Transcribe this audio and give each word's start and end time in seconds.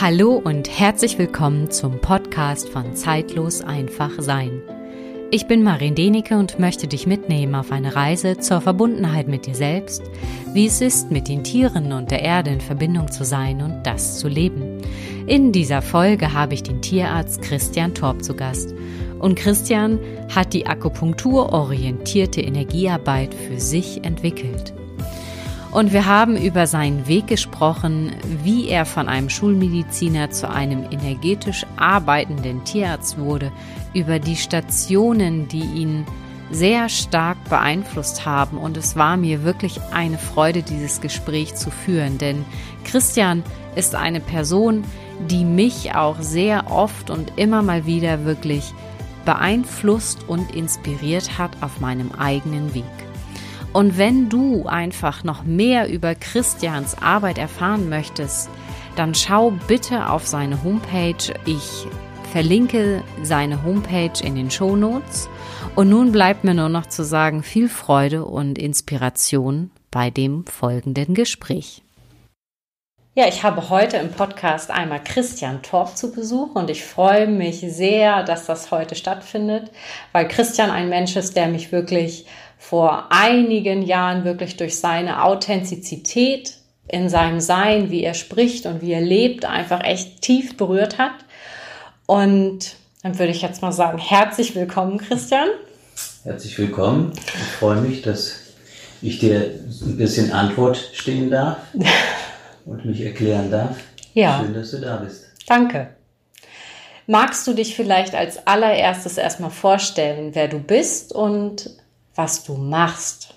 Hallo 0.00 0.40
und 0.44 0.78
herzlich 0.78 1.18
willkommen 1.18 1.72
zum 1.72 2.00
Podcast 2.00 2.68
von 2.68 2.94
Zeitlos 2.94 3.62
einfach 3.62 4.12
sein. 4.18 4.62
Ich 5.32 5.48
bin 5.48 5.64
Marin 5.64 5.96
Denike 5.96 6.38
und 6.38 6.60
möchte 6.60 6.86
dich 6.86 7.08
mitnehmen 7.08 7.56
auf 7.56 7.72
eine 7.72 7.96
Reise 7.96 8.38
zur 8.38 8.60
Verbundenheit 8.60 9.26
mit 9.26 9.46
dir 9.46 9.56
selbst, 9.56 10.02
wie 10.52 10.66
es 10.66 10.80
ist, 10.80 11.10
mit 11.10 11.26
den 11.26 11.42
Tieren 11.42 11.92
und 11.92 12.12
der 12.12 12.22
Erde 12.22 12.50
in 12.50 12.60
Verbindung 12.60 13.10
zu 13.10 13.24
sein 13.24 13.60
und 13.60 13.82
das 13.82 14.20
zu 14.20 14.28
leben. 14.28 14.78
In 15.26 15.50
dieser 15.50 15.82
Folge 15.82 16.32
habe 16.32 16.54
ich 16.54 16.62
den 16.62 16.80
Tierarzt 16.80 17.42
Christian 17.42 17.92
Torp 17.92 18.22
zu 18.22 18.36
Gast. 18.36 18.76
Und 19.18 19.34
Christian 19.34 19.98
hat 20.32 20.52
die 20.52 20.64
akupunkturorientierte 20.64 22.40
Energiearbeit 22.40 23.34
für 23.34 23.58
sich 23.58 24.04
entwickelt. 24.04 24.77
Und 25.70 25.92
wir 25.92 26.06
haben 26.06 26.36
über 26.36 26.66
seinen 26.66 27.06
Weg 27.06 27.26
gesprochen, 27.26 28.12
wie 28.42 28.68
er 28.68 28.86
von 28.86 29.06
einem 29.08 29.28
Schulmediziner 29.28 30.30
zu 30.30 30.48
einem 30.48 30.84
energetisch 30.90 31.66
arbeitenden 31.76 32.64
Tierarzt 32.64 33.18
wurde, 33.18 33.52
über 33.92 34.18
die 34.18 34.36
Stationen, 34.36 35.46
die 35.48 35.64
ihn 35.64 36.06
sehr 36.50 36.88
stark 36.88 37.36
beeinflusst 37.50 38.24
haben. 38.24 38.56
Und 38.56 38.78
es 38.78 38.96
war 38.96 39.18
mir 39.18 39.44
wirklich 39.44 39.78
eine 39.92 40.16
Freude, 40.16 40.62
dieses 40.62 41.02
Gespräch 41.02 41.54
zu 41.54 41.70
führen, 41.70 42.16
denn 42.16 42.46
Christian 42.84 43.42
ist 43.76 43.94
eine 43.94 44.20
Person, 44.20 44.84
die 45.28 45.44
mich 45.44 45.94
auch 45.94 46.20
sehr 46.20 46.70
oft 46.70 47.10
und 47.10 47.32
immer 47.36 47.62
mal 47.62 47.84
wieder 47.84 48.24
wirklich 48.24 48.72
beeinflusst 49.26 50.26
und 50.26 50.54
inspiriert 50.54 51.36
hat 51.38 51.50
auf 51.60 51.80
meinem 51.80 52.12
eigenen 52.12 52.72
Weg. 52.72 52.84
Und 53.78 53.96
wenn 53.96 54.28
du 54.28 54.66
einfach 54.66 55.22
noch 55.22 55.44
mehr 55.44 55.88
über 55.88 56.16
Christians 56.16 56.96
Arbeit 57.00 57.38
erfahren 57.38 57.88
möchtest, 57.88 58.50
dann 58.96 59.14
schau 59.14 59.52
bitte 59.68 60.10
auf 60.10 60.26
seine 60.26 60.64
Homepage. 60.64 61.32
Ich 61.46 61.86
verlinke 62.32 63.04
seine 63.22 63.62
Homepage 63.62 64.20
in 64.20 64.34
den 64.34 64.50
Show 64.50 64.74
Notes. 64.74 65.28
Und 65.76 65.90
nun 65.90 66.10
bleibt 66.10 66.42
mir 66.42 66.54
nur 66.54 66.68
noch 66.68 66.86
zu 66.86 67.04
sagen, 67.04 67.44
viel 67.44 67.68
Freude 67.68 68.24
und 68.24 68.58
Inspiration 68.58 69.70
bei 69.92 70.10
dem 70.10 70.44
folgenden 70.44 71.14
Gespräch. 71.14 71.84
Ja, 73.14 73.26
ich 73.26 73.42
habe 73.42 73.68
heute 73.68 73.96
im 73.96 74.12
Podcast 74.12 74.70
einmal 74.70 75.02
Christian 75.02 75.62
Torp 75.62 75.96
zu 75.96 76.12
Besuch 76.12 76.54
und 76.54 76.70
ich 76.70 76.84
freue 76.84 77.26
mich 77.26 77.60
sehr, 77.60 78.22
dass 78.22 78.46
das 78.46 78.70
heute 78.70 78.94
stattfindet, 78.94 79.72
weil 80.12 80.28
Christian 80.28 80.70
ein 80.70 80.88
Mensch 80.88 81.16
ist, 81.16 81.36
der 81.36 81.48
mich 81.48 81.72
wirklich 81.72 82.26
vor 82.58 83.06
einigen 83.10 83.82
Jahren 83.82 84.24
wirklich 84.24 84.56
durch 84.56 84.78
seine 84.78 85.22
Authentizität 85.22 86.58
in 86.88 87.08
seinem 87.08 87.40
Sein, 87.40 87.90
wie 87.90 88.02
er 88.02 88.14
spricht 88.14 88.66
und 88.66 88.82
wie 88.82 88.92
er 88.92 89.00
lebt, 89.00 89.44
einfach 89.44 89.84
echt 89.84 90.22
tief 90.22 90.56
berührt 90.56 90.98
hat. 90.98 91.14
Und 92.06 92.76
dann 93.02 93.18
würde 93.18 93.30
ich 93.30 93.42
jetzt 93.42 93.62
mal 93.62 93.72
sagen, 93.72 93.98
herzlich 93.98 94.54
willkommen, 94.54 94.98
Christian. 94.98 95.48
Herzlich 96.24 96.58
willkommen. 96.58 97.12
Ich 97.14 97.52
freue 97.58 97.80
mich, 97.80 98.02
dass 98.02 98.40
ich 99.00 99.18
dir 99.18 99.60
ein 99.82 99.96
bisschen 99.96 100.32
Antwort 100.32 100.76
stehen 100.94 101.30
darf 101.30 101.58
und 102.64 102.84
mich 102.84 103.00
erklären 103.02 103.50
darf. 103.50 103.76
Ja. 104.14 104.40
Schön, 104.40 104.54
dass 104.54 104.72
du 104.72 104.78
da 104.78 104.96
bist. 104.96 105.26
Danke. 105.46 105.90
Magst 107.06 107.46
du 107.46 107.54
dich 107.54 107.76
vielleicht 107.76 108.14
als 108.14 108.46
allererstes 108.46 109.16
erstmal 109.16 109.50
vorstellen, 109.50 110.34
wer 110.34 110.48
du 110.48 110.58
bist 110.58 111.14
und 111.14 111.70
was 112.18 112.42
du 112.42 112.54
machst. 112.54 113.28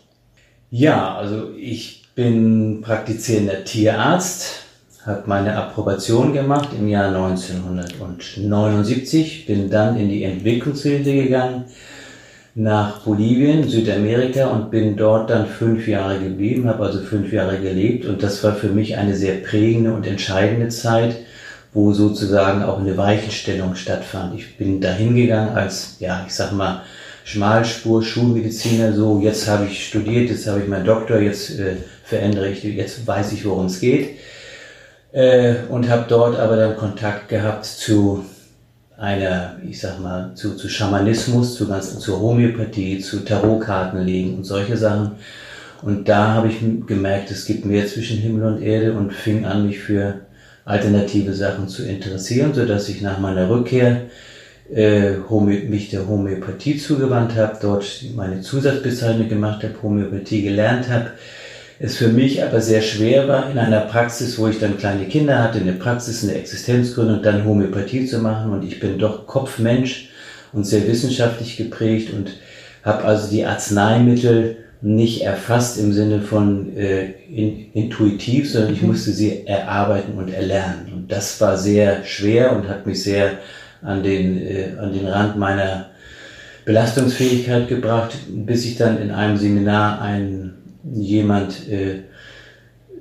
Ja, 0.71 1.15
also 1.15 1.51
ich 1.55 2.03
bin 2.15 2.81
praktizierender 2.81 3.63
Tierarzt, 3.63 4.63
habe 5.05 5.21
meine 5.27 5.55
Approbation 5.55 6.33
gemacht 6.33 6.69
im 6.77 6.87
Jahr 6.87 7.09
1979, 7.09 9.45
bin 9.45 9.69
dann 9.69 9.99
in 9.99 10.09
die 10.09 10.23
Entwicklungshilfe 10.23 11.13
gegangen 11.13 11.65
nach 12.55 13.01
Bolivien, 13.01 13.69
Südamerika 13.69 14.47
und 14.47 14.71
bin 14.71 14.97
dort 14.97 15.29
dann 15.29 15.45
fünf 15.45 15.87
Jahre 15.87 16.17
geblieben, 16.19 16.67
habe 16.67 16.83
also 16.83 17.01
fünf 17.01 17.31
Jahre 17.31 17.59
gelebt 17.59 18.05
und 18.05 18.23
das 18.23 18.43
war 18.43 18.55
für 18.55 18.69
mich 18.69 18.97
eine 18.97 19.15
sehr 19.15 19.35
prägende 19.35 19.93
und 19.93 20.07
entscheidende 20.07 20.69
Zeit, 20.69 21.17
wo 21.71 21.93
sozusagen 21.93 22.63
auch 22.63 22.79
eine 22.79 22.97
Weichenstellung 22.97 23.75
stattfand. 23.75 24.33
Ich 24.35 24.57
bin 24.57 24.81
dahin 24.81 25.15
gegangen 25.15 25.55
als, 25.55 25.97
ja, 25.99 26.25
ich 26.27 26.33
sag 26.33 26.51
mal, 26.51 26.81
Schmalspur, 27.23 28.03
Schulmediziner, 28.03 28.93
so, 28.93 29.19
jetzt 29.21 29.47
habe 29.47 29.65
ich 29.65 29.87
studiert, 29.87 30.29
jetzt 30.29 30.47
habe 30.47 30.61
ich 30.61 30.67
meinen 30.67 30.85
Doktor, 30.85 31.19
jetzt 31.19 31.59
äh, 31.59 31.75
verändere 32.03 32.49
ich, 32.49 32.63
jetzt 32.63 33.05
weiß 33.05 33.31
ich, 33.33 33.45
worum 33.45 33.67
es 33.67 33.79
geht. 33.79 34.17
Äh, 35.11 35.55
und 35.69 35.89
habe 35.89 36.05
dort 36.07 36.39
aber 36.39 36.55
dann 36.55 36.77
Kontakt 36.77 37.29
gehabt 37.29 37.65
zu 37.65 38.25
einer, 38.97 39.57
ich 39.67 39.79
sag 39.79 39.99
mal, 39.99 40.31
zu, 40.35 40.55
zu 40.55 40.69
Schamanismus, 40.69 41.55
zu 41.55 41.67
ganz, 41.67 41.99
zur 41.99 42.19
Homöopathie, 42.19 42.99
zu 42.99 43.25
Tarotkartenlegen 43.25 44.37
und 44.37 44.43
solche 44.43 44.77
Sachen. 44.77 45.13
Und 45.81 46.07
da 46.07 46.35
habe 46.35 46.47
ich 46.47 46.59
gemerkt, 46.85 47.31
es 47.31 47.45
gibt 47.45 47.65
mehr 47.65 47.87
zwischen 47.87 48.17
Himmel 48.17 48.43
und 48.43 48.61
Erde 48.61 48.93
und 48.93 49.11
fing 49.11 49.45
an, 49.45 49.65
mich 49.67 49.79
für 49.79 50.21
alternative 50.65 51.33
Sachen 51.33 51.67
zu 51.67 51.83
interessieren, 51.83 52.53
so 52.53 52.65
dass 52.65 52.87
ich 52.89 53.01
nach 53.01 53.19
meiner 53.19 53.49
Rückkehr 53.49 54.03
äh, 54.73 55.17
mich 55.67 55.89
der 55.89 56.07
Homöopathie 56.07 56.77
zugewandt 56.77 57.35
habe, 57.35 57.57
dort 57.61 57.85
meine 58.15 58.41
Zusatzbezeichnung 58.41 59.27
gemacht 59.27 59.63
habe, 59.63 59.81
Homöopathie 59.81 60.43
gelernt 60.43 60.89
habe. 60.89 61.11
Es 61.79 61.97
für 61.97 62.09
mich 62.09 62.43
aber 62.43 62.61
sehr 62.61 62.81
schwer 62.81 63.27
war, 63.27 63.49
in 63.49 63.57
einer 63.57 63.81
Praxis, 63.81 64.37
wo 64.37 64.47
ich 64.47 64.59
dann 64.59 64.77
kleine 64.77 65.05
Kinder 65.05 65.43
hatte, 65.43 65.59
eine 65.59 65.73
Praxis, 65.73 66.23
eine 66.23 66.35
Existenzgründung, 66.35 67.23
dann 67.23 67.43
Homöopathie 67.43 68.05
zu 68.05 68.19
machen. 68.19 68.51
Und 68.51 68.63
ich 68.63 68.79
bin 68.79 68.99
doch 68.99 69.25
Kopfmensch 69.25 70.09
und 70.53 70.65
sehr 70.65 70.87
wissenschaftlich 70.87 71.57
geprägt 71.57 72.13
und 72.13 72.33
habe 72.83 73.03
also 73.03 73.29
die 73.29 73.45
Arzneimittel 73.45 74.57
nicht 74.81 75.23
erfasst 75.23 75.77
im 75.79 75.93
Sinne 75.93 76.21
von 76.21 76.75
äh, 76.75 77.11
in, 77.29 77.71
intuitiv, 77.73 78.51
sondern 78.51 78.73
ich 78.73 78.81
mhm. 78.81 78.89
musste 78.89 79.11
sie 79.11 79.45
erarbeiten 79.45 80.17
und 80.17 80.33
erlernen. 80.33 80.91
Und 80.93 81.11
das 81.11 81.39
war 81.41 81.57
sehr 81.57 82.03
schwer 82.03 82.55
und 82.55 82.67
hat 82.67 82.87
mich 82.87 83.03
sehr 83.03 83.39
an 83.81 84.03
den, 84.03 84.37
äh, 84.37 84.73
an 84.79 84.93
den 84.93 85.07
Rand 85.07 85.37
meiner 85.37 85.87
Belastungsfähigkeit 86.65 87.67
gebracht, 87.67 88.15
bis 88.29 88.65
ich 88.65 88.77
dann 88.77 89.01
in 89.01 89.11
einem 89.11 89.37
Seminar 89.37 90.01
ein, 90.01 90.53
jemand 90.83 91.67
äh, 91.69 92.01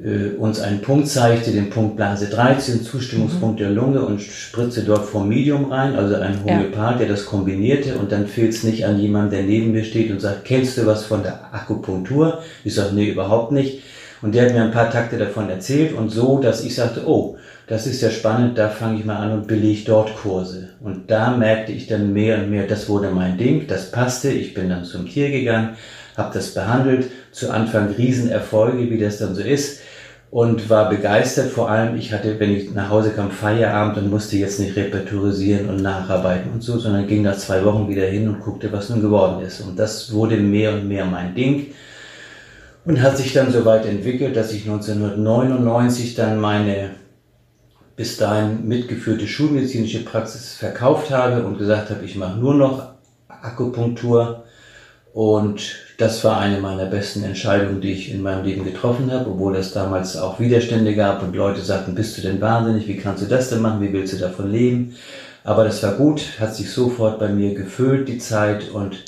äh, 0.02 0.34
uns 0.38 0.60
einen 0.60 0.80
Punkt 0.80 1.08
zeigte, 1.08 1.50
den 1.50 1.68
Punkt 1.68 1.96
Blase 1.96 2.28
13, 2.28 2.82
Zustimmungspunkt 2.82 3.60
mhm. 3.60 3.64
der 3.64 3.70
Lunge 3.70 4.00
und 4.00 4.22
spritze 4.22 4.82
dort 4.82 5.04
vom 5.04 5.28
Medium 5.28 5.70
rein, 5.70 5.94
also 5.94 6.14
ein 6.16 6.42
Homöopath, 6.42 6.92
ja. 6.92 6.98
der 6.98 7.08
das 7.08 7.26
kombinierte 7.26 7.96
und 7.96 8.10
dann 8.10 8.26
fehlt 8.26 8.54
es 8.54 8.64
nicht 8.64 8.86
an 8.86 8.98
jemanden, 8.98 9.32
der 9.32 9.42
neben 9.42 9.72
mir 9.72 9.84
steht 9.84 10.10
und 10.10 10.20
sagt, 10.20 10.44
kennst 10.44 10.78
du 10.78 10.86
was 10.86 11.04
von 11.04 11.22
der 11.22 11.54
Akupunktur? 11.54 12.42
Ich 12.64 12.74
sage, 12.74 12.94
nee, 12.94 13.10
überhaupt 13.10 13.52
nicht. 13.52 13.82
Und 14.22 14.34
der 14.34 14.46
hat 14.46 14.52
mir 14.52 14.62
ein 14.62 14.70
paar 14.70 14.90
Takte 14.90 15.16
davon 15.16 15.48
erzählt 15.48 15.94
und 15.94 16.10
so, 16.10 16.38
dass 16.38 16.62
ich 16.62 16.74
sagte, 16.74 17.06
oh, 17.06 17.38
das 17.66 17.86
ist 17.86 18.02
ja 18.02 18.10
spannend, 18.10 18.58
da 18.58 18.68
fange 18.68 18.98
ich 18.98 19.04
mal 19.04 19.16
an 19.16 19.32
und 19.32 19.46
belege 19.46 19.84
dort 19.86 20.14
Kurse. 20.16 20.70
Und 20.82 21.10
da 21.10 21.36
merkte 21.36 21.72
ich 21.72 21.86
dann 21.86 22.12
mehr 22.12 22.38
und 22.38 22.50
mehr, 22.50 22.66
das 22.66 22.88
wurde 22.88 23.10
mein 23.10 23.38
Ding, 23.38 23.66
das 23.66 23.90
passte. 23.90 24.30
Ich 24.30 24.52
bin 24.52 24.68
dann 24.68 24.84
zum 24.84 25.08
Tier 25.08 25.30
gegangen, 25.30 25.76
habe 26.16 26.34
das 26.34 26.52
behandelt, 26.52 27.10
zu 27.32 27.50
Anfang 27.50 27.94
Riesenerfolge, 27.96 28.90
wie 28.90 28.98
das 28.98 29.18
dann 29.18 29.34
so 29.34 29.42
ist. 29.42 29.80
Und 30.30 30.68
war 30.70 30.88
begeistert, 30.88 31.50
vor 31.50 31.70
allem, 31.70 31.96
ich 31.96 32.12
hatte, 32.12 32.38
wenn 32.38 32.54
ich 32.54 32.72
nach 32.72 32.88
Hause 32.88 33.10
kam, 33.10 33.32
Feierabend 33.32 33.98
und 33.98 34.10
musste 34.10 34.36
jetzt 34.36 34.60
nicht 34.60 34.76
repertorisieren 34.76 35.68
und 35.68 35.82
nacharbeiten 35.82 36.52
und 36.52 36.62
so, 36.62 36.78
sondern 36.78 37.08
ging 37.08 37.22
nach 37.22 37.36
zwei 37.36 37.64
Wochen 37.64 37.88
wieder 37.88 38.06
hin 38.06 38.28
und 38.28 38.40
guckte, 38.40 38.70
was 38.72 38.90
nun 38.90 39.00
geworden 39.00 39.44
ist. 39.44 39.60
Und 39.60 39.76
das 39.76 40.12
wurde 40.12 40.36
mehr 40.36 40.74
und 40.74 40.86
mehr 40.86 41.04
mein 41.04 41.34
Ding 41.34 41.72
und 42.90 43.02
hat 43.02 43.16
sich 43.16 43.32
dann 43.32 43.52
so 43.52 43.64
weit 43.64 43.86
entwickelt, 43.86 44.34
dass 44.34 44.52
ich 44.52 44.62
1999 44.62 46.16
dann 46.16 46.40
meine 46.40 46.90
bis 47.94 48.16
dahin 48.16 48.66
mitgeführte 48.66 49.28
schulmedizinische 49.28 50.04
Praxis 50.04 50.54
verkauft 50.54 51.12
habe 51.12 51.44
und 51.44 51.56
gesagt 51.56 51.90
habe, 51.90 52.04
ich 52.04 52.16
mache 52.16 52.40
nur 52.40 52.54
noch 52.54 52.88
Akupunktur. 53.28 54.42
Und 55.12 55.76
das 55.98 56.24
war 56.24 56.40
eine 56.40 56.58
meiner 56.58 56.86
besten 56.86 57.22
Entscheidungen, 57.22 57.80
die 57.80 57.92
ich 57.92 58.12
in 58.12 58.22
meinem 58.22 58.44
Leben 58.44 58.64
getroffen 58.64 59.12
habe, 59.12 59.30
obwohl 59.30 59.54
es 59.54 59.72
damals 59.72 60.16
auch 60.16 60.40
Widerstände 60.40 60.96
gab 60.96 61.22
und 61.22 61.36
Leute 61.36 61.60
sagten, 61.60 61.94
bist 61.94 62.18
du 62.18 62.22
denn 62.22 62.40
wahnsinnig, 62.40 62.88
wie 62.88 62.96
kannst 62.96 63.22
du 63.22 63.28
das 63.28 63.50
denn 63.50 63.60
machen, 63.60 63.82
wie 63.82 63.92
willst 63.92 64.14
du 64.14 64.18
davon 64.18 64.50
leben? 64.50 64.96
Aber 65.44 65.62
das 65.62 65.80
war 65.84 65.92
gut, 65.92 66.22
hat 66.40 66.56
sich 66.56 66.72
sofort 66.72 67.20
bei 67.20 67.28
mir 67.28 67.54
gefüllt, 67.54 68.08
die 68.08 68.18
Zeit, 68.18 68.68
und 68.70 69.04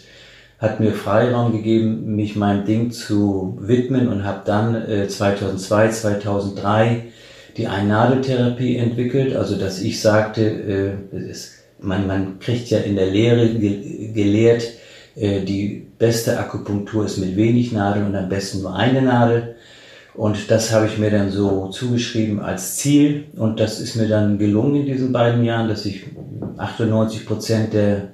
hat 0.63 0.79
mir 0.79 0.93
Freiraum 0.93 1.51
gegeben, 1.51 2.15
mich 2.15 2.37
meinem 2.37 2.65
Ding 2.65 2.93
zu 2.93 3.59
widmen 3.61 4.07
und 4.07 4.25
habe 4.25 4.43
dann 4.45 4.77
äh, 4.89 5.09
2002, 5.09 5.89
2003 5.89 7.03
die 7.57 7.67
Einnadeltherapie 7.67 8.77
entwickelt, 8.77 9.35
also 9.35 9.57
dass 9.57 9.83
ich 9.83 10.01
sagte, 10.01 10.97
äh, 11.13 11.17
es, 11.17 11.65
man, 11.81 12.07
man 12.07 12.39
kriegt 12.39 12.71
ja 12.71 12.79
in 12.79 12.95
der 12.95 13.09
Lehre 13.09 13.49
ge 13.49 14.13
gelehrt, 14.13 14.63
äh, 15.17 15.41
die 15.41 15.85
beste 15.99 16.39
Akupunktur 16.39 17.07
ist 17.07 17.19
mit 17.19 17.35
wenig 17.35 17.73
Nadel 17.73 18.05
und 18.05 18.15
am 18.15 18.29
besten 18.29 18.63
nur 18.63 18.77
eine 18.77 19.03
Nadel. 19.03 19.57
Und 20.15 20.49
das 20.51 20.73
habe 20.73 20.87
ich 20.87 20.97
mir 20.97 21.11
dann 21.11 21.31
so 21.31 21.69
zugeschrieben 21.69 22.39
als 22.39 22.77
Ziel. 22.77 23.25
Und 23.37 23.59
das 23.59 23.81
ist 23.81 23.97
mir 23.97 24.09
dann 24.09 24.39
gelungen 24.39 24.77
in 24.77 24.87
diesen 24.87 25.11
beiden 25.11 25.43
Jahren, 25.43 25.69
dass 25.69 25.87
ich 25.87 26.05
98 26.59 27.27
Prozent 27.27 27.73
der 27.73 28.13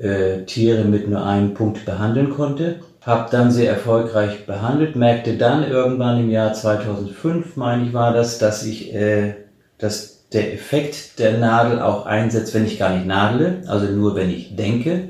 äh, 0.00 0.44
Tiere 0.44 0.84
mit 0.84 1.08
nur 1.08 1.24
einem 1.24 1.54
Punkt 1.54 1.84
behandeln 1.84 2.30
konnte. 2.30 2.76
Habe 3.02 3.28
dann 3.30 3.50
sehr 3.50 3.70
erfolgreich 3.70 4.46
behandelt, 4.46 4.96
merkte 4.96 5.34
dann 5.34 5.68
irgendwann 5.68 6.20
im 6.20 6.30
Jahr 6.30 6.52
2005, 6.52 7.56
meine 7.56 7.86
ich, 7.86 7.92
war 7.92 8.12
das, 8.12 8.38
dass 8.38 8.64
ich, 8.64 8.94
äh, 8.94 9.34
dass 9.78 10.26
der 10.32 10.52
Effekt 10.52 11.18
der 11.18 11.38
Nadel 11.38 11.80
auch 11.80 12.04
einsetzt, 12.04 12.54
wenn 12.54 12.66
ich 12.66 12.78
gar 12.78 12.94
nicht 12.94 13.06
nadele, 13.06 13.62
also 13.66 13.86
nur 13.86 14.14
wenn 14.14 14.30
ich 14.30 14.54
denke 14.56 15.08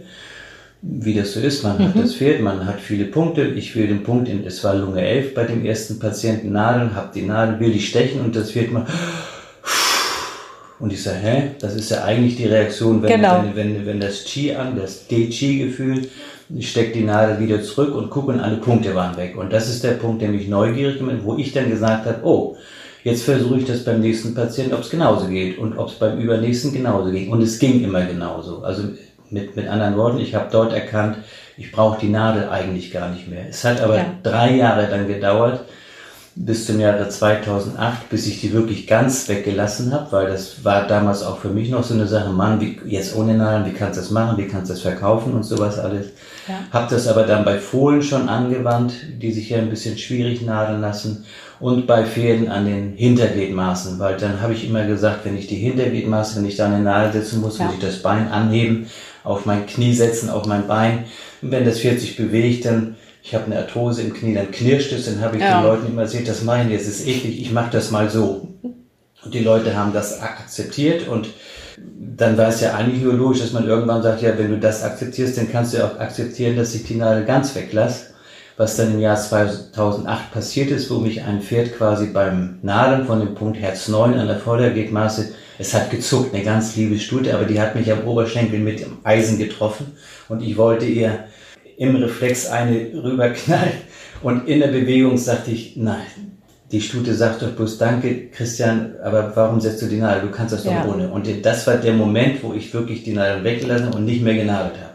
wie 0.82 1.14
das 1.14 1.32
so 1.32 1.40
ist. 1.40 1.62
Man 1.62 1.78
mhm. 1.78 1.88
hat 1.88 1.98
das 1.98 2.14
Pferd, 2.14 2.40
man 2.40 2.66
hat 2.66 2.80
viele 2.80 3.06
Punkte. 3.06 3.42
Ich 3.42 3.74
will 3.74 3.88
den 3.88 4.02
Punkt 4.02 4.28
in, 4.28 4.46
es 4.46 4.62
war 4.64 4.74
Lunge 4.74 5.02
11 5.02 5.34
bei 5.34 5.44
dem 5.44 5.64
ersten 5.64 5.98
Patienten 5.98 6.52
Nadeln, 6.52 6.94
hab 6.94 7.12
die 7.12 7.22
Nadel, 7.22 7.60
will 7.60 7.74
ich 7.74 7.88
stechen 7.88 8.20
und 8.20 8.36
das 8.36 8.52
Pferd 8.52 8.72
mal 8.72 8.86
und 10.80 10.92
ich 10.92 11.02
sage, 11.02 11.18
hä, 11.18 11.42
das 11.60 11.74
ist 11.74 11.90
ja 11.90 12.04
eigentlich 12.04 12.36
die 12.36 12.46
Reaktion, 12.46 13.02
wenn, 13.02 13.10
genau. 13.10 13.42
wenn, 13.54 13.76
wenn, 13.76 13.86
wenn 13.86 14.00
das 14.00 14.24
Chi 14.24 14.54
an, 14.54 14.76
das 14.76 15.08
D-Chi-Gefühl, 15.08 16.08
ich 16.54 16.70
stecke 16.70 16.92
die 16.92 17.04
Nadel 17.04 17.40
wieder 17.40 17.62
zurück 17.62 17.94
und 17.94 18.10
gucke 18.10 18.32
und 18.32 18.40
alle 18.40 18.56
Punkte 18.56 18.94
waren 18.94 19.16
weg. 19.16 19.36
Und 19.36 19.52
das 19.52 19.68
ist 19.68 19.84
der 19.84 19.92
Punkt, 19.92 20.22
der 20.22 20.30
mich 20.30 20.48
neugierig 20.48 21.00
macht, 21.00 21.24
wo 21.24 21.36
ich 21.36 21.52
dann 21.52 21.68
gesagt 21.68 22.06
habe, 22.06 22.20
oh, 22.22 22.56
jetzt 23.04 23.24
versuche 23.24 23.58
ich 23.58 23.66
das 23.66 23.84
beim 23.84 24.00
nächsten 24.00 24.34
Patienten, 24.34 24.74
ob 24.74 24.80
es 24.80 24.90
genauso 24.90 25.26
geht 25.26 25.58
und 25.58 25.76
ob 25.76 25.88
es 25.88 25.94
beim 25.94 26.18
übernächsten 26.18 26.72
genauso 26.72 27.10
geht. 27.10 27.28
Und 27.28 27.42
es 27.42 27.58
ging 27.58 27.82
immer 27.82 28.04
genauso. 28.04 28.62
Also 28.62 28.84
mit, 29.30 29.56
mit 29.56 29.68
anderen 29.68 29.96
Worten, 29.96 30.18
ich 30.18 30.34
habe 30.34 30.48
dort 30.50 30.72
erkannt, 30.72 31.18
ich 31.56 31.72
brauche 31.72 32.00
die 32.00 32.08
Nadel 32.08 32.48
eigentlich 32.48 32.92
gar 32.92 33.10
nicht 33.10 33.28
mehr. 33.28 33.46
Es 33.50 33.64
hat 33.64 33.80
aber 33.80 33.96
ja. 33.96 34.14
drei 34.22 34.54
Jahre 34.54 34.86
dann 34.88 35.08
gedauert, 35.08 35.64
bis 36.40 36.66
zum 36.66 36.78
Jahre 36.78 37.08
2008, 37.08 38.08
bis 38.10 38.26
ich 38.28 38.40
die 38.40 38.52
wirklich 38.52 38.86
ganz 38.86 39.28
weggelassen 39.28 39.92
habe, 39.92 40.12
weil 40.12 40.28
das 40.28 40.64
war 40.64 40.86
damals 40.86 41.24
auch 41.24 41.38
für 41.38 41.48
mich 41.48 41.68
noch 41.68 41.82
so 41.82 41.94
eine 41.94 42.06
Sache, 42.06 42.30
Mann, 42.30 42.60
wie, 42.60 42.78
jetzt 42.86 43.16
ohne 43.16 43.36
Nadeln, 43.36 43.66
wie 43.66 43.76
kannst 43.76 43.98
du 43.98 44.02
das 44.02 44.10
machen, 44.10 44.38
wie 44.38 44.46
kannst 44.46 44.70
du 44.70 44.74
das 44.74 44.82
verkaufen 44.82 45.34
und 45.34 45.42
sowas 45.42 45.78
alles. 45.78 46.06
Ja. 46.46 46.60
Habe 46.70 46.86
das 46.90 47.08
aber 47.08 47.24
dann 47.24 47.44
bei 47.44 47.58
Fohlen 47.58 48.02
schon 48.02 48.28
angewandt, 48.28 48.92
die 49.20 49.32
sich 49.32 49.50
ja 49.50 49.58
ein 49.58 49.68
bisschen 49.68 49.98
schwierig 49.98 50.42
nadeln 50.42 50.80
lassen 50.80 51.24
und 51.58 51.88
bei 51.88 52.04
Pferden 52.04 52.48
an 52.48 52.66
den 52.66 52.92
Hintergliedmaßen, 52.92 53.98
weil 53.98 54.16
dann 54.16 54.40
habe 54.40 54.52
ich 54.52 54.68
immer 54.68 54.86
gesagt, 54.86 55.24
wenn 55.24 55.36
ich 55.36 55.48
die 55.48 55.56
Hintergliedmaße, 55.56 56.38
wenn 56.38 56.46
ich 56.46 56.56
da 56.56 56.66
eine 56.66 56.78
Nadel 56.78 57.20
setzen 57.20 57.40
muss, 57.40 57.58
ja. 57.58 57.64
muss 57.64 57.74
ich 57.74 57.80
das 57.80 58.00
Bein 58.00 58.28
anheben 58.30 58.86
auf 59.24 59.44
mein 59.44 59.66
Knie 59.66 59.92
setzen, 59.92 60.30
auf 60.30 60.46
mein 60.46 60.66
Bein. 60.66 61.04
Und 61.42 61.50
wenn 61.50 61.64
das 61.64 61.80
40 61.80 62.16
bewegt, 62.16 62.64
dann, 62.64 62.96
ich 63.28 63.34
habe 63.34 63.44
eine 63.44 63.58
Arthrose 63.58 64.00
im 64.00 64.14
Knie, 64.14 64.34
dann 64.34 64.50
knirscht 64.50 64.90
es, 64.92 65.04
dann 65.04 65.20
habe 65.20 65.36
ich 65.36 65.42
ja. 65.42 65.60
den 65.60 65.66
Leuten 65.66 65.86
immer 65.86 66.06
seht, 66.06 66.26
das 66.26 66.42
meine 66.44 66.72
jetzt 66.72 66.88
ist 66.88 67.06
eklig, 67.06 67.38
ich 67.42 67.52
mache 67.52 67.70
das 67.70 67.90
mal 67.90 68.08
so. 68.08 68.48
Und 69.22 69.34
die 69.34 69.40
Leute 69.40 69.76
haben 69.76 69.92
das 69.92 70.22
akzeptiert 70.22 71.06
und 71.08 71.28
dann 71.76 72.38
war 72.38 72.48
es 72.48 72.62
ja 72.62 72.74
eigentlich 72.74 73.02
nur 73.02 73.12
logisch, 73.12 73.40
dass 73.40 73.52
man 73.52 73.68
irgendwann 73.68 74.02
sagt, 74.02 74.22
ja, 74.22 74.38
wenn 74.38 74.50
du 74.50 74.58
das 74.58 74.82
akzeptierst, 74.82 75.36
dann 75.36 75.52
kannst 75.52 75.74
du 75.74 75.78
ja 75.78 75.88
auch 75.88 76.00
akzeptieren, 76.00 76.56
dass 76.56 76.74
ich 76.74 76.84
die 76.84 76.94
Nadel 76.94 77.26
ganz 77.26 77.54
weglasse. 77.54 78.06
Was 78.56 78.76
dann 78.76 78.94
im 78.94 78.98
Jahr 78.98 79.16
2008 79.16 80.32
passiert 80.32 80.70
ist, 80.70 80.90
wo 80.90 80.98
mich 80.98 81.22
ein 81.22 81.42
Pferd 81.42 81.76
quasi 81.76 82.06
beim 82.06 82.58
Nadeln 82.62 83.06
von 83.06 83.20
dem 83.20 83.34
Punkt 83.34 83.60
Herz 83.60 83.88
9 83.88 84.14
an 84.14 84.26
der 84.26 84.38
Vordergegmaße 84.38 85.34
es 85.58 85.74
hat 85.74 85.90
gezuckt, 85.90 86.34
eine 86.34 86.44
ganz 86.44 86.76
liebe 86.76 86.98
Stute, 86.98 87.34
aber 87.34 87.44
die 87.44 87.60
hat 87.60 87.74
mich 87.74 87.90
am 87.90 88.06
Oberschenkel 88.06 88.60
mit 88.60 88.80
dem 88.80 88.98
Eisen 89.02 89.38
getroffen 89.38 89.96
und 90.28 90.40
ich 90.40 90.56
wollte 90.56 90.86
ihr 90.86 91.24
im 91.78 91.96
Reflex 91.96 92.46
eine 92.46 92.90
rüberknallen 92.92 93.78
und 94.22 94.48
in 94.48 94.60
der 94.60 94.68
Bewegung 94.68 95.16
sagte 95.16 95.52
ich, 95.52 95.76
nein, 95.76 96.06
die 96.70 96.82
Stute 96.82 97.14
sagt 97.14 97.40
doch 97.40 97.52
bloß 97.52 97.78
Danke, 97.78 98.28
Christian, 98.28 98.96
aber 99.02 99.32
warum 99.34 99.60
setzt 99.60 99.80
du 99.80 99.86
die 99.86 99.96
Nadel? 99.96 100.28
Du 100.28 100.30
kannst 100.30 100.52
das 100.52 100.64
doch 100.64 100.72
ja. 100.72 100.84
ohne. 100.84 101.08
Und 101.08 101.26
das 101.42 101.66
war 101.66 101.76
der 101.76 101.94
Moment, 101.94 102.42
wo 102.42 102.52
ich 102.52 102.74
wirklich 102.74 103.04
die 103.04 103.14
Nadel 103.14 103.42
weggelassen 103.42 103.94
und 103.94 104.04
nicht 104.04 104.22
mehr 104.22 104.34
genadelt 104.34 104.74
habe 104.74 104.88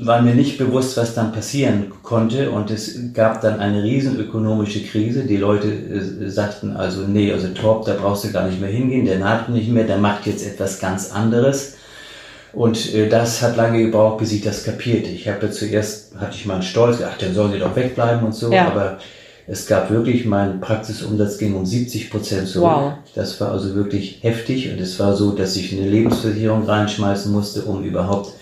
war 0.00 0.20
mir 0.20 0.34
nicht 0.34 0.58
bewusst, 0.58 0.96
was 0.96 1.14
dann 1.14 1.32
passieren 1.32 1.92
konnte 2.02 2.50
und 2.50 2.70
es 2.70 3.12
gab 3.14 3.40
dann 3.40 3.60
eine 3.60 3.82
riesen 3.82 4.18
ökonomische 4.18 4.82
Krise. 4.82 5.24
Die 5.24 5.36
Leute 5.36 5.68
äh, 5.68 6.28
sagten 6.28 6.76
also, 6.76 7.02
nee, 7.02 7.32
also 7.32 7.48
Torb, 7.48 7.84
da 7.84 7.94
brauchst 7.94 8.24
du 8.24 8.32
gar 8.32 8.48
nicht 8.48 8.60
mehr 8.60 8.70
hingehen, 8.70 9.04
der 9.04 9.18
naht 9.18 9.48
nicht 9.48 9.70
mehr, 9.70 9.84
der 9.84 9.98
macht 9.98 10.26
jetzt 10.26 10.44
etwas 10.44 10.80
ganz 10.80 11.12
anderes. 11.12 11.76
Und 12.56 12.94
äh, 12.94 13.08
das 13.08 13.42
hat 13.42 13.56
lange 13.56 13.82
gebraucht, 13.82 14.16
bis 14.16 14.32
ich 14.32 14.40
das 14.40 14.64
kapierte. 14.64 15.10
Ich 15.10 15.28
habe 15.28 15.50
zuerst, 15.50 16.16
hatte 16.16 16.36
ich 16.36 16.46
mal 16.46 16.54
einen 16.54 16.62
Stolz, 16.62 17.02
ach, 17.06 17.18
dann 17.18 17.34
sollen 17.34 17.52
die 17.52 17.58
doch 17.58 17.76
wegbleiben 17.76 18.24
und 18.24 18.34
so, 18.34 18.50
ja. 18.50 18.68
aber 18.68 18.98
es 19.46 19.66
gab 19.66 19.90
wirklich, 19.90 20.24
mein 20.24 20.58
Praxisumsatz 20.62 21.36
ging 21.36 21.54
um 21.54 21.66
70 21.66 22.10
Prozent 22.10 22.48
zurück. 22.48 22.70
Wow. 22.72 22.92
Das 23.14 23.38
war 23.42 23.52
also 23.52 23.74
wirklich 23.74 24.20
heftig 24.22 24.72
und 24.72 24.80
es 24.80 24.98
war 24.98 25.14
so, 25.14 25.32
dass 25.32 25.54
ich 25.54 25.70
eine 25.72 25.86
Lebensversicherung 25.86 26.64
reinschmeißen 26.64 27.30
musste, 27.30 27.62
um 27.62 27.84
überhaupt 27.84 28.32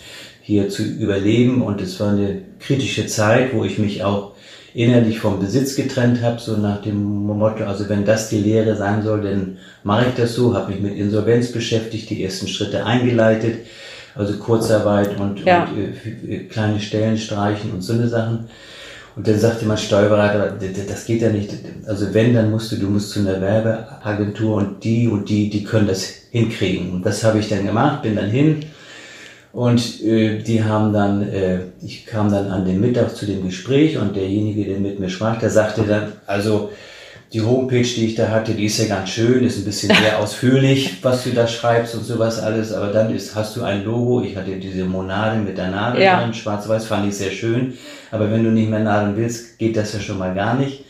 hier 0.40 0.68
zu 0.68 0.84
überleben. 0.84 1.60
Und 1.60 1.80
es 1.80 1.98
war 1.98 2.10
eine 2.10 2.42
kritische 2.60 3.06
Zeit, 3.06 3.52
wo 3.52 3.64
ich 3.64 3.78
mich 3.78 4.04
auch 4.04 4.32
innerlich 4.74 5.18
vom 5.18 5.40
Besitz 5.40 5.74
getrennt 5.74 6.22
habe, 6.22 6.40
so 6.40 6.56
nach 6.56 6.82
dem 6.82 7.02
Motto, 7.26 7.64
also 7.64 7.88
wenn 7.88 8.04
das 8.04 8.28
die 8.28 8.38
Lehre 8.38 8.76
sein 8.76 9.02
soll, 9.02 9.22
dann 9.22 9.58
mache 9.82 10.06
ich 10.08 10.14
das 10.14 10.34
so, 10.34 10.54
habe 10.54 10.72
mich 10.72 10.80
mit 10.80 10.96
Insolvenz 10.96 11.50
beschäftigt, 11.50 12.10
die 12.10 12.22
ersten 12.22 12.46
Schritte 12.48 12.86
eingeleitet, 12.86 13.58
also 14.14 14.34
Kurzarbeit 14.34 15.18
und, 15.18 15.44
ja. 15.44 15.64
und 15.64 16.28
äh, 16.28 16.44
kleine 16.44 16.80
Stellen 16.80 17.16
streichen 17.16 17.72
und 17.72 17.82
so 17.82 17.92
eine 17.92 18.08
Sachen. 18.08 18.48
Und 19.16 19.28
dann 19.28 19.38
sagte 19.38 19.64
mein 19.64 19.78
Steuerberater, 19.78 20.56
das 20.88 21.04
geht 21.04 21.22
ja 21.22 21.30
nicht. 21.30 21.50
Also 21.86 22.12
wenn, 22.12 22.34
dann 22.34 22.50
musst 22.50 22.72
du, 22.72 22.76
du 22.76 22.88
musst 22.88 23.10
zu 23.10 23.20
einer 23.20 23.40
Werbeagentur 23.40 24.56
und 24.56 24.82
die 24.82 25.06
und 25.06 25.28
die, 25.28 25.48
die 25.50 25.62
können 25.62 25.86
das 25.86 26.04
hinkriegen. 26.32 26.92
Und 26.92 27.06
das 27.06 27.22
habe 27.22 27.38
ich 27.38 27.48
dann 27.48 27.64
gemacht, 27.64 28.02
bin 28.02 28.16
dann 28.16 28.28
hin, 28.28 28.64
und 29.54 30.02
äh, 30.02 30.42
die 30.42 30.64
haben 30.64 30.92
dann, 30.92 31.22
äh, 31.32 31.60
ich 31.80 32.06
kam 32.06 32.28
dann 32.28 32.50
an 32.50 32.64
den 32.64 32.80
Mittag 32.80 33.14
zu 33.14 33.24
dem 33.24 33.44
Gespräch 33.44 33.96
und 33.96 34.16
derjenige, 34.16 34.64
der 34.64 34.80
mit 34.80 34.98
mir 34.98 35.08
sprach, 35.08 35.38
der 35.38 35.50
sagte 35.50 35.84
dann, 35.84 36.12
also 36.26 36.70
die 37.34 37.42
Homepage, 37.42 37.82
die 37.82 38.06
ich 38.06 38.14
da 38.14 38.28
hatte, 38.28 38.54
die 38.54 38.66
ist 38.66 38.78
ja 38.78 38.86
ganz 38.86 39.10
schön, 39.10 39.44
ist 39.44 39.58
ein 39.58 39.64
bisschen 39.64 39.92
sehr 39.92 40.18
ausführlich, 40.20 40.98
was 41.02 41.24
du 41.24 41.30
da 41.30 41.48
schreibst 41.48 41.96
und 41.96 42.04
sowas 42.04 42.38
alles, 42.38 42.72
aber 42.72 42.92
dann 42.92 43.12
ist, 43.12 43.34
hast 43.34 43.56
du 43.56 43.64
ein 43.64 43.84
Logo, 43.84 44.22
ich 44.22 44.36
hatte 44.36 44.52
diese 44.52 44.84
Monade 44.84 45.40
mit 45.40 45.58
der 45.58 45.68
Nadel 45.68 46.00
ja. 46.00 46.22
drin, 46.22 46.32
schwarz-weiß, 46.32 46.86
fand 46.86 47.08
ich 47.08 47.16
sehr 47.16 47.32
schön, 47.32 47.76
aber 48.12 48.30
wenn 48.30 48.44
du 48.44 48.50
nicht 48.50 48.70
mehr 48.70 48.78
nadeln 48.78 49.16
willst, 49.16 49.58
geht 49.58 49.76
das 49.76 49.92
ja 49.94 49.98
schon 49.98 50.18
mal 50.18 50.32
gar 50.32 50.54
nicht, 50.54 50.84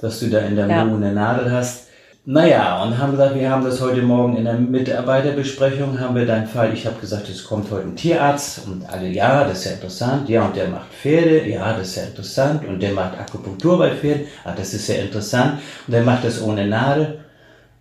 dass 0.00 0.20
du 0.20 0.30
da 0.30 0.38
in 0.38 0.56
deinem 0.56 0.70
ja. 0.70 0.82
Logo 0.84 0.96
eine 0.96 1.12
Nadel 1.12 1.52
hast. 1.52 1.83
Naja, 2.26 2.82
und 2.82 2.96
haben 2.96 3.10
gesagt, 3.10 3.34
wir 3.34 3.50
haben 3.50 3.64
das 3.64 3.82
heute 3.82 4.00
Morgen 4.00 4.38
in 4.38 4.44
der 4.44 4.54
Mitarbeiterbesprechung, 4.54 6.00
haben 6.00 6.14
wir 6.14 6.24
deinen 6.24 6.46
Fall, 6.46 6.72
ich 6.72 6.86
habe 6.86 6.98
gesagt, 6.98 7.28
es 7.28 7.44
kommt 7.44 7.70
heute 7.70 7.88
ein 7.88 7.96
Tierarzt 7.96 8.62
und 8.66 8.88
alle, 8.88 9.08
ja, 9.08 9.44
das 9.44 9.58
ist 9.58 9.64
ja 9.66 9.72
interessant, 9.72 10.28
ja, 10.30 10.46
und 10.46 10.56
der 10.56 10.68
macht 10.68 10.90
Pferde, 10.90 11.46
ja, 11.46 11.74
das 11.74 11.88
ist 11.88 11.96
ja 11.96 12.04
interessant, 12.04 12.66
und 12.66 12.82
der 12.82 12.92
macht 12.92 13.18
Akupunktur 13.18 13.76
bei 13.76 13.90
Pferden, 13.90 14.24
ah, 14.42 14.54
das 14.56 14.72
ist 14.72 14.88
ja 14.88 14.94
interessant, 14.94 15.60
und 15.86 15.92
der 15.92 16.02
macht 16.02 16.24
das 16.24 16.40
ohne 16.40 16.66
Nadel. 16.66 17.20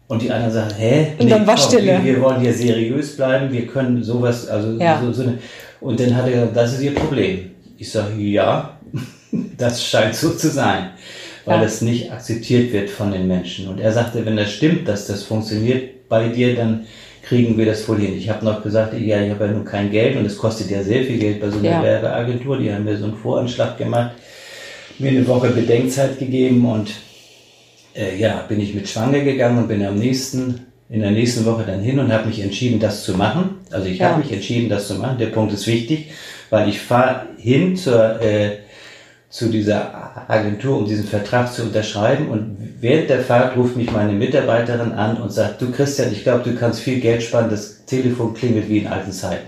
Und 0.09 0.21
die 0.21 0.29
anderen 0.29 0.53
sagen, 0.53 0.73
hä? 0.77 1.13
Und 1.17 1.25
nee, 1.25 1.31
dann 1.31 1.47
war 1.47 1.55
komm, 1.55 1.63
Stille. 1.63 2.03
Wir, 2.03 2.21
wollen 2.21 2.41
hier 2.41 2.53
seriös 2.53 3.15
bleiben, 3.15 3.49
wir 3.49 3.65
können 3.65 4.03
sowas, 4.03 4.49
also 4.49 4.77
ja. 4.77 4.99
so, 5.01 5.13
so 5.13 5.23
eine, 5.23 5.37
und 5.79 5.97
dann 5.97 6.13
hat 6.17 6.25
er 6.25 6.31
gesagt, 6.31 6.57
das 6.57 6.73
ist 6.73 6.81
ihr 6.81 6.93
Problem. 6.93 7.51
Ich 7.77 7.89
sage, 7.89 8.13
ja, 8.17 8.77
das 9.57 9.81
scheint 9.81 10.13
so 10.13 10.31
zu 10.31 10.49
sein 10.49 10.89
weil 11.45 11.57
ja. 11.57 11.63
das 11.63 11.81
nicht 11.81 12.11
akzeptiert 12.11 12.71
wird 12.71 12.89
von 12.89 13.11
den 13.11 13.27
Menschen. 13.27 13.67
Und 13.67 13.79
er 13.79 13.91
sagte, 13.91 14.25
wenn 14.25 14.37
das 14.37 14.51
stimmt, 14.51 14.87
dass 14.87 15.07
das 15.07 15.23
funktioniert 15.23 16.07
bei 16.09 16.29
dir, 16.29 16.55
dann 16.55 16.85
kriegen 17.23 17.57
wir 17.57 17.65
das 17.65 17.87
wohl 17.87 17.99
hin. 17.99 18.17
Ich 18.17 18.29
habe 18.29 18.43
noch 18.45 18.61
gesagt, 18.61 18.93
ja, 18.93 19.21
ich 19.21 19.31
habe 19.31 19.45
ja 19.45 19.51
nur 19.51 19.65
kein 19.65 19.89
Geld 19.91 20.17
und 20.17 20.25
es 20.25 20.37
kostet 20.37 20.69
ja 20.69 20.83
sehr 20.83 21.03
viel 21.03 21.17
Geld 21.17 21.39
bei 21.39 21.49
so 21.49 21.57
einer 21.57 21.69
ja. 21.69 21.83
Werbeagentur. 21.83 22.57
Die 22.57 22.71
haben 22.71 22.83
mir 22.83 22.97
so 22.97 23.05
einen 23.05 23.15
Voranschlag 23.15 23.77
gemacht, 23.77 24.11
mir 24.99 25.11
eine 25.11 25.25
Woche 25.27 25.49
Bedenkzeit 25.49 26.19
gegeben 26.19 26.65
und 26.69 26.91
äh, 27.95 28.17
ja, 28.17 28.45
bin 28.47 28.59
ich 28.59 28.73
mit 28.73 28.89
schwanger 28.89 29.21
gegangen 29.21 29.57
und 29.57 29.67
bin 29.67 29.85
am 29.85 29.95
nächsten 29.95 30.67
in 30.89 31.01
der 31.01 31.11
nächsten 31.11 31.45
Woche 31.45 31.63
dann 31.65 31.81
hin 31.81 31.97
und 31.97 32.11
habe 32.11 32.27
mich 32.27 32.39
entschieden, 32.39 32.79
das 32.79 33.03
zu 33.03 33.13
machen. 33.13 33.57
Also 33.71 33.87
ich 33.87 33.97
ja. 33.97 34.09
habe 34.09 34.21
mich 34.21 34.31
entschieden, 34.31 34.69
das 34.69 34.87
zu 34.87 34.95
machen. 34.95 35.17
Der 35.17 35.27
Punkt 35.27 35.51
ist 35.51 35.65
wichtig, 35.65 36.11
weil 36.51 36.69
ich 36.69 36.79
fahre 36.79 37.27
hin 37.37 37.75
zur 37.75 38.21
äh, 38.21 38.57
zu 39.33 39.49
dieser 39.49 40.27
Agentur, 40.27 40.77
um 40.77 40.85
diesen 40.85 41.05
Vertrag 41.05 41.51
zu 41.51 41.63
unterschreiben. 41.63 42.29
Und 42.29 42.55
während 42.79 43.09
der 43.09 43.21
Fahrt 43.21 43.57
ruft 43.57 43.75
mich 43.75 43.91
meine 43.91 44.13
Mitarbeiterin 44.13 44.91
an 44.91 45.17
und 45.17 45.33
sagt, 45.33 45.59
du 45.59 45.71
Christian, 45.71 46.11
ich 46.11 46.21
glaube, 46.21 46.47
du 46.47 46.55
kannst 46.55 46.81
viel 46.81 46.99
Geld 46.99 47.23
sparen, 47.23 47.49
das 47.49 47.83
Telefon 47.85 48.35
klingelt 48.35 48.69
wie 48.69 48.77
in 48.77 48.87
alten 48.87 49.11
Zeiten. 49.11 49.47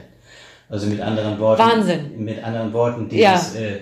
Also 0.69 0.87
mit 0.87 0.99
anderen 1.01 1.37
Worten. 1.37 1.61
Wahnsinn. 1.61 1.99
Mit 2.17 2.43
anderen 2.43 2.73
Worten, 2.73 3.07
dieses, 3.09 3.53
ja. 3.53 3.61
äh, 3.61 3.79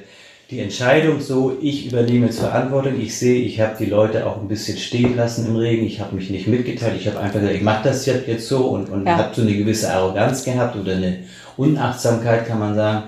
die 0.51 0.60
Entscheidung 0.60 1.22
so, 1.22 1.57
ich 1.62 1.88
übernehme 1.88 2.25
jetzt 2.25 2.41
Verantwortung, 2.41 3.00
ich 3.00 3.17
sehe, 3.17 3.41
ich 3.41 3.62
habe 3.62 3.75
die 3.79 3.86
Leute 3.86 4.27
auch 4.27 4.41
ein 4.41 4.50
bisschen 4.50 4.77
stehen 4.77 5.15
lassen 5.15 5.48
im 5.48 5.55
Regen, 5.55 5.86
ich 5.86 6.01
habe 6.01 6.13
mich 6.13 6.29
nicht 6.29 6.50
mitgeteilt, 6.50 6.95
ich 7.00 7.07
habe 7.07 7.19
einfach 7.19 7.39
gesagt, 7.39 7.55
ich 7.55 7.63
mache 7.63 7.88
das 7.88 8.05
jetzt 8.05 8.50
so 8.50 8.65
und, 8.67 8.89
und 8.89 9.05
ja. 9.05 9.19
habe 9.19 9.33
so 9.33 9.41
eine 9.41 9.53
gewisse 9.53 9.93
Arroganz 9.93 10.43
gehabt 10.43 10.75
oder 10.75 10.98
eine 10.98 11.19
Unachtsamkeit, 11.55 12.45
kann 12.45 12.60
man 12.60 12.75
sagen 12.75 13.03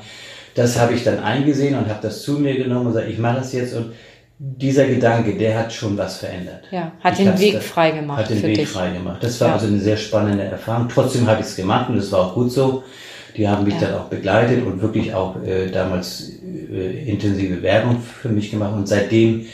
das 0.55 0.79
habe 0.79 0.93
ich 0.93 1.03
dann 1.03 1.19
eingesehen 1.19 1.77
und 1.77 1.87
habe 1.89 1.99
das 2.01 2.23
zu 2.23 2.33
mir 2.33 2.55
genommen 2.55 2.87
und 2.87 2.93
gesagt, 2.93 3.09
ich 3.09 3.17
mache 3.19 3.37
das 3.37 3.53
jetzt 3.53 3.73
und 3.75 3.93
dieser 4.37 4.85
Gedanke, 4.85 5.35
der 5.37 5.57
hat 5.59 5.71
schon 5.71 5.97
was 5.97 6.17
verändert. 6.17 6.63
Ja, 6.71 6.91
hat 7.01 7.13
Ich 7.13 7.25
den 7.25 7.39
Weg 7.39 7.61
frei 7.63 7.91
gemacht 7.91 8.19
Hat 8.23 8.29
den 8.29 8.43
Weg 8.43 8.55
dich. 8.55 8.67
frei 8.69 8.89
gemacht. 8.89 9.23
Das 9.23 9.39
war 9.39 9.49
Ja. 9.49 9.53
also 9.53 9.67
eine 9.67 9.79
sehr 9.79 9.95
spannende 9.95 10.43
Erfahrung. 10.43 10.89
Trotzdem 10.93 11.25
habe 11.27 11.39
ich 11.41 11.47
es 11.47 11.55
gemacht 11.55 11.89
und 11.89 11.95
das 11.97 12.11
war 12.11 12.19
auch 12.19 12.33
gut 12.33 12.51
so. 12.51 12.83
Die 13.37 13.47
haben 13.47 13.63
mich 13.63 13.75
Ja. 13.75 13.81
dann 13.87 13.93
auch 13.95 14.05
begleitet 14.05 14.65
und 14.65 14.81
wirklich 14.81 15.13
auch 15.13 15.41
äh, 15.43 15.69
damals 15.71 16.31
äh, 16.71 17.09
intensive 17.09 17.61
Werbung 17.61 18.01
für 18.01 18.27
mich 18.29 18.51
gemacht. 18.51 18.73
Und 18.73 18.87
seitdem 18.89 19.45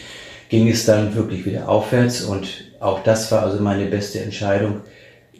ging 0.49 0.67
es 0.67 0.85
dann 0.85 1.13
wirklich 1.15 1.45
wieder 1.45 1.69
aufwärts 1.69 2.21
und 2.23 2.47
auch 2.79 3.03
das 3.03 3.31
war 3.31 3.43
also 3.43 3.61
meine 3.61 3.85
beste 3.85 4.19
Entscheidung, 4.21 4.81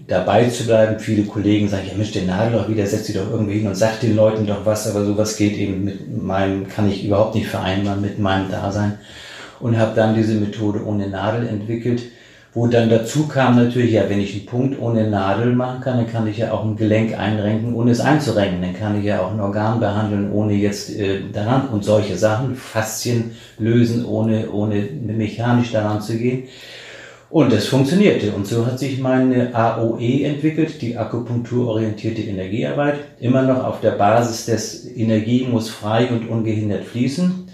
dabei 0.08 0.46
zu 0.50 0.66
bleiben. 0.66 1.00
Viele 1.00 1.24
Kollegen 1.24 1.70
sagen, 1.70 1.88
ja 1.88 1.96
Mensch, 1.96 2.12
den 2.12 2.28
Nagel 2.28 2.60
doch 2.60 2.70
wieder, 2.70 2.86
setz 2.86 3.08
sie 3.08 3.14
doch 3.14 3.30
irgendwie 3.30 3.60
hin 3.60 3.68
und 3.68 3.76
sag 3.76 4.00
den 4.00 4.16
Leuten 4.16 4.46
doch 4.46 4.66
was, 4.66 4.90
aber 4.90 5.06
sowas 5.06 5.38
geht 5.38 5.58
eben 5.58 5.84
mit 5.84 6.24
meinem, 6.24 6.68
kann 6.68 6.90
ich 6.90 7.06
überhaupt 7.06 7.36
nicht 7.36 7.48
vereinbaren 7.48 8.02
mit 8.02 8.20
meinem 8.20 8.50
Dasein. 8.50 8.98
Und 9.60 9.78
habe 9.78 9.96
dann 9.96 10.16
diese 10.16 10.34
Methode 10.36 10.84
ohne 10.84 11.08
Nadel 11.08 11.48
entwickelt, 11.48 12.02
wo 12.54 12.68
dann 12.68 12.90
dazu 12.90 13.28
kam 13.28 13.56
natürlich, 13.56 13.94
ja, 13.94 14.10
wenn 14.10 14.20
ich 14.20 14.36
einen 14.36 14.46
Punkt 14.46 14.80
ohne 14.82 15.10
Nadel 15.10 15.56
machen 15.56 15.80
kann, 15.80 15.98
dann 15.98 16.12
kann 16.12 16.28
ich 16.28 16.40
ja 16.40 16.52
auch 16.52 16.66
ein 16.66 16.76
Gelenk 16.76 17.18
einrenken, 17.18 17.74
ohne 17.76 17.92
es 17.92 18.02
einzurenken. 18.02 18.62
Dann 18.62 18.78
kann 18.78 19.00
ich 19.00 19.06
ja 19.06 19.22
auch 19.22 19.32
ein 19.32 19.40
Organ 19.40 19.80
behandeln, 19.80 20.32
ohne 20.34 20.54
jetzt 20.54 20.90
äh, 20.90 21.22
daran 21.32 21.70
und 21.70 21.86
solche 21.86 22.18
Sachen, 22.18 22.56
Faszien 22.56 23.32
lösen, 23.58 24.04
ohne, 24.04 24.52
ohne 24.52 24.90
mechanisch 25.06 25.72
daran 25.72 26.02
zu 26.02 26.18
gehen. 26.18 26.50
Und 27.32 27.54
das 27.54 27.68
funktionierte. 27.68 28.34
Und 28.34 28.46
so 28.46 28.66
hat 28.66 28.78
sich 28.78 29.00
meine 29.00 29.56
AOE 29.56 30.26
entwickelt, 30.26 30.82
die 30.82 30.98
akupunkturorientierte 30.98 32.22
Energiearbeit. 32.22 32.96
Immer 33.22 33.44
noch 33.44 33.64
auf 33.64 33.80
der 33.80 33.92
Basis 33.92 34.46
des 34.46 34.86
Energie 34.98 35.48
muss 35.50 35.70
frei 35.70 36.10
und 36.10 36.28
ungehindert 36.28 36.84
fließen. 36.84 37.48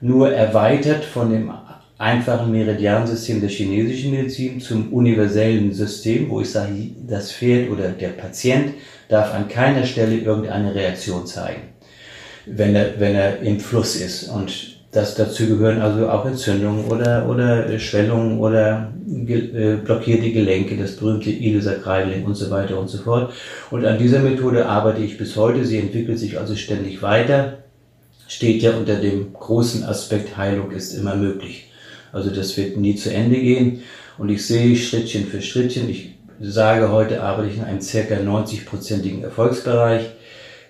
Nur 0.00 0.32
erweitert 0.32 1.04
von 1.04 1.30
dem 1.30 1.52
einfachen 1.98 2.50
Meridiansystem 2.50 3.40
der 3.40 3.48
chinesischen 3.48 4.10
Medizin 4.10 4.60
zum 4.60 4.92
universellen 4.92 5.72
System, 5.72 6.28
wo 6.28 6.40
ich 6.40 6.50
sage, 6.50 6.72
das 7.06 7.30
Pferd 7.30 7.70
oder 7.70 7.90
der 7.90 8.08
Patient 8.08 8.74
darf 9.08 9.32
an 9.32 9.46
keiner 9.46 9.86
Stelle 9.86 10.16
irgendeine 10.16 10.74
Reaktion 10.74 11.26
zeigen, 11.26 11.62
wenn 12.46 12.74
er, 12.74 12.98
wenn 12.98 13.14
er 13.14 13.38
im 13.38 13.60
Fluss 13.60 13.94
ist. 13.94 14.24
Und 14.24 14.71
das 14.92 15.14
dazu 15.14 15.46
gehören 15.46 15.80
also 15.80 16.08
auch 16.10 16.26
Entzündungen 16.26 16.84
oder, 16.84 17.26
oder 17.26 17.66
äh, 17.66 17.80
Schwellungen 17.80 18.38
oder 18.38 18.92
ge, 19.06 19.72
äh, 19.72 19.76
blockierte 19.76 20.30
Gelenke, 20.30 20.76
das 20.76 20.96
berühmte 20.96 21.30
Iliosakralgelenk 21.30 22.26
und 22.26 22.34
so 22.34 22.50
weiter 22.50 22.78
und 22.78 22.88
so 22.88 22.98
fort. 22.98 23.32
Und 23.70 23.86
an 23.86 23.98
dieser 23.98 24.18
Methode 24.18 24.66
arbeite 24.66 25.02
ich 25.02 25.16
bis 25.16 25.34
heute. 25.36 25.64
Sie 25.64 25.78
entwickelt 25.78 26.18
sich 26.18 26.38
also 26.38 26.54
ständig 26.56 27.00
weiter. 27.00 27.58
Steht 28.28 28.62
ja 28.62 28.76
unter 28.76 28.96
dem 28.96 29.32
großen 29.32 29.82
Aspekt 29.84 30.36
Heilung 30.36 30.70
ist 30.70 30.92
immer 30.92 31.16
möglich. 31.16 31.70
Also 32.12 32.28
das 32.28 32.54
wird 32.58 32.76
nie 32.76 32.94
zu 32.94 33.10
Ende 33.10 33.40
gehen. 33.40 33.80
Und 34.18 34.28
ich 34.28 34.46
sehe 34.46 34.76
Schrittchen 34.76 35.26
für 35.26 35.40
Schrittchen. 35.40 35.88
Ich 35.88 36.10
sage 36.38 36.90
heute 36.90 37.22
arbeite 37.22 37.48
ich 37.48 37.56
in 37.56 37.64
einem 37.64 37.80
circa 37.80 38.16
90-prozentigen 38.16 39.22
Erfolgsbereich 39.22 40.10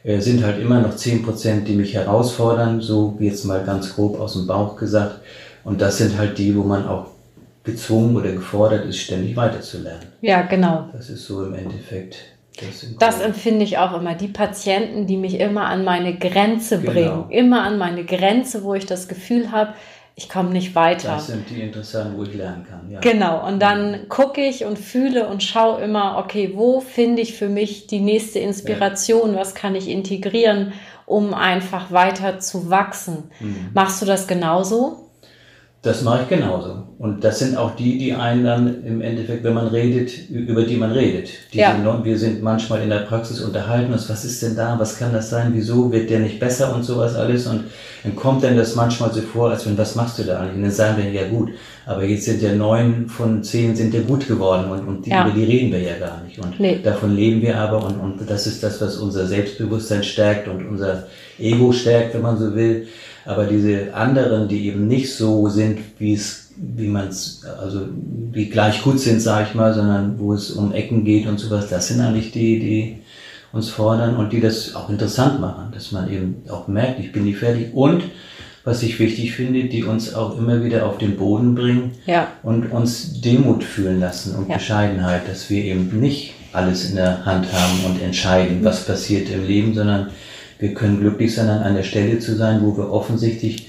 sind 0.05 0.45
halt 0.45 0.61
immer 0.61 0.81
noch 0.81 0.95
10%, 0.97 1.65
die 1.65 1.75
mich 1.75 1.95
herausfordern, 1.95 2.81
so 2.81 3.15
wie 3.19 3.27
jetzt 3.27 3.45
mal 3.45 3.63
ganz 3.65 3.95
grob 3.95 4.19
aus 4.19 4.33
dem 4.35 4.47
Bauch 4.47 4.77
gesagt. 4.77 5.21
Und 5.65 5.81
das 5.81 5.99
sind 5.99 6.19
halt 6.19 6.39
die, 6.39 6.57
wo 6.57 6.63
man 6.63 6.87
auch 6.89 7.07
gezwungen 7.65 8.17
oder 8.17 8.33
gefordert 8.33 8.85
ist, 8.87 8.99
ständig 8.99 9.37
weiterzulernen. 9.37 10.09
Ja, 10.21 10.43
genau. 10.43 10.89
Das 10.93 11.09
ist 11.09 11.25
so 11.27 11.45
im 11.45 11.55
Endeffekt. 11.55 12.17
Das, 12.61 12.83
im 12.83 12.99
Das 12.99 13.21
empfinde 13.21 13.65
ich 13.65 13.79
auch 13.79 13.97
immer. 13.99 14.15
Die 14.15 14.29
Patienten, 14.29 15.07
die 15.07 15.17
mich 15.17 15.39
immer 15.39 15.67
an 15.67 15.85
meine 15.85 16.19
Grenze 16.19 16.81
Genau. 16.81 16.93
bringen. 16.93 17.25
Immer 17.31 17.63
an 17.63 17.79
meine 17.79 18.05
Grenze, 18.05 18.65
wo 18.65 18.75
ich 18.75 18.87
das 18.87 19.07
Gefühl 19.09 19.53
habe, 19.53 19.75
ich 20.15 20.29
komme 20.29 20.51
nicht 20.51 20.75
weiter. 20.75 21.13
das 21.15 21.29
sind 21.29 21.49
die 21.49 21.61
interessanten, 21.61 22.19
wo 22.19 22.25
ich 22.25 22.35
lernen 22.35 22.67
kann. 22.69 22.91
Ja. 22.91 23.01
Genau, 23.01 23.47
und 23.47 23.61
dann 23.61 24.09
gucke 24.09 24.43
ich 24.43 24.65
und 24.65 24.79
fühle 24.79 25.27
und 25.29 25.43
schaue 25.43 25.81
immer, 25.83 26.19
okay, 26.19 26.53
wo 26.55 26.81
finde 26.81 27.23
ich 27.23 27.35
für 27.35 27.49
mich 27.49 27.87
die 27.87 28.01
nächste 28.01 28.39
Inspiration, 28.39 29.35
was 29.35 29.55
kann 29.55 29.75
ich 29.75 29.89
integrieren, 29.89 30.75
um 31.07 31.33
einfach 31.35 31.91
weiter 31.91 32.39
zu 32.41 32.69
wachsen. 32.69 33.31
Mhm. 33.41 33.71
Machst 33.73 34.03
du 34.03 34.07
das 34.07 34.27
genauso? 34.27 35.12
Das 35.83 36.03
mache 36.03 36.23
ich 36.23 36.29
genauso. 36.29 36.85
Und 36.99 37.25
das 37.25 37.41
sind 37.41 37.57
auch 37.57 37.75
die, 37.75 37.99
die 37.99 38.13
einen 38.13 38.45
dann 38.45 38.85
im 38.85 39.01
Endeffekt, 39.01 39.43
wenn 39.43 39.55
man 39.55 39.67
redet, 39.67 40.13
über 40.31 40.63
die 40.63 40.77
man 40.77 40.93
redet. 40.93 41.29
Die 41.53 41.59
Ja. 41.59 41.73
sind, 41.75 42.05
wir 42.05 42.17
sind 42.17 42.41
manchmal 42.41 42.83
in 42.83 42.89
der 42.91 43.01
Praxis 43.01 43.41
unterhalten 43.41 43.93
uns, 43.93 44.09
was 44.09 44.25
ist 44.25 44.41
denn 44.43 44.55
da, 44.55 44.79
was 44.79 44.97
kann 44.97 45.13
das 45.13 45.31
sein, 45.31 45.51
wieso 45.55 45.91
wird 45.91 46.09
der 46.09 46.21
nicht 46.21 46.39
besser 46.39 46.73
und 46.73 46.85
sowas 46.85 47.17
alles. 47.17 47.49
Und 47.49 47.65
dann 48.05 48.15
kommt 48.15 48.45
dann 48.45 48.57
das 48.57 48.77
manchmal 48.77 49.13
so 49.13 49.23
vor, 49.23 49.51
als 49.51 49.67
wenn, 49.67 49.77
was 49.77 49.97
machst 49.97 50.21
du 50.21 50.23
da 50.23 50.39
eigentlich? 50.39 50.55
Und 50.59 50.63
dann 50.63 50.71
sagen 50.71 51.03
wir, 51.03 51.11
ja 51.11 51.27
gut, 51.29 51.51
aber 51.85 52.05
jetzt 52.05 52.27
sind 52.27 52.41
ja 52.41 52.53
neun 52.55 53.09
von 53.09 53.43
zehn 53.43 53.75
sind 53.75 53.93
ja 53.93 54.03
gut 54.03 54.29
geworden 54.29 54.71
und, 54.71 54.87
und 54.87 55.05
die, 55.07 55.11
Ja. 55.11 55.27
über 55.27 55.35
die 55.37 55.43
reden 55.45 55.73
wir 55.73 55.81
ja 55.81 55.99
gar 55.99 56.23
nicht. 56.23 56.39
Und 56.39 56.61
Nee. 56.61 56.79
davon 56.85 57.17
leben 57.17 57.43
wir 57.43 57.59
aber 57.59 57.85
und, 57.85 57.99
und 57.99 58.31
das 58.31 58.47
ist 58.47 58.63
das, 58.63 58.81
was 58.81 58.99
unser 58.99 59.27
Selbstbewusstsein 59.27 60.05
stärkt 60.05 60.47
und 60.47 60.65
unser 60.65 61.09
Ego 61.41 61.73
stärkt, 61.73 62.15
wenn 62.15 62.23
man 62.23 62.39
so 62.39 62.55
will. 62.55 62.87
Aber 63.25 63.45
diese 63.47 63.95
anderen, 63.95 64.49
die 64.49 64.67
eben 64.69 64.89
nicht 64.89 65.15
so 65.15 65.49
sind, 65.49 65.79
wie 65.99 66.15
es, 66.15 66.51
wie 66.57 66.89
man 66.89 67.09
es, 67.09 67.43
also 67.61 67.87
die 67.91 68.49
gleich 68.51 68.83
gut 68.83 68.99
sind, 69.01 69.21
sage 69.21 69.47
ich 69.49 69.55
mal, 69.55 69.73
sondern 69.75 70.19
wo 70.19 70.33
es 70.33 70.51
um 70.51 70.73
Ecken 70.73 71.05
geht 71.05 71.27
und 71.27 71.39
sowas, 71.39 71.69
das 71.69 71.89
sind 71.89 72.01
eigentlich 72.01 72.33
die, 72.33 72.59
die 72.59 72.99
uns 73.53 73.69
fordern 73.69 74.17
und 74.17 74.33
die 74.33 74.41
das 74.41 74.75
auch 74.75 74.89
interessant 74.89 75.41
machen, 75.41 75.73
dass 75.73 75.93
man 75.93 76.11
eben 76.11 76.43
auch 76.49 76.69
merkt, 76.69 77.01
ich 77.01 77.13
bin 77.13 77.25
nicht 77.25 77.39
fertig. 77.39 77.69
Und 77.75 78.03
was 78.65 78.83
ich 78.83 78.99
wichtig 78.99 79.33
finde, 79.33 79.65
die 79.65 79.83
uns 79.85 80.15
auch 80.15 80.39
immer 80.39 80.65
wieder 80.65 80.87
auf 80.87 80.99
den 80.99 81.17
Boden 81.17 81.55
bringen 81.55 81.93
Ja. 82.07 82.29
und 82.43 82.71
uns 82.73 83.21
Demut 83.21 83.63
fühlen 83.65 84.01
lassen 84.01 84.37
und 84.37 84.49
Ja. 84.49 84.55
Bescheidenheit, 84.57 85.29
dass 85.29 85.51
wir 85.51 85.65
eben 85.65 86.01
nicht 86.01 86.35
alles 86.53 86.89
in 86.91 86.97
der 86.97 87.25
Hand 87.25 87.47
haben 87.53 87.85
und 87.87 88.01
entscheiden, 88.03 88.59
was 88.63 88.85
passiert 88.85 89.29
im 89.31 89.47
Leben, 89.47 89.75
sondern 89.75 90.09
wir 90.63 90.75
können 90.75 91.01
glücklich 91.01 91.35
sein, 91.35 91.49
an 91.49 91.65
einer 91.65 91.83
Stelle 91.83 92.21
zu 92.21 92.37
sein, 92.37 92.63
wo 92.63 92.77
wir 92.77 92.93
offensichtlich 92.93 93.67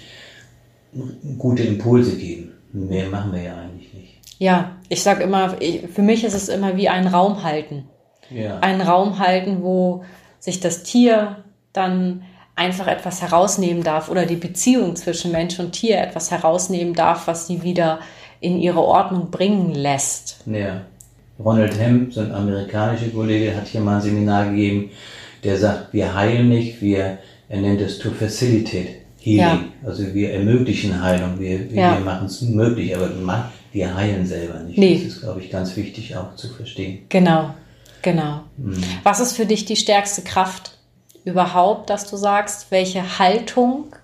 gute 1.40 1.64
Impulse 1.64 2.16
geben. 2.16 2.52
Mehr 2.72 3.10
machen 3.10 3.34
wir 3.34 3.42
ja 3.42 3.56
eigentlich 3.56 3.92
nicht. 3.96 4.20
Ja, 4.38 4.76
ich 4.90 5.02
sage 5.02 5.24
immer, 5.24 5.56
ich, 5.60 5.88
für 5.88 6.04
mich 6.04 6.24
ist 6.24 6.36
es 6.36 6.50
immer 6.50 6.78
wie 6.78 6.90
ein 6.90 7.08
Raum 7.08 7.44
halten. 7.44 7.86
Ja. 8.30 8.60
Einen 8.60 8.82
Raum 8.82 9.18
halten, 9.18 9.64
wo 9.64 10.04
sich 10.40 10.60
das 10.60 10.84
Tier 10.84 11.38
dann 11.74 12.26
einfach 12.56 12.86
etwas 12.86 13.24
herausnehmen 13.24 13.82
darf 13.82 14.10
oder 14.10 14.28
die 14.28 14.36
Beziehung 14.36 14.96
zwischen 14.96 15.32
Mensch 15.32 15.60
und 15.60 15.72
Tier 15.72 16.00
etwas 16.00 16.30
herausnehmen 16.30 16.94
darf, 16.94 17.26
was 17.26 17.48
sie 17.48 17.64
wieder 17.64 18.02
in 18.40 18.60
ihre 18.60 18.84
Ordnung 18.84 19.32
bringen 19.32 19.74
lässt. 19.74 20.44
Ja. 20.46 20.82
Ronald 21.44 21.76
Hemp, 21.80 22.14
so 22.14 22.22
ein 22.22 22.32
amerikanischer 22.32 23.08
Kollege, 23.08 23.56
hat 23.56 23.66
hier 23.66 23.82
mal 23.82 23.96
ein 23.96 24.02
Seminar 24.04 24.52
gegeben, 24.52 24.92
der 25.44 25.58
sagt, 25.58 25.94
wir 25.94 26.14
heilen 26.16 26.50
nicht, 26.50 26.82
wir, 26.82 27.18
er 27.50 27.62
nennt 27.62 27.82
es 27.82 28.00
to 28.00 28.12
facilitate 28.12 28.88
healing. 29.20 29.38
Ja. 29.38 29.60
Also 29.86 30.14
wir 30.14 30.34
ermöglichen 30.34 31.02
Heilung, 31.02 31.40
wir, 31.40 31.70
wir, 31.72 31.82
Ja. 31.82 31.98
wir 31.98 32.06
machen 32.06 32.28
es 32.28 32.42
möglich, 32.42 32.96
aber 32.96 33.10
wir 33.72 33.96
heilen 33.96 34.26
selber 34.26 34.60
nicht. 34.60 34.78
Nee. 34.78 34.96
Das 34.96 35.14
ist, 35.14 35.22
glaube 35.22 35.42
ich, 35.42 35.50
ganz 35.50 35.76
wichtig 35.76 36.16
auch 36.16 36.36
zu 36.36 36.48
verstehen. 36.50 37.00
Genau, 37.10 37.54
genau. 38.02 38.42
Mhm. 38.58 38.84
Was 39.04 39.20
ist 39.20 39.34
für 39.36 39.46
dich 39.46 39.66
die 39.66 39.76
stärkste 39.76 40.22
Kraft 40.22 40.78
überhaupt, 41.26 41.90
dass 41.90 42.10
du 42.10 42.18
sagst, 42.18 42.68
welche 42.70 43.20
Haltung? 43.20 43.96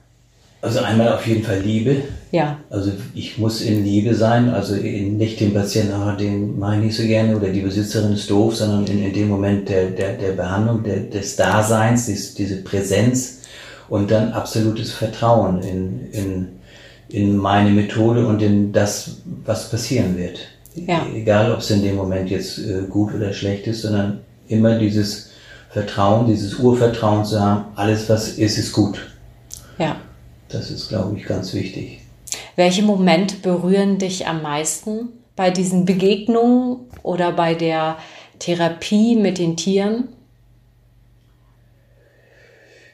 Also 0.61 0.79
einmal 0.79 1.13
auf 1.13 1.25
jeden 1.25 1.43
Fall 1.43 1.59
Liebe. 1.59 2.03
Ja, 2.31 2.59
Also 2.69 2.91
ich 3.15 3.37
muss 3.37 3.61
in 3.61 3.83
Liebe 3.83 4.13
sein, 4.13 4.49
also 4.49 4.75
in, 4.75 5.17
nicht 5.17 5.39
den 5.39 5.53
Patienten, 5.53 5.93
ah, 5.93 6.15
den 6.15 6.59
mache 6.59 6.75
ich 6.75 6.81
nicht 6.81 6.97
so 6.97 7.03
gerne 7.03 7.35
oder 7.35 7.47
die 7.47 7.61
Besitzerin 7.61 8.13
ist 8.13 8.29
doof, 8.29 8.57
sondern 8.57 8.85
in, 8.85 9.03
in 9.03 9.13
dem 9.13 9.29
Moment 9.29 9.69
der, 9.69 9.85
der, 9.91 10.13
der 10.13 10.33
Behandlung, 10.33 10.83
der, 10.83 10.97
des 10.97 11.37
Daseins, 11.37 12.07
dies, 12.07 12.35
diese 12.35 12.57
Präsenz 12.57 13.39
und 13.87 14.11
dann 14.11 14.33
absolutes 14.33 14.91
Vertrauen 14.91 15.61
in, 15.63 16.11
in, 16.11 16.47
in 17.07 17.37
meine 17.37 17.71
Methode 17.71 18.27
und 18.27 18.41
in 18.41 18.73
das, 18.73 19.21
was 19.45 19.71
passieren 19.71 20.17
wird. 20.17 20.39
Ja. 20.75 21.07
Egal, 21.15 21.53
ob 21.53 21.59
es 21.59 21.71
in 21.71 21.81
dem 21.81 21.95
Moment 21.95 22.29
jetzt 22.29 22.59
äh, 22.59 22.83
gut 22.89 23.13
oder 23.13 23.31
schlecht 23.31 23.65
ist, 23.65 23.83
sondern 23.83 24.19
immer 24.49 24.77
dieses 24.77 25.31
Vertrauen, 25.71 26.27
dieses 26.27 26.55
Urvertrauen 26.55 27.23
zu 27.23 27.39
haben, 27.39 27.65
alles 27.75 28.09
was 28.09 28.27
ist, 28.29 28.57
ist 28.57 28.73
gut. 28.73 28.99
ja. 29.77 29.95
Das 30.49 30.71
ist, 30.71 30.89
glaube 30.89 31.17
ich, 31.17 31.25
ganz 31.25 31.53
wichtig. 31.53 31.99
Welche 32.55 32.83
Momente 32.83 33.35
berühren 33.41 33.97
dich 33.99 34.27
am 34.27 34.41
meisten 34.41 35.09
bei 35.35 35.51
diesen 35.51 35.85
Begegnungen 35.85 36.77
oder 37.03 37.31
bei 37.31 37.53
der 37.53 37.97
Therapie 38.39 39.15
mit 39.15 39.37
den 39.37 39.55
Tieren? 39.55 40.09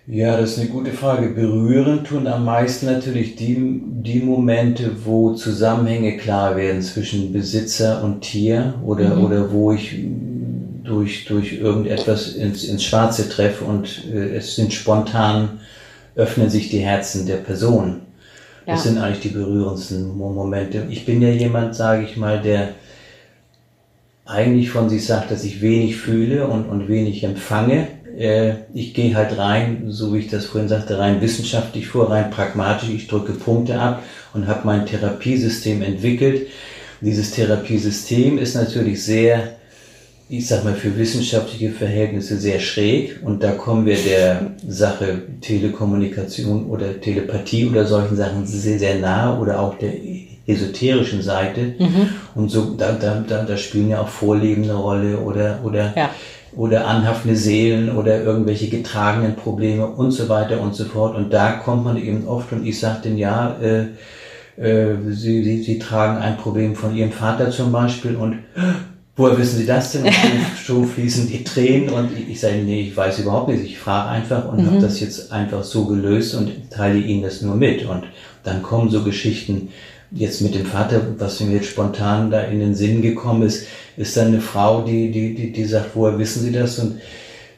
Ja, 0.08 0.38
das 0.38 0.52
ist 0.52 0.60
eine 0.60 0.70
gute 0.70 0.92
Frage. 0.92 1.30
Berühren 1.30 2.04
tun 2.04 2.28
am 2.28 2.46
meisten 2.46 2.86
natürlich 2.86 3.36
die, 3.36 3.82
die 3.84 4.20
Momente, 4.20 4.92
wo 5.04 5.34
Zusammenhänge 5.34 6.18
klar 6.18 6.56
werden 6.56 6.84
zwischen 6.84 7.34
Besitzer 7.34 8.04
und 8.04 8.22
Tier 8.22 8.76
oder, 8.86 9.18
oder 9.18 9.52
wo 9.52 9.72
ich 9.72 9.96
durch, 10.84 11.26
durch 11.26 11.54
irgendetwas 11.54 12.34
ins, 12.36 12.66
ins 12.66 12.84
Schwarze 12.84 13.28
treffe 13.30 13.66
und 13.66 14.04
äh, 14.14 14.36
es 14.36 14.56
sind 14.56 14.72
spontan, 14.74 15.62
öffnen 16.16 16.50
sich 16.50 16.70
die 16.70 16.80
Herzen 16.80 17.26
der 17.26 17.38
Person. 17.38 18.02
Das 18.66 18.84
ja. 18.84 18.92
sind 18.92 19.02
eigentlich 19.02 19.20
die 19.20 19.38
berührendsten 19.38 20.18
Momente. 20.18 20.88
Ich 20.90 21.06
bin 21.06 21.22
ja 21.22 21.30
jemand, 21.30 21.76
sage 21.76 22.04
ich 22.04 22.18
mal, 22.18 22.42
der 22.42 22.70
eigentlich 24.26 24.72
von 24.72 24.90
sich 24.90 25.06
sagt, 25.06 25.30
dass 25.30 25.44
ich 25.44 25.62
wenig 25.62 25.98
fühle 25.98 26.48
und, 26.48 26.66
und 26.66 26.88
wenig 26.88 27.24
empfange. 27.24 27.88
Äh, 28.18 28.54
ich 28.74 28.96
gehe 28.96 29.16
halt 29.16 29.38
rein, 29.38 29.86
so 29.90 30.14
wie 30.14 30.20
ich 30.20 30.30
das 30.30 30.46
vorhin 30.46 30.68
sagte, 30.70 30.98
rein 30.98 31.22
wissenschaftlich 31.22 31.88
vor, 31.88 32.10
rein 32.10 32.32
pragmatisch. 32.32 32.90
Ich 32.90 33.08
drücke 33.08 33.34
Punkte 33.34 33.80
ab 33.80 34.02
und 34.34 34.48
habe 34.48 34.62
mein 34.64 34.88
Therapiesystem 34.88 35.84
entwickelt. 35.84 36.48
Dieses 37.02 37.32
Therapiesystem 37.32 38.40
ist 38.40 38.56
natürlich 38.56 39.04
sehr, 39.04 39.58
ich 40.28 40.48
sag 40.48 40.64
mal, 40.64 40.74
für 40.74 40.98
wissenschaftliche 40.98 41.72
Verhältnisse 41.72 42.38
sehr 42.38 42.60
schräg. 42.60 43.20
Und 43.24 43.44
da 43.44 43.52
kommen 43.52 43.86
wir 43.86 43.96
der 43.96 44.54
Sache 44.68 45.22
Telekommunikation 45.42 46.66
oder 46.66 47.00
Telepathie 47.00 47.68
oder 47.68 47.86
solchen 47.86 48.16
Sachen 48.16 48.46
sehr, 48.46 48.80
sehr 48.80 49.00
nahe 49.00 49.40
oder 49.40 49.60
auch 49.60 49.78
der 49.78 49.94
esoterischen 50.48 51.22
Seite. 51.22 51.76
Mhm. 51.78 52.10
Und 52.34 52.50
so, 52.50 52.76
da, 52.76 52.94
da, 52.94 53.24
da, 53.28 53.44
da 53.44 53.58
spielen 53.58 53.90
ja 53.90 54.02
auch 54.02 54.08
Vorleben 54.08 54.64
eine 54.64 54.74
Rolle 54.74 55.18
oder, 55.18 55.60
oder, 55.64 55.94
ja. 55.96 56.10
oder 56.56 56.88
anhaftende 56.88 57.36
Seelen 57.36 57.96
oder 57.96 58.24
irgendwelche 58.24 58.68
getragenen 58.70 59.36
Probleme 59.36 59.86
und 59.86 60.12
so 60.12 60.28
weiter 60.28 60.60
und 60.60 60.74
so 60.76 60.86
fort. 60.86 61.16
Und 61.16 61.34
da 61.34 61.54
kommt 61.54 61.84
man 61.84 61.98
eben 61.98 62.28
oft 62.28 62.52
und 62.52 62.66
ich 62.66 62.80
sage 62.80 63.02
denen, 63.04 63.18
ja, 63.18 63.58
äh, 63.62 63.86
äh, 64.58 64.96
sie, 65.10 65.44
sie, 65.44 65.62
sie 65.62 65.78
tragen 65.78 66.18
ein 66.18 66.38
Problem 66.38 66.76
von 66.76 66.96
ihrem 66.96 67.12
Vater 67.12 67.52
zum 67.52 67.72
Beispiel 67.72 68.16
und 68.16 68.40
woher 69.16 69.38
wissen 69.38 69.58
Sie 69.58 69.66
das 69.66 69.94
denn? 69.94 70.06
Und 70.06 70.14
schon 70.64 70.88
fließen 70.88 71.28
die 71.28 71.44
Tränen 71.44 71.90
und 71.90 72.10
ich, 72.18 72.30
ich 72.30 72.40
sage, 72.40 72.58
nee, 72.58 72.82
ich 72.82 72.96
weiß 72.96 73.20
überhaupt 73.20 73.50
nicht. 73.50 73.64
Ich 73.64 73.78
frage 73.78 74.10
einfach 74.10 74.48
und 74.48 74.62
mhm. 74.62 74.68
habe 74.68 74.80
das 74.80 75.00
jetzt 75.00 75.32
einfach 75.32 75.64
so 75.64 75.86
gelöst 75.86 76.36
und 76.36 76.52
teile 76.70 77.00
Ihnen 77.00 77.24
das 77.24 77.42
nur 77.42 77.56
mit. 77.56 77.86
Und 77.86 78.04
dann 78.44 78.62
kommen 78.62 78.90
so 78.90 79.04
Geschichten, 79.04 79.70
jetzt 80.12 80.42
mit 80.42 80.56
dem 80.56 80.66
Vater, 80.66 81.02
was 81.18 81.40
mir 81.40 81.56
jetzt 81.56 81.70
spontan 81.70 82.30
da 82.30 82.42
in 82.42 82.60
den 82.60 82.76
Sinn 82.76 83.02
gekommen 83.02 83.44
ist, 83.44 83.68
ist 83.98 84.16
dann 84.18 84.28
eine 84.28 84.42
Frau, 84.42 84.82
die, 84.82 85.12
die, 85.12 85.36
die, 85.36 85.52
die 85.52 85.66
sagt, 85.66 85.92
woher 85.96 86.18
wissen 86.20 86.44
Sie 86.44 86.52
das? 86.52 86.80
Und 86.80 87.00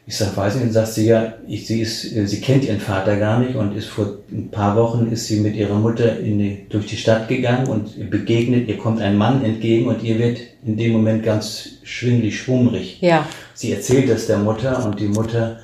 ich 0.10 0.16
sag, 0.16 0.38
weiß 0.38 0.56
nicht, 0.56 0.68
und 0.68 0.72
sagt 0.72 0.88
sie 0.88 1.08
ja, 1.08 1.34
ich, 1.50 1.68
sie 1.68 1.82
ist, 1.82 2.02
sie 2.02 2.40
kennt 2.40 2.64
ihren 2.64 2.80
Vater 2.80 3.18
gar 3.18 3.40
nicht 3.40 3.56
und 3.56 3.76
ist 3.76 3.88
vor 3.88 4.20
ein 4.32 4.50
paar 4.50 4.78
Wochen 4.78 5.12
ist 5.12 5.28
sie 5.28 5.42
mit 5.42 5.58
ihrer 5.58 5.76
Mutter 5.76 6.18
in 6.18 6.40
die, 6.40 6.66
durch 6.70 6.86
die 6.86 6.96
Stadt 6.96 7.28
gegangen 7.28 7.68
und 7.68 8.10
begegnet, 8.10 8.70
ihr 8.70 8.78
kommt 8.78 9.02
ein 9.02 9.18
Mann 9.18 9.44
entgegen 9.44 9.88
und 9.88 10.02
ihr 10.02 10.18
wird 10.18 10.40
in 10.66 10.78
dem 10.78 10.94
Moment 10.94 11.24
ganz 11.24 11.72
schwindlig, 11.84 12.40
schwummrig. 12.40 13.00
Ja. 13.02 13.28
Sie 13.54 13.74
erzählt 13.74 14.10
das 14.10 14.28
der 14.28 14.38
Mutter 14.38 14.86
und 14.86 14.98
die 14.98 15.10
Mutter 15.10 15.60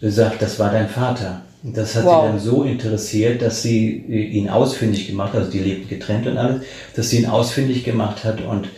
sagt, 0.00 0.40
das 0.40 0.58
war 0.58 0.72
dein 0.72 0.88
Vater. 0.88 1.42
Das 1.62 1.96
hat 1.96 2.04
wow. 2.04 2.22
sie 2.22 2.28
dann 2.30 2.40
so 2.40 2.62
interessiert, 2.62 3.42
dass 3.42 3.60
sie 3.60 3.90
ihn 3.96 4.48
ausfindig 4.48 5.06
gemacht 5.06 5.34
hat, 5.34 5.40
also 5.40 5.52
die 5.52 5.58
lebten 5.58 5.88
getrennt 5.88 6.26
und 6.26 6.38
alles, 6.38 6.62
dass 6.94 7.10
sie 7.10 7.18
ihn 7.18 7.26
ausfindig 7.26 7.84
gemacht 7.84 8.24
hat 8.24 8.40
und 8.40 8.68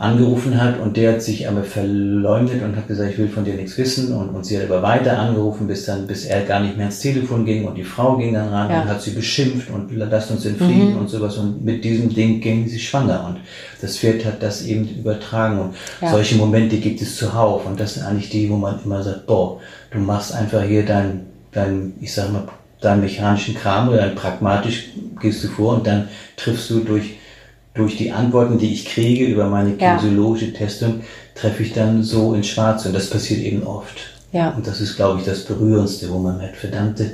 angerufen 0.00 0.58
hat 0.58 0.80
und 0.80 0.96
der 0.96 1.12
hat 1.12 1.22
sich 1.22 1.46
aber 1.46 1.62
verleumdet 1.62 2.62
und 2.62 2.74
hat 2.74 2.88
gesagt, 2.88 3.10
ich 3.12 3.18
will 3.18 3.28
von 3.28 3.44
dir 3.44 3.52
nichts 3.52 3.76
wissen 3.76 4.14
und, 4.14 4.30
und 4.30 4.46
sie 4.46 4.56
hat 4.56 4.64
aber 4.64 4.82
weiter 4.82 5.18
angerufen, 5.18 5.66
bis 5.66 5.84
dann, 5.84 6.06
bis 6.06 6.24
er 6.24 6.42
gar 6.44 6.60
nicht 6.60 6.78
mehr 6.78 6.86
ans 6.86 7.00
Telefon 7.00 7.44
ging 7.44 7.66
und 7.66 7.74
die 7.74 7.84
Frau 7.84 8.16
ging 8.16 8.32
dann 8.32 8.48
ran 8.48 8.70
ja. 8.70 8.80
und 8.80 8.88
hat 8.88 9.02
sie 9.02 9.10
beschimpft 9.10 9.68
und 9.68 9.94
lasst 9.94 10.30
uns 10.30 10.46
in 10.46 10.56
Frieden 10.56 10.94
mhm. 10.94 11.00
und 11.00 11.10
sowas 11.10 11.36
und 11.36 11.62
mit 11.62 11.84
diesem 11.84 12.08
Ding 12.14 12.40
ging 12.40 12.66
sie 12.66 12.78
schwanger 12.78 13.26
und 13.28 13.40
das 13.82 13.98
Pferd 13.98 14.24
hat 14.24 14.42
das 14.42 14.64
eben 14.64 14.88
übertragen 14.88 15.60
und 15.60 15.74
ja. 16.00 16.10
solche 16.10 16.36
Momente 16.36 16.78
gibt 16.78 17.02
es 17.02 17.16
zuhauf 17.16 17.66
und 17.66 17.78
das 17.78 17.94
sind 17.94 18.04
eigentlich 18.04 18.30
die, 18.30 18.48
wo 18.48 18.56
man 18.56 18.80
immer 18.82 19.02
sagt, 19.02 19.26
boah, 19.26 19.60
du 19.90 19.98
machst 19.98 20.34
einfach 20.34 20.62
hier 20.62 20.86
dein, 20.86 21.26
dein, 21.52 21.92
ich 22.00 22.14
sag 22.14 22.32
mal, 22.32 22.48
deinen 22.80 23.02
mechanischen 23.02 23.54
Kram 23.54 23.90
oder 23.90 23.98
dein 23.98 24.14
pragmatisch 24.14 24.92
gehst 25.20 25.44
du 25.44 25.48
vor 25.48 25.74
und 25.74 25.86
dann 25.86 26.08
triffst 26.38 26.70
du 26.70 26.80
durch 26.80 27.19
durch 27.74 27.96
die 27.96 28.10
Antworten, 28.10 28.58
die 28.58 28.72
ich 28.72 28.84
kriege 28.84 29.24
über 29.24 29.48
meine 29.48 29.72
kinesiologische 29.72 30.46
ja. 30.46 30.58
Testung, 30.58 31.00
treffe 31.34 31.62
ich 31.62 31.72
dann 31.72 32.02
so 32.02 32.34
ins 32.34 32.48
Schwarze. 32.48 32.88
Und 32.88 32.94
das 32.94 33.08
passiert 33.08 33.40
eben 33.40 33.62
oft. 33.62 33.98
Ja. 34.32 34.50
Und 34.50 34.66
das 34.66 34.80
ist, 34.80 34.96
glaube 34.96 35.20
ich, 35.20 35.26
das 35.26 35.44
Berührendste, 35.44 36.10
wo 36.10 36.18
man 36.18 36.38
merkt, 36.38 36.56
verdammte, 36.56 37.12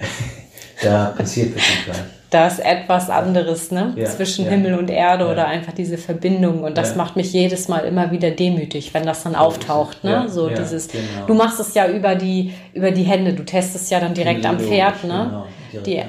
da 0.82 1.06
passiert 1.16 1.50
wirklich 1.50 1.88
was. 1.88 1.98
Da 2.28 2.48
ist 2.48 2.58
etwas 2.58 3.08
anderes, 3.08 3.70
ne? 3.70 3.94
Ja, 3.94 4.04
Zwischen 4.06 4.46
ja. 4.46 4.50
Himmel 4.50 4.74
und 4.74 4.90
Erde 4.90 5.24
ja. 5.24 5.30
oder 5.30 5.46
einfach 5.46 5.72
diese 5.72 5.96
Verbindung. 5.96 6.64
Und 6.64 6.76
das 6.76 6.96
macht 6.96 7.14
mich 7.14 7.32
jedes 7.32 7.68
Mal 7.68 7.84
immer 7.84 8.10
wieder 8.10 8.32
demütig, 8.32 8.92
wenn 8.92 9.06
das 9.06 9.22
dann 9.22 9.36
auftaucht, 9.36 10.02
ne? 10.02 10.28
so 10.28 10.48
dieses, 10.48 10.88
genau. 10.88 11.26
du 11.28 11.34
machst 11.34 11.60
es 11.60 11.72
ja 11.74 11.88
über 11.88 12.16
die, 12.16 12.52
über 12.74 12.90
die 12.90 13.04
Hände, 13.04 13.32
du 13.32 13.44
testest 13.44 13.92
ja 13.92 14.00
dann 14.00 14.12
direkt 14.12 14.44
am 14.44 14.58
Pferd, 14.58 15.04
ne? 15.04 15.26
Genau 15.30 15.46
die, 15.82 16.02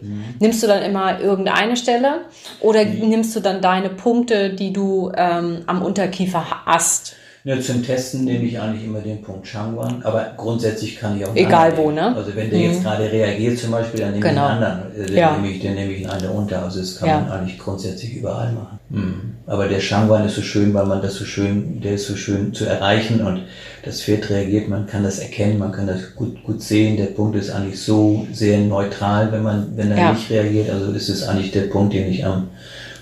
mhm. 0.00 0.24
Nimmst 0.40 0.62
du 0.62 0.66
dann 0.66 0.82
immer 0.82 1.20
irgendeine 1.20 1.76
Stelle 1.76 2.22
oder 2.60 2.84
mhm. 2.84 3.08
nimmst 3.08 3.34
du 3.36 3.40
dann 3.40 3.60
deine 3.60 3.90
Punkte, 3.90 4.50
die 4.50 4.72
du 4.72 5.12
ähm, 5.16 5.62
am 5.66 5.82
Unterkiefer 5.82 6.64
hast? 6.66 7.16
Ja, 7.46 7.60
zum 7.60 7.82
Testen 7.82 8.24
nehme 8.24 8.44
ich 8.44 8.58
eigentlich 8.58 8.84
immer 8.84 9.00
den 9.00 9.20
Punkt 9.20 9.46
Changwan, 9.46 10.02
aber 10.02 10.32
grundsätzlich 10.34 10.98
kann 10.98 11.18
ich 11.18 11.26
auch 11.26 11.36
Egal 11.36 11.76
wo, 11.76 11.90
ne? 11.90 12.16
Also 12.16 12.34
wenn 12.34 12.48
der 12.48 12.58
mhm. 12.58 12.64
jetzt 12.64 12.82
gerade 12.82 13.12
reagiert 13.12 13.58
zum 13.58 13.70
Beispiel, 13.70 14.00
dann 14.00 14.12
nehme 14.12 14.26
genau. 14.26 14.46
ich 14.46 14.52
einen 14.52 14.64
anderen. 14.64 15.02
Äh, 15.02 15.06
den, 15.08 15.16
ja. 15.16 15.36
nehme 15.36 15.50
ich, 15.50 15.60
den 15.60 15.74
nehme 15.74 15.92
ich 15.92 16.08
einen 16.08 16.30
unter. 16.30 16.62
Also 16.62 16.80
das 16.80 16.96
kann 16.96 17.08
ja. 17.10 17.20
man 17.20 17.30
eigentlich 17.32 17.58
grundsätzlich 17.58 18.16
überall 18.16 18.50
machen. 18.52 18.78
Mhm. 18.88 19.34
Aber 19.44 19.68
der 19.68 19.80
Changwan 19.80 20.24
ist 20.24 20.36
so 20.36 20.40
schön, 20.40 20.72
weil 20.72 20.86
man 20.86 21.02
das 21.02 21.16
so 21.16 21.26
schön, 21.26 21.82
der 21.82 21.96
ist 21.96 22.06
so 22.06 22.16
schön 22.16 22.54
zu 22.54 22.64
erreichen 22.64 23.20
und 23.20 23.42
das 23.84 24.00
Pferd 24.00 24.30
reagiert, 24.30 24.70
man 24.70 24.86
kann 24.86 25.02
das 25.02 25.18
erkennen, 25.18 25.58
man 25.58 25.72
kann 25.72 25.86
das 25.86 26.14
gut, 26.14 26.42
gut 26.44 26.62
sehen. 26.62 26.96
Der 26.96 27.08
Punkt 27.08 27.36
ist 27.36 27.50
eigentlich 27.50 27.78
so 27.78 28.26
sehr 28.32 28.58
neutral, 28.60 29.32
wenn 29.32 29.42
man, 29.42 29.76
wenn 29.76 29.90
er 29.90 29.98
ja. 29.98 30.12
nicht 30.12 30.30
reagiert. 30.30 30.70
Also 30.70 30.92
ist 30.92 31.10
es 31.10 31.28
eigentlich 31.28 31.50
der 31.50 31.64
Punkt, 31.64 31.92
den 31.92 32.08
ich 32.08 32.24
am, 32.24 32.48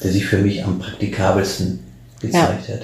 der 0.02 0.10
sich 0.10 0.26
für 0.26 0.38
mich 0.38 0.64
am 0.64 0.80
praktikabelsten 0.80 1.78
gezeigt 2.20 2.68
hat. 2.68 2.82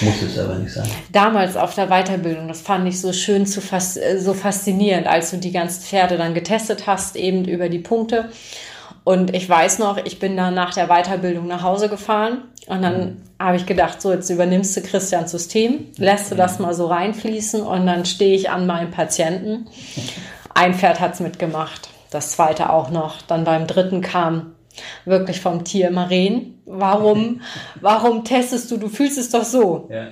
Muss 0.00 0.22
es 0.22 0.38
aber 0.38 0.56
nicht 0.56 0.72
sein. 0.72 0.88
Damals 1.12 1.56
auf 1.56 1.74
der 1.74 1.88
Weiterbildung, 1.88 2.48
das 2.48 2.60
fand 2.60 2.86
ich 2.86 3.00
so 3.00 3.12
schön, 3.12 3.46
zu 3.46 3.60
fas 3.60 3.96
äh, 3.96 4.18
so 4.18 4.34
faszinierend, 4.34 5.06
als 5.06 5.30
du 5.30 5.38
die 5.38 5.52
ganzen 5.52 5.82
Pferde 5.82 6.16
dann 6.16 6.34
getestet 6.34 6.86
hast, 6.86 7.16
eben 7.16 7.44
über 7.44 7.68
die 7.68 7.78
Punkte. 7.78 8.28
Und 9.04 9.34
ich 9.34 9.48
weiß 9.48 9.78
noch, 9.78 9.96
ich 9.96 10.18
bin 10.18 10.36
dann 10.36 10.54
nach 10.54 10.74
der 10.74 10.88
Weiterbildung 10.88 11.46
nach 11.46 11.62
Hause 11.62 11.88
gefahren 11.88 12.42
und 12.66 12.82
dann 12.82 13.00
mhm. 13.00 13.16
habe 13.38 13.56
ich 13.56 13.64
gedacht, 13.64 14.02
so 14.02 14.12
jetzt 14.12 14.28
übernimmst 14.28 14.76
du 14.76 14.82
Christians 14.82 15.30
System, 15.30 15.86
lässt 15.96 16.30
du 16.30 16.34
das 16.34 16.58
mal 16.58 16.74
so 16.74 16.86
reinfließen 16.86 17.62
und 17.62 17.86
dann 17.86 18.04
stehe 18.04 18.36
ich 18.36 18.50
an 18.50 18.66
meinem 18.66 18.90
Patienten. 18.90 19.66
Ein 20.54 20.74
Pferd 20.74 21.00
hat 21.00 21.14
es 21.14 21.20
mitgemacht, 21.20 21.88
das 22.10 22.32
zweite 22.32 22.70
auch 22.70 22.90
noch. 22.90 23.22
Dann 23.22 23.44
beim 23.44 23.66
dritten 23.66 24.02
kam 24.02 24.54
wirklich 25.04 25.40
vom 25.40 25.64
Tier 25.64 25.90
Maren. 25.90 26.60
Warum, 26.66 27.40
warum 27.80 28.24
testest 28.24 28.70
du? 28.70 28.76
Du 28.76 28.88
fühlst 28.88 29.18
es 29.18 29.30
doch 29.30 29.44
so. 29.44 29.88
Ja. 29.90 30.08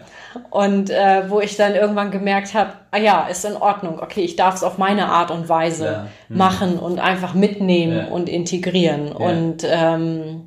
Und 0.50 0.90
äh, 0.90 1.30
wo 1.30 1.40
ich 1.40 1.56
dann 1.56 1.74
irgendwann 1.74 2.10
gemerkt 2.10 2.54
habe, 2.54 2.72
ah 2.90 2.98
ja, 2.98 3.26
ist 3.26 3.44
in 3.44 3.56
Ordnung. 3.56 3.98
Okay, 4.00 4.20
ich 4.22 4.36
darf 4.36 4.54
es 4.54 4.62
auf 4.62 4.78
meine 4.78 5.08
Art 5.08 5.30
und 5.30 5.48
Weise 5.48 5.84
ja. 5.84 6.06
hm. 6.28 6.36
machen 6.36 6.78
und 6.78 6.98
einfach 6.98 7.34
mitnehmen 7.34 7.96
ja. 7.96 8.06
und 8.08 8.28
integrieren. 8.28 9.12
Und 9.12 9.64
ähm, 9.64 10.46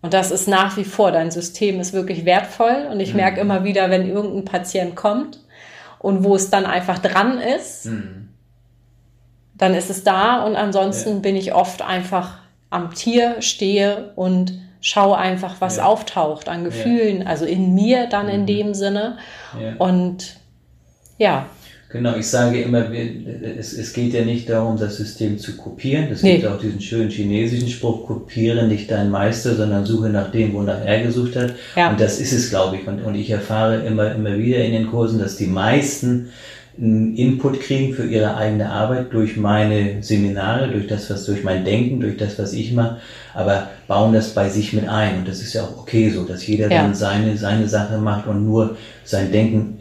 und 0.00 0.14
das 0.14 0.30
ist 0.30 0.46
nach 0.46 0.76
wie 0.76 0.84
vor, 0.84 1.10
dein 1.10 1.30
System 1.30 1.80
ist 1.80 1.92
wirklich 1.92 2.24
wertvoll. 2.24 2.88
Und 2.90 3.00
ich 3.00 3.10
mhm. 3.10 3.16
merke 3.16 3.40
immer 3.40 3.64
wieder, 3.64 3.90
wenn 3.90 4.08
irgendein 4.08 4.44
Patient 4.44 4.94
kommt 4.94 5.40
und 5.98 6.22
wo 6.24 6.36
es 6.36 6.50
dann 6.50 6.66
einfach 6.66 6.98
dran 6.98 7.38
ist, 7.38 7.86
mhm. 7.86 8.28
dann 9.54 9.74
ist 9.74 9.90
es 9.90 10.04
da. 10.04 10.44
Und 10.44 10.54
ansonsten 10.54 11.20
bin 11.20 11.34
ich 11.34 11.52
oft 11.52 11.82
einfach 11.82 12.38
am 12.70 12.94
Tier 12.94 13.40
stehe 13.40 14.12
und 14.16 14.52
schaue 14.80 15.16
einfach, 15.16 15.60
was 15.60 15.78
ja. 15.78 15.84
auftaucht 15.84 16.48
an 16.48 16.64
Gefühlen, 16.64 17.22
ja. 17.22 17.26
also 17.26 17.44
in 17.44 17.74
mir 17.74 18.06
dann 18.06 18.26
mhm. 18.26 18.32
in 18.32 18.46
dem 18.46 18.74
Sinne. 18.74 19.18
Ja. 19.60 19.74
Und 19.78 20.36
ja. 21.18 21.46
Genau, 21.90 22.16
ich 22.16 22.26
sage 22.26 22.60
immer, 22.60 22.92
es, 22.92 23.72
es 23.72 23.94
geht 23.94 24.12
ja 24.12 24.22
nicht 24.22 24.50
darum, 24.50 24.76
das 24.76 24.96
System 24.96 25.38
zu 25.38 25.56
kopieren. 25.56 26.08
Es 26.12 26.22
nee. 26.22 26.34
gibt 26.34 26.46
auch 26.46 26.60
diesen 26.60 26.82
schönen 26.82 27.08
chinesischen 27.08 27.68
Spruch, 27.68 28.06
kopiere 28.06 28.66
nicht 28.66 28.90
deinen 28.90 29.10
Meister, 29.10 29.54
sondern 29.54 29.86
suche 29.86 30.10
nach 30.10 30.30
dem, 30.30 30.52
wonach 30.52 30.84
er 30.84 31.02
gesucht 31.02 31.34
hat. 31.34 31.54
Und 31.74 31.98
das 31.98 32.20
ist 32.20 32.32
es, 32.32 32.50
glaube 32.50 32.76
ich. 32.76 32.86
Und, 32.86 33.00
und 33.00 33.14
ich 33.14 33.30
erfahre 33.30 33.86
immer, 33.86 34.14
immer 34.14 34.36
wieder 34.36 34.58
in 34.58 34.72
den 34.72 34.90
Kursen, 34.90 35.18
dass 35.18 35.36
die 35.36 35.46
meisten 35.46 36.28
Input 36.80 37.60
kriegen 37.60 37.92
für 37.92 38.06
ihre 38.06 38.36
eigene 38.36 38.70
Arbeit 38.70 39.12
durch 39.12 39.36
meine 39.36 40.00
Seminare, 40.00 40.68
durch 40.68 40.86
das, 40.86 41.10
was 41.10 41.24
durch 41.24 41.42
mein 41.42 41.64
Denken, 41.64 41.98
durch 41.98 42.16
das, 42.16 42.38
was 42.38 42.52
ich 42.52 42.72
mache, 42.72 42.98
aber 43.34 43.70
bauen 43.88 44.12
das 44.12 44.32
bei 44.32 44.48
sich 44.48 44.72
mit 44.72 44.88
ein. 44.88 45.18
Und 45.18 45.28
das 45.28 45.42
ist 45.42 45.54
ja 45.54 45.62
auch 45.64 45.76
okay 45.76 46.10
so, 46.10 46.24
dass 46.24 46.46
jeder 46.46 46.70
ja. 46.70 46.82
dann 46.82 46.94
seine, 46.94 47.36
seine 47.36 47.68
Sache 47.68 47.98
macht 47.98 48.28
und 48.28 48.46
nur 48.46 48.76
sein 49.04 49.32
Denken 49.32 49.80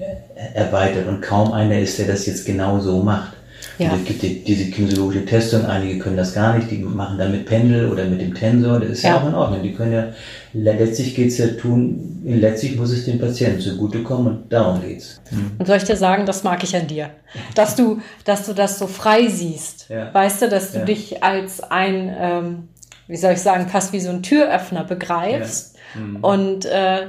erweitert. 0.55 1.07
Und 1.07 1.21
kaum 1.21 1.51
einer 1.53 1.79
ist, 1.79 1.99
der 1.99 2.07
das 2.07 2.25
jetzt 2.25 2.45
genau 2.47 2.79
so 2.79 3.03
macht. 3.03 3.37
Ja. 3.78 3.92
Also 3.92 4.02
es 4.02 4.08
gibt 4.08 4.24
die, 4.24 4.44
diese 4.44 4.72
kinesiologische 4.72 5.26
Testung, 5.26 5.66
einige 5.66 6.00
können 6.00 6.18
das 6.18 6.34
gar 6.34 6.58
nicht, 6.58 6.72
die 6.72 6.78
machen 6.78 7.18
dann 7.18 7.32
mit 7.32 7.46
Pendel 7.46 7.92
oder 7.92 8.06
mit 8.06 8.22
dem 8.22 8.34
Tensor, 8.34 8.80
das 8.80 8.90
ist 8.90 9.04
ja, 9.04 9.12
ja 9.12 9.22
auch 9.22 9.28
in 9.28 9.36
Ordnung. 9.36 9.62
Die 9.62 9.74
können 9.74 9.94
ja, 9.94 10.08
letztlich 10.54 11.13
geht's 11.16 11.38
ja 11.38 11.48
tun, 11.48 12.22
letztlich 12.26 12.76
muss 12.76 12.92
es 12.92 13.06
dem 13.06 13.20
Patienten 13.20 13.62
zugutekommen 13.62 14.28
und 14.28 14.54
darum 14.54 14.82
geht's. 14.82 15.22
Mhm. 15.30 15.52
Und 15.60 15.66
soll 15.68 15.78
ich 15.78 15.84
dir 15.84 15.96
sagen, 15.96 16.26
das 16.26 16.44
mag 16.44 16.63
ich 16.63 16.76
an 16.76 16.88
dir, 16.88 17.12
dass 17.54 17.76
du, 17.76 18.02
dass 18.26 18.46
du 18.46 18.54
das 18.54 18.80
so 18.80 18.88
frei 18.88 19.28
siehst, 19.28 19.90
ja. 19.90 20.13
weißt 20.13 20.42
du, 20.42 20.50
dass 20.50 20.72
du 20.72 20.84
dich 20.84 21.24
als 21.24 21.62
ein, 21.62 22.16
ähm, 22.20 22.68
wie 23.08 23.18
soll 23.18 23.34
ich 23.34 23.42
sagen, 23.42 23.68
fast 23.68 23.94
wie 23.94 24.00
so 24.00 24.10
ein 24.10 24.24
Türöffner 24.24 24.84
begreifst 24.84 25.78
mhm. 25.96 26.18
und 26.22 26.66
äh, 26.66 27.08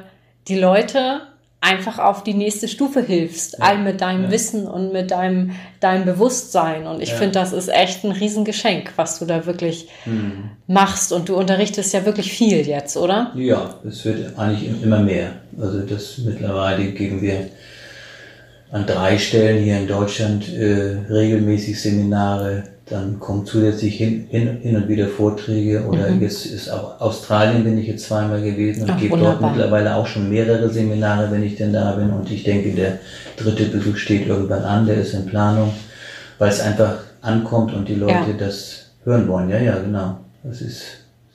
die 0.48 0.58
Leute 0.58 1.22
einfach 1.60 1.98
auf 1.98 2.22
die 2.22 2.34
nächste 2.34 2.68
Stufe 2.68 3.02
hilfst, 3.02 3.56
ja. 3.58 3.64
all 3.64 3.78
mit 3.78 4.00
deinem 4.00 4.24
ja. 4.24 4.30
Wissen 4.30 4.66
und 4.66 4.92
mit 4.92 5.10
deinem, 5.10 5.52
deinem 5.80 6.04
Bewusstsein. 6.04 6.86
Und 6.86 7.02
ich 7.02 7.10
ja. 7.10 7.16
finde, 7.16 7.32
das 7.32 7.52
ist 7.52 7.68
echt 7.68 8.04
ein 8.04 8.12
Riesengeschenk, 8.12 8.92
was 8.96 9.18
du 9.18 9.24
da 9.24 9.44
wirklich 9.44 9.88
mhm. 10.06 10.50
machst. 10.66 11.12
Und 11.12 11.28
du 11.28 11.36
unterrichtest 11.36 11.92
ja 11.92 12.04
wirklich 12.04 12.32
viel 12.32 12.66
jetzt, 12.66 12.96
oder? 12.96 13.32
Ja, 13.34 13.74
es 13.86 14.04
wird 14.04 14.38
eigentlich 14.38 14.82
immer 14.82 15.00
mehr. 15.00 15.32
Also 15.60 15.80
das 15.80 16.18
mittlerweile 16.18 16.92
geben 16.92 17.20
wir 17.20 17.48
an 18.70 18.86
drei 18.86 19.18
Stellen 19.18 19.64
hier 19.64 19.78
in 19.78 19.88
Deutschland 19.88 20.48
äh, 20.54 20.98
regelmäßig 21.10 21.80
Seminare 21.80 22.64
dann 22.90 23.18
kommen 23.20 23.44
zusätzlich 23.44 23.96
hin, 23.96 24.26
hin, 24.30 24.58
hin 24.62 24.76
und 24.76 24.88
wieder 24.88 25.08
Vorträge 25.08 25.84
oder 25.84 26.10
mhm. 26.10 26.22
jetzt 26.22 26.46
ist 26.46 26.70
auch 26.70 27.00
Australien 27.00 27.64
bin 27.64 27.78
ich 27.78 27.86
jetzt 27.86 28.06
zweimal 28.06 28.40
gewesen 28.40 28.84
und 28.84 28.90
Ach, 28.90 29.00
gebe 29.00 29.18
dort 29.18 29.40
mittlerweile 29.40 29.94
auch 29.94 30.06
schon 30.06 30.28
mehrere 30.28 30.70
Seminare, 30.70 31.30
wenn 31.30 31.42
ich 31.42 31.56
denn 31.56 31.72
da 31.72 31.92
bin. 31.92 32.10
Und 32.10 32.30
ich 32.30 32.44
denke, 32.44 32.70
der 32.70 32.98
dritte 33.36 33.64
Besuch 33.64 33.96
steht 33.96 34.26
irgendwann 34.26 34.62
an, 34.62 34.86
der 34.86 34.96
ist 34.96 35.14
in 35.14 35.26
Planung, 35.26 35.72
weil 36.38 36.48
es 36.48 36.60
einfach 36.60 36.98
ankommt 37.20 37.74
und 37.74 37.88
die 37.88 37.94
Leute 37.94 38.30
ja. 38.30 38.36
das 38.38 38.90
hören 39.04 39.28
wollen. 39.28 39.50
Ja, 39.50 39.58
ja, 39.58 39.78
genau. 39.78 40.18
Das 40.42 40.62
ist 40.62 40.82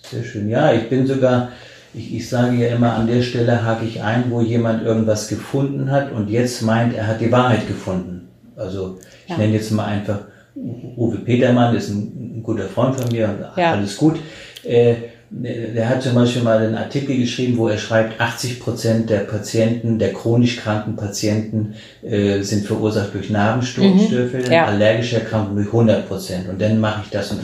sehr 0.01 0.23
schön. 0.23 0.49
Ja, 0.49 0.73
ich 0.73 0.89
bin 0.89 1.05
sogar, 1.05 1.49
ich, 1.93 2.15
ich 2.15 2.29
sage 2.29 2.55
ja 2.55 2.69
immer, 2.69 2.93
an 2.93 3.07
der 3.07 3.21
Stelle 3.21 3.63
hake 3.63 3.85
ich 3.85 4.01
ein, 4.01 4.25
wo 4.29 4.41
jemand 4.41 4.83
irgendwas 4.83 5.27
gefunden 5.27 5.91
hat 5.91 6.11
und 6.11 6.29
jetzt 6.29 6.61
meint, 6.63 6.95
er 6.95 7.07
hat 7.07 7.21
die 7.21 7.31
Wahrheit 7.31 7.67
gefunden. 7.67 8.27
Also 8.55 8.99
ich 9.25 9.31
ja. 9.31 9.37
nenne 9.37 9.53
jetzt 9.53 9.71
mal 9.71 9.85
einfach 9.85 10.19
Uwe 10.55 11.17
Petermann 11.17 11.75
ist 11.75 11.89
ein, 11.89 12.37
ein 12.37 12.43
guter 12.43 12.67
Freund 12.67 12.95
von 12.95 13.11
mir 13.11 13.29
und 13.29 13.57
ja. 13.57 13.73
alles 13.73 13.97
gut. 13.97 14.19
Äh, 14.63 14.95
der 15.35 15.89
hat 15.89 16.03
zum 16.03 16.13
Beispiel 16.13 16.43
mal 16.43 16.59
einen 16.59 16.75
Artikel 16.75 17.17
geschrieben, 17.17 17.57
wo 17.57 17.67
er 17.67 17.79
schreibt, 17.79 18.21
80 18.21 18.59
Prozent 18.59 19.09
der 19.09 19.21
Patienten, 19.21 19.97
der 19.97 20.13
chronisch 20.13 20.57
kranken 20.57 20.95
Patienten 20.95 21.73
äh, 22.03 22.41
sind 22.41 22.67
verursacht 22.67 23.15
durch 23.15 23.31
Narbenstörfälle, 23.31 24.45
mhm. 24.45 24.51
ja. 24.51 24.65
allergische 24.65 25.21
Erkrankungen 25.21 25.55
durch 25.55 25.67
100 25.69 26.07
Prozent. 26.07 26.49
Und 26.49 26.61
dann 26.61 26.79
mache 26.79 27.01
ich 27.03 27.09
das 27.09 27.31
und 27.31 27.41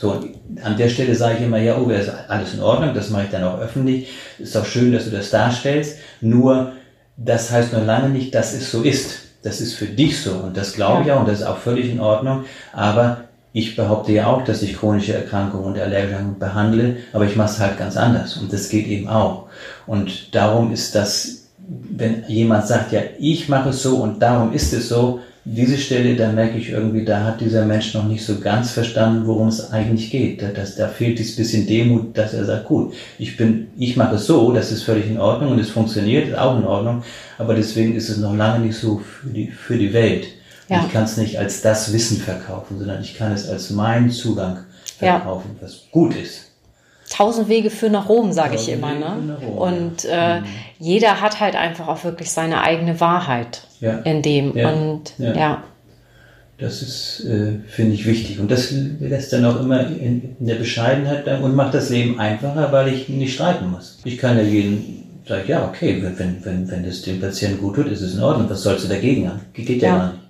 so. 0.00 0.12
Und 0.12 0.30
an 0.62 0.78
der 0.78 0.88
Stelle 0.88 1.14
sage 1.14 1.36
ich 1.38 1.44
immer, 1.44 1.58
ja, 1.58 1.78
Uwe, 1.78 1.94
ist 1.94 2.10
alles 2.28 2.54
in 2.54 2.60
Ordnung, 2.60 2.94
das 2.94 3.10
mache 3.10 3.24
ich 3.24 3.30
dann 3.30 3.44
auch 3.44 3.60
öffentlich. 3.60 4.08
Ist 4.38 4.56
auch 4.56 4.64
schön, 4.64 4.90
dass 4.90 5.04
du 5.04 5.10
das 5.10 5.28
darstellst. 5.28 5.98
Nur, 6.22 6.72
das 7.18 7.50
heißt 7.50 7.74
noch 7.74 7.84
lange 7.84 8.08
nicht, 8.08 8.34
dass 8.34 8.54
es 8.54 8.70
so 8.70 8.82
ist 8.82 9.29
das 9.42 9.60
ist 9.60 9.74
für 9.74 9.86
dich 9.86 10.20
so 10.20 10.32
und 10.32 10.56
das 10.56 10.74
glaube 10.74 11.04
ich 11.04 11.12
auch 11.12 11.20
und 11.20 11.28
das 11.28 11.40
ist 11.40 11.46
auch 11.46 11.58
völlig 11.58 11.90
in 11.90 12.00
Ordnung. 12.00 12.44
Aber 12.72 13.24
ich 13.52 13.74
behaupte 13.74 14.12
ja 14.12 14.26
auch, 14.26 14.44
dass 14.44 14.62
ich 14.62 14.76
chronische 14.76 15.14
Erkrankungen 15.14 15.66
und 15.66 15.78
Allergien 15.78 16.38
behandle, 16.38 16.96
aber 17.12 17.24
ich 17.24 17.36
mache 17.36 17.50
es 17.50 17.58
halt 17.58 17.78
ganz 17.78 17.96
anders 17.96 18.36
und 18.36 18.52
das 18.52 18.68
geht 18.68 18.86
eben 18.86 19.08
auch. 19.08 19.46
Und 19.86 20.34
darum 20.34 20.72
ist 20.72 20.94
das, 20.94 21.48
wenn 21.58 22.24
jemand 22.28 22.66
sagt, 22.66 22.92
ja, 22.92 23.00
ich 23.18 23.48
mache 23.48 23.70
es 23.70 23.82
so 23.82 23.96
und 23.96 24.20
darum 24.20 24.52
ist 24.52 24.72
es 24.72 24.88
so, 24.88 25.20
diese 25.52 25.78
Stelle, 25.78 26.14
da 26.14 26.30
merke 26.30 26.58
ich 26.58 26.70
irgendwie, 26.70 27.04
da 27.04 27.24
hat 27.24 27.40
dieser 27.40 27.64
Mensch 27.64 27.92
noch 27.94 28.04
nicht 28.04 28.24
so 28.24 28.38
ganz 28.38 28.70
verstanden, 28.70 29.26
worum 29.26 29.48
es 29.48 29.72
eigentlich 29.72 30.10
geht. 30.10 30.40
Da, 30.40 30.48
das, 30.48 30.76
da 30.76 30.86
fehlt 30.86 31.18
dieses 31.18 31.36
bisschen 31.36 31.66
Demut, 31.66 32.16
dass 32.16 32.34
er 32.34 32.44
sagt, 32.44 32.66
gut, 32.66 32.94
ich 33.18 33.36
bin, 33.36 33.68
ich 33.76 33.96
mache 33.96 34.14
es 34.14 34.26
so, 34.26 34.52
das 34.52 34.70
ist 34.70 34.84
völlig 34.84 35.06
in 35.06 35.18
Ordnung 35.18 35.52
und 35.52 35.58
es 35.58 35.70
funktioniert, 35.70 36.28
ist 36.28 36.38
auch 36.38 36.56
in 36.56 36.64
Ordnung, 36.64 37.02
aber 37.38 37.54
deswegen 37.54 37.96
ist 37.96 38.08
es 38.08 38.18
noch 38.18 38.34
lange 38.34 38.64
nicht 38.64 38.76
so 38.76 38.98
für 38.98 39.28
die, 39.28 39.48
für 39.48 39.76
die 39.76 39.92
Welt. 39.92 40.28
Ja. 40.68 40.84
Ich 40.86 40.92
kann 40.92 41.02
es 41.02 41.16
nicht 41.16 41.36
als 41.36 41.62
das 41.62 41.92
Wissen 41.92 42.18
verkaufen, 42.18 42.78
sondern 42.78 43.02
ich 43.02 43.16
kann 43.16 43.32
es 43.32 43.48
als 43.48 43.70
meinen 43.70 44.10
Zugang 44.10 44.58
verkaufen, 44.98 45.56
ja. 45.56 45.66
was 45.66 45.82
gut 45.90 46.14
ist. 46.14 46.52
Tausend 47.10 47.48
Wege 47.48 47.70
für 47.70 47.90
nach 47.90 48.08
Rom, 48.08 48.32
sage 48.32 48.54
ich 48.54 48.68
immer. 48.68 48.94
Ne? 48.94 49.36
Rom, 49.42 49.58
und 49.58 50.04
äh, 50.08 50.40
mhm. 50.40 50.44
jeder 50.78 51.20
hat 51.20 51.40
halt 51.40 51.56
einfach 51.56 51.88
auch 51.88 52.04
wirklich 52.04 52.30
seine 52.30 52.62
eigene 52.62 53.00
Wahrheit 53.00 53.62
ja. 53.80 53.98
in 54.00 54.22
dem. 54.22 54.56
Ja. 54.56 54.70
Und 54.70 55.14
ja. 55.18 55.64
Das 56.58 56.82
ist, 56.82 57.24
äh, 57.24 57.52
finde 57.68 57.94
ich, 57.94 58.04
wichtig. 58.06 58.38
Und 58.38 58.50
das 58.50 58.70
lässt 58.70 59.32
dann 59.32 59.46
auch 59.46 59.58
immer 59.60 59.86
in, 59.86 60.36
in 60.38 60.46
der 60.46 60.56
Bescheidenheit 60.56 61.26
und 61.40 61.56
macht 61.56 61.72
das 61.72 61.88
Leben 61.88 62.20
einfacher, 62.20 62.70
weil 62.70 62.88
ich 62.88 63.08
nicht 63.08 63.34
streiten 63.34 63.70
muss. 63.70 63.98
Ich 64.04 64.18
kann 64.18 64.36
ja 64.36 64.42
jeden 64.42 65.00
sagen, 65.26 65.44
ja, 65.46 65.64
okay, 65.66 66.02
wenn, 66.02 66.44
wenn, 66.44 66.70
wenn 66.70 66.84
das 66.84 67.02
dem 67.02 67.20
Patienten 67.20 67.60
gut 67.60 67.76
tut, 67.76 67.86
ist 67.86 68.02
es 68.02 68.14
in 68.14 68.22
Ordnung. 68.22 68.50
Was 68.50 68.62
sollst 68.62 68.84
du 68.84 68.88
dagegen 68.88 69.28
haben? 69.28 69.40
Geht 69.54 69.80
ja, 69.80 69.88
ja 69.88 69.96
gar 69.96 70.12
nicht. 70.12 70.20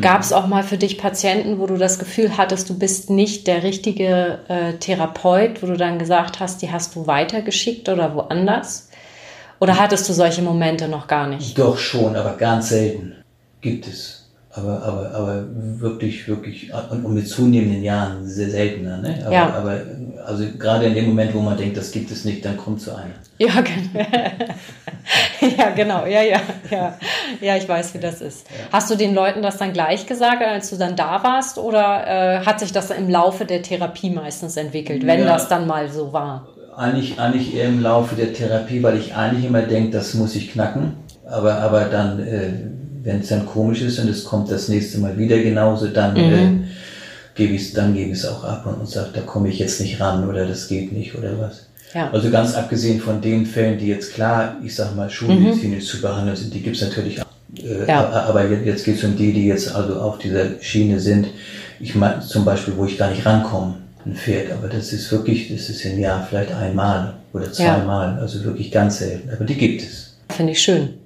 Gab 0.00 0.20
es 0.20 0.32
auch 0.32 0.46
mal 0.46 0.62
für 0.62 0.76
dich 0.76 0.98
Patienten, 0.98 1.58
wo 1.58 1.66
du 1.66 1.76
das 1.76 1.98
Gefühl 1.98 2.36
hattest, 2.36 2.70
du 2.70 2.78
bist 2.78 3.10
nicht 3.10 3.46
der 3.46 3.62
richtige 3.62 4.38
äh, 4.48 4.74
Therapeut, 4.74 5.62
wo 5.62 5.66
du 5.66 5.76
dann 5.76 5.98
gesagt 5.98 6.40
hast, 6.40 6.62
die 6.62 6.70
hast 6.70 6.94
du 6.94 7.06
weitergeschickt 7.06 7.88
oder 7.88 8.14
woanders? 8.14 8.88
Oder 9.64 9.78
hattest 9.78 10.06
du 10.10 10.12
solche 10.12 10.42
Momente 10.42 10.88
noch 10.88 11.06
gar 11.06 11.26
nicht? 11.26 11.58
Doch 11.58 11.78
schon, 11.78 12.14
aber 12.16 12.36
ganz 12.36 12.68
selten 12.68 13.14
gibt 13.62 13.86
es. 13.86 14.28
Aber, 14.50 14.82
aber, 14.82 15.10
aber 15.14 15.44
wirklich, 15.80 16.28
wirklich, 16.28 16.70
und 16.90 17.14
mit 17.14 17.26
zunehmenden 17.26 17.82
Jahren 17.82 18.26
sehr 18.26 18.50
seltener. 18.50 18.98
Ne? 18.98 19.22
Aber, 19.24 19.34
ja. 19.34 19.54
aber 19.54 19.80
also 20.26 20.44
gerade 20.58 20.84
in 20.84 20.94
dem 20.94 21.06
Moment, 21.06 21.32
wo 21.32 21.40
man 21.40 21.56
denkt, 21.56 21.78
das 21.78 21.90
gibt 21.92 22.10
es 22.10 22.26
nicht, 22.26 22.44
dann 22.44 22.58
kommt 22.58 22.82
so 22.82 22.90
einer. 22.90 23.14
Ja, 23.38 23.54
genau. 23.62 25.56
ja, 25.56 25.70
genau. 25.70 26.04
Ja, 26.04 26.20
ja, 26.20 26.40
ja. 26.70 26.98
Ja, 27.40 27.56
ich 27.56 27.66
weiß, 27.66 27.94
wie 27.94 28.00
das 28.00 28.20
ist. 28.20 28.46
Ja. 28.50 28.66
Hast 28.70 28.90
du 28.90 28.96
den 28.96 29.14
Leuten 29.14 29.40
das 29.40 29.56
dann 29.56 29.72
gleich 29.72 30.04
gesagt, 30.06 30.42
als 30.42 30.68
du 30.68 30.76
dann 30.76 30.94
da 30.94 31.22
warst? 31.24 31.56
Oder 31.56 32.06
äh, 32.06 32.44
hat 32.44 32.60
sich 32.60 32.70
das 32.70 32.90
im 32.90 33.08
Laufe 33.08 33.46
der 33.46 33.62
Therapie 33.62 34.10
meistens 34.10 34.58
entwickelt, 34.58 35.06
wenn 35.06 35.20
ja. 35.20 35.26
das 35.26 35.48
dann 35.48 35.66
mal 35.66 35.88
so 35.88 36.12
war? 36.12 36.48
Eigentlich, 36.76 37.18
eigentlich 37.18 37.54
eher 37.54 37.68
im 37.68 37.82
Laufe 37.82 38.16
der 38.16 38.32
Therapie, 38.32 38.82
weil 38.82 38.98
ich 38.98 39.14
eigentlich 39.14 39.44
immer 39.44 39.62
denke, 39.62 39.90
das 39.90 40.14
muss 40.14 40.34
ich 40.34 40.52
knacken. 40.52 40.94
Aber, 41.24 41.54
aber 41.58 41.84
dann, 41.86 42.20
äh, 42.20 42.52
wenn 43.02 43.20
es 43.20 43.28
dann 43.28 43.46
komisch 43.46 43.82
ist 43.82 43.98
und 43.98 44.08
es 44.08 44.24
kommt 44.24 44.50
das 44.50 44.68
nächste 44.68 44.98
Mal 44.98 45.16
wieder 45.16 45.38
genauso, 45.38 45.88
dann 45.88 46.14
mhm. 46.14 46.18
äh, 46.18 46.50
gebe 47.34 47.54
ich 47.54 47.62
es, 47.62 47.72
dann 47.72 47.94
gebe 47.94 48.10
ich 48.10 48.18
es 48.18 48.26
auch 48.26 48.44
ab 48.44 48.66
und 48.66 48.88
sage, 48.88 49.10
da 49.14 49.20
komme 49.20 49.48
ich 49.48 49.58
jetzt 49.58 49.80
nicht 49.80 50.00
ran 50.00 50.28
oder 50.28 50.46
das 50.46 50.68
geht 50.68 50.92
nicht 50.92 51.14
oder 51.14 51.38
was. 51.38 51.66
Ja. 51.94 52.10
Also 52.10 52.30
ganz 52.30 52.54
abgesehen 52.54 53.00
von 53.00 53.20
den 53.20 53.46
Fällen, 53.46 53.78
die 53.78 53.86
jetzt 53.86 54.14
klar, 54.14 54.56
ich 54.64 54.74
sag 54.74 54.96
mal, 54.96 55.08
schulmedizinisch 55.08 55.84
mhm. 55.84 55.88
zu 55.88 56.00
behandeln 56.00 56.36
sind, 56.36 56.52
die 56.52 56.62
gibt 56.62 56.76
es 56.76 56.82
natürlich 56.82 57.22
auch. 57.22 57.26
Äh, 57.62 57.88
ja. 57.88 58.08
Aber 58.10 58.48
jetzt 58.48 58.84
geht 58.84 58.96
es 58.96 59.04
um 59.04 59.16
die, 59.16 59.32
die 59.32 59.46
jetzt 59.46 59.74
also 59.74 60.00
auf 60.00 60.18
dieser 60.18 60.60
Schiene 60.60 60.98
sind. 60.98 61.28
Ich 61.80 61.94
meine 61.94 62.20
zum 62.20 62.44
Beispiel, 62.44 62.74
wo 62.76 62.84
ich 62.84 62.98
gar 62.98 63.10
nicht 63.10 63.24
rankomme, 63.24 63.76
ein 64.06 64.14
Pferd. 64.14 64.52
Aber 64.52 64.68
das 64.68 64.92
ist 64.92 65.10
wirklich, 65.10 65.52
das 65.52 65.68
ist 65.68 65.84
im 65.84 65.98
Jahr 65.98 66.26
vielleicht 66.28 66.52
einmal 66.52 67.14
oder 67.32 67.52
zweimal. 67.52 68.16
Ja. 68.16 68.20
Also 68.20 68.44
wirklich 68.44 68.70
ganz 68.70 68.98
selten. 68.98 69.30
Aber 69.30 69.44
die 69.44 69.56
gibt 69.56 69.82
es. 69.82 70.16
Finde 70.30 70.52
ich 70.52 70.62
schön. 70.62 70.98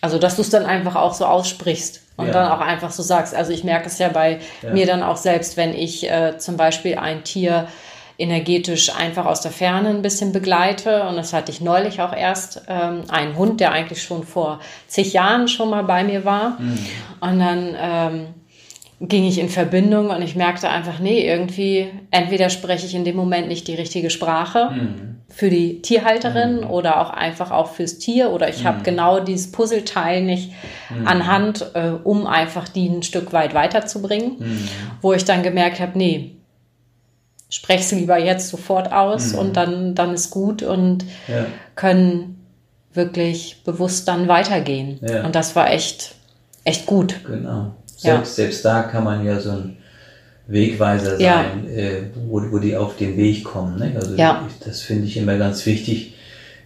Also, 0.00 0.18
dass 0.18 0.36
du 0.36 0.42
es 0.42 0.50
dann 0.50 0.64
einfach 0.64 0.96
auch 0.96 1.12
so 1.12 1.26
aussprichst 1.26 2.00
und 2.16 2.26
ja. 2.26 2.32
dann 2.32 2.52
auch 2.52 2.60
einfach 2.60 2.90
so 2.90 3.02
sagst. 3.02 3.34
Also, 3.34 3.52
ich 3.52 3.64
merke 3.64 3.86
es 3.86 3.98
ja 3.98 4.08
bei 4.08 4.40
ja. 4.62 4.70
mir 4.72 4.86
dann 4.86 5.02
auch 5.02 5.16
selbst, 5.16 5.56
wenn 5.56 5.74
ich 5.74 6.10
äh, 6.10 6.38
zum 6.38 6.56
Beispiel 6.56 6.96
ein 6.96 7.22
Tier 7.24 7.68
energetisch 8.20 8.94
einfach 8.94 9.24
aus 9.24 9.40
der 9.40 9.50
Ferne 9.50 9.88
ein 9.88 10.02
bisschen 10.02 10.32
begleite. 10.32 11.04
Und 11.04 11.16
das 11.16 11.32
hatte 11.32 11.50
ich 11.50 11.60
neulich 11.60 12.00
auch 12.00 12.14
erst. 12.14 12.62
Ähm, 12.68 13.04
einen 13.08 13.36
Hund, 13.36 13.60
der 13.60 13.72
eigentlich 13.72 14.02
schon 14.02 14.24
vor 14.24 14.60
zig 14.86 15.12
Jahren 15.12 15.48
schon 15.48 15.70
mal 15.70 15.84
bei 15.84 16.04
mir 16.04 16.24
war. 16.24 16.58
Mhm. 16.60 16.86
Und 17.20 17.38
dann 17.38 17.76
ähm, 17.78 18.26
ging 19.00 19.24
ich 19.24 19.38
in 19.38 19.48
Verbindung 19.48 20.10
und 20.10 20.20
ich 20.20 20.36
merkte 20.36 20.68
einfach, 20.68 20.98
nee, 20.98 21.26
irgendwie, 21.26 21.88
entweder 22.10 22.50
spreche 22.50 22.84
ich 22.84 22.94
in 22.94 23.04
dem 23.04 23.16
Moment 23.16 23.48
nicht 23.48 23.66
die 23.66 23.74
richtige 23.74 24.10
Sprache 24.10 24.72
mhm. 24.72 25.16
für 25.28 25.48
die 25.48 25.80
Tierhalterin 25.80 26.60
mhm. 26.60 26.70
oder 26.70 27.00
auch 27.00 27.08
einfach 27.08 27.50
auch 27.50 27.72
fürs 27.72 27.96
Tier 27.96 28.30
oder 28.30 28.50
ich 28.50 28.62
mhm. 28.62 28.68
habe 28.68 28.82
genau 28.82 29.20
dieses 29.20 29.52
Puzzleteil 29.52 30.22
nicht 30.22 30.52
mhm. 30.90 31.08
anhand, 31.08 31.70
äh, 31.74 31.92
um 32.04 32.26
einfach 32.26 32.68
die 32.68 32.88
ein 32.88 33.02
Stück 33.02 33.32
weit 33.32 33.54
weiterzubringen, 33.54 34.36
mhm. 34.38 34.68
wo 35.00 35.14
ich 35.14 35.24
dann 35.24 35.42
gemerkt 35.42 35.80
habe, 35.80 35.96
nee, 35.96 36.36
spreche 37.48 37.80
es 37.80 37.92
lieber 37.92 38.18
jetzt 38.18 38.50
sofort 38.50 38.92
aus 38.92 39.32
mhm. 39.32 39.38
und 39.38 39.56
dann, 39.56 39.94
dann 39.94 40.12
ist 40.12 40.30
gut 40.30 40.62
und 40.62 41.06
ja. 41.26 41.46
können 41.74 42.46
wirklich 42.92 43.62
bewusst 43.64 44.08
dann 44.08 44.28
weitergehen. 44.28 44.98
Ja. 45.00 45.24
Und 45.24 45.34
das 45.34 45.56
war 45.56 45.70
echt, 45.70 46.16
echt 46.64 46.84
gut. 46.84 47.24
Genau. 47.24 47.72
Selbst, 48.00 48.38
ja. 48.38 48.44
selbst 48.44 48.64
da 48.64 48.82
kann 48.84 49.04
man 49.04 49.26
ja 49.26 49.38
so 49.38 49.50
ein 49.50 49.76
Wegweiser 50.46 51.18
sein, 51.18 51.68
äh, 51.68 52.02
wo, 52.26 52.40
wo 52.50 52.58
die 52.58 52.74
auf 52.74 52.96
den 52.96 53.16
Weg 53.18 53.44
kommen. 53.44 53.78
Ne? 53.78 53.92
Also 53.94 54.14
ich, 54.14 54.64
das 54.64 54.80
finde 54.80 55.04
ich 55.04 55.18
immer 55.18 55.36
ganz 55.36 55.66
wichtig. 55.66 56.14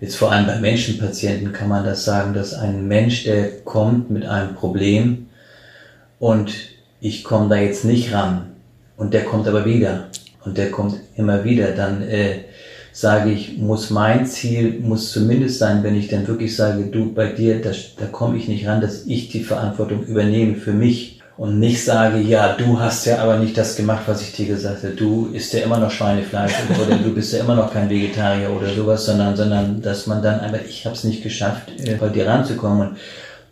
Jetzt 0.01 0.17
vor 0.17 0.31
allem 0.31 0.47
bei 0.47 0.61
Menschenpatienten 0.61 1.53
kann 1.53 1.69
man 1.69 1.85
das 1.85 2.05
sagen, 2.05 2.35
dass 2.35 2.55
ein 2.55 2.87
Mensch, 2.87 3.25
der 3.25 3.51
kommt 3.65 4.11
mit 4.11 4.25
einem 4.25 4.55
Problem 4.55 5.27
und 6.21 6.53
ich 7.01 7.25
komme 7.25 7.49
da 7.49 7.57
jetzt 7.57 7.85
nicht 7.85 8.13
ran 8.13 8.53
und 8.97 9.13
der 9.13 9.25
kommt 9.25 9.49
aber 9.49 9.65
wieder 9.65 10.07
und 10.45 10.57
der 10.57 10.71
kommt 10.71 11.01
immer 11.17 11.43
wieder, 11.43 11.73
dann 11.73 12.03
äh, 12.03 12.43
sage 12.93 13.33
ich, 13.33 13.59
muss 13.59 13.91
mein 13.91 14.25
Ziel, 14.25 14.79
muss 14.81 15.11
zumindest 15.11 15.59
sein, 15.59 15.83
wenn 15.83 15.97
ich 15.97 16.07
dann 16.07 16.29
wirklich 16.29 16.55
sage, 16.55 16.85
du, 16.85 17.13
bei 17.13 17.27
dir, 17.27 17.61
da, 17.61 17.73
da 17.99 18.07
komme 18.07 18.37
ich 18.37 18.47
nicht 18.47 18.69
ran, 18.69 18.81
dass 18.81 19.05
ich 19.07 19.31
die 19.31 19.43
Verantwortung 19.43 20.05
übernehme 20.05 20.55
für 20.55 20.73
mich 20.73 21.21
und 21.37 21.59
nicht 21.59 21.85
sage, 21.85 22.19
ja, 22.19 22.53
du 22.53 22.79
hast 22.79 23.07
ja 23.07 23.19
aber 23.19 23.39
nicht 23.39 23.59
das 23.59 23.75
gemacht, 23.75 24.05
was 24.07 24.23
ich 24.23 24.33
dir 24.33 24.47
gesagt 24.47 24.85
habe. 24.85 24.95
Du 24.95 25.31
isst 25.33 25.53
ja 25.53 25.61
immer 25.61 25.79
noch 25.79 25.91
Schweinefleisch 25.91 26.53
oder 26.81 26.97
du 26.97 27.13
bist 27.13 27.33
ja 27.33 27.41
immer 27.41 27.57
noch 27.57 27.73
kein 27.73 27.91
Vegetarier 27.91 28.51
oder 28.51 28.73
sowas, 28.73 29.05
sondern, 29.05 29.35
sondern 29.35 29.83
dass 29.83 30.07
man 30.07 30.23
dann 30.23 30.41
einfach, 30.41 30.61
ich 30.69 30.85
habe 30.87 30.95
es 30.95 31.03
nicht 31.03 31.23
geschafft, 31.23 31.73
bei 31.99 32.09
dir 32.09 32.29
ranzukommen. 32.29 32.89
Und 32.89 32.99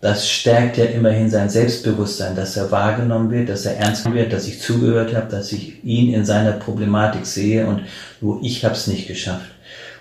das 0.00 0.28
stärkt 0.28 0.78
ja 0.78 0.84
immerhin 0.84 1.30
sein 1.30 1.48
Selbstbewusstsein, 1.48 2.36
dass 2.36 2.56
er 2.56 2.70
wahrgenommen 2.70 3.30
wird, 3.30 3.48
dass 3.48 3.66
er 3.66 3.76
ernst 3.76 4.12
wird, 4.12 4.32
dass 4.32 4.46
ich 4.46 4.60
zugehört 4.60 5.14
habe, 5.14 5.28
dass 5.28 5.52
ich 5.52 5.84
ihn 5.84 6.12
in 6.12 6.24
seiner 6.24 6.52
Problematik 6.52 7.26
sehe 7.26 7.66
und 7.66 7.82
nur 8.20 8.40
ich 8.42 8.64
habe 8.64 8.74
es 8.74 8.86
nicht 8.86 9.08
geschafft. 9.08 9.51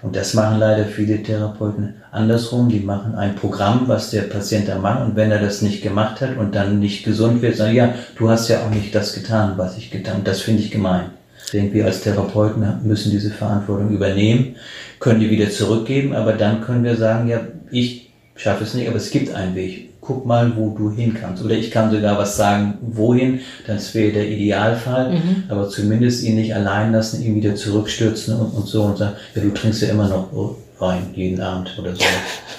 Und 0.02 0.16
das 0.16 0.34
machen 0.34 0.60
leider 0.60 0.86
viele 0.86 1.22
Therapeuten 1.22 1.96
andersrum. 2.12 2.70
Die 2.70 2.80
machen 2.80 3.16
ein 3.16 3.36
Programm, 3.36 3.84
was 3.88 4.10
der 4.10 4.24
Patient 4.24 4.68
da 4.68 4.80
macht. 4.80 5.02
Und 5.02 5.16
wenn 5.16 5.32
er 5.32 5.40
das 5.40 5.62
nicht 5.62 5.84
gemacht 5.84 6.22
hat 6.22 6.38
und 6.38 6.56
dann 6.56 6.80
nicht 6.80 7.06
gesund 7.06 7.42
wird, 7.42 7.56
sagen, 7.56 7.76
ja, 7.76 7.94
du 8.18 8.30
hast 8.30 8.48
ja 8.48 8.64
auch 8.64 8.70
nicht 8.72 8.96
das 8.96 9.14
getan, 9.14 9.54
was 9.58 9.78
ich 9.78 9.92
getan 9.92 10.16
habe. 10.16 10.24
Das 10.24 10.42
finde 10.42 10.64
ich 10.64 10.72
gemein. 10.72 11.12
Ich 11.46 11.52
denke, 11.52 11.74
wir 11.76 11.86
als 11.86 12.02
Therapeuten 12.02 12.66
müssen 12.84 13.12
diese 13.12 13.30
Verantwortung 13.30 13.90
übernehmen, 13.90 14.56
können 15.00 15.20
die 15.20 15.30
wieder 15.30 15.50
zurückgeben, 15.50 16.16
aber 16.16 16.34
dann 16.34 16.62
können 16.62 16.84
wir 16.84 16.96
sagen, 16.96 17.28
ja, 17.28 17.42
ich 17.72 18.12
schaffe 18.36 18.64
es 18.64 18.74
nicht, 18.74 18.88
aber 18.88 18.98
es 18.98 19.12
gibt 19.12 19.34
einen 19.34 19.56
Weg 19.56 19.91
guck 20.12 20.26
mal, 20.26 20.56
wo 20.58 20.72
du 20.72 20.92
hin 20.92 21.16
kannst. 21.20 21.44
Oder 21.44 21.56
ich 21.56 21.72
kann 21.72 21.90
sogar 21.90 22.18
was 22.18 22.36
sagen, 22.36 22.78
wohin, 22.82 23.40
das 23.66 23.96
wäre 23.96 24.12
der 24.12 24.30
Idealfall, 24.30 25.14
mhm. 25.14 25.44
aber 25.48 25.70
zumindest 25.70 26.24
ihn 26.24 26.36
nicht 26.36 26.54
allein 26.54 26.92
lassen, 26.92 27.24
ihn 27.24 27.36
wieder 27.36 27.56
zurückstürzen 27.56 28.36
und, 28.36 28.52
und 28.52 28.68
so 28.68 28.84
und 28.84 28.98
sagen, 28.98 29.16
ja, 29.36 29.42
du 29.42 29.50
trinkst 29.52 29.82
ja 29.82 29.90
immer 29.90 30.10
noch 30.10 30.58
Wein 30.80 31.12
jeden 31.14 31.40
Abend 31.40 31.78
oder 31.80 31.96
so. 31.96 32.04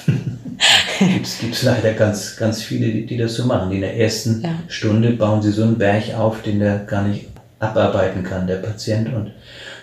gibt's, 0.99 1.38
gibt's 1.41 1.62
leider 1.62 1.93
ganz, 1.93 2.37
ganz 2.37 2.62
viele, 2.62 2.87
die, 2.87 3.05
die 3.05 3.19
das 3.19 3.35
so 3.35 3.45
machen. 3.45 3.69
Die 3.69 3.77
in 3.77 3.83
der 3.83 3.99
ersten 3.99 4.41
ja. 4.43 4.51
Stunde 4.69 5.11
bauen 5.11 5.43
sie 5.43 5.51
so 5.51 5.65
einen 5.65 5.77
Berg 5.77 6.15
auf, 6.17 6.41
den 6.43 6.61
der 6.61 6.79
gar 6.79 7.07
nicht 7.07 7.27
abarbeiten 7.59 8.23
kann, 8.23 8.47
der 8.47 8.57
Patient. 8.57 9.12
Und 9.12 9.33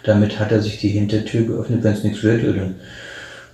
damit 0.03 0.39
hat 0.39 0.51
er 0.51 0.61
sich 0.61 0.79
die 0.79 0.89
Hintertür 0.89 1.45
geöffnet, 1.45 1.83
wenn 1.83 1.93
es 1.93 2.03
nichts 2.03 2.23
wird, 2.23 2.43
dann 2.43 2.75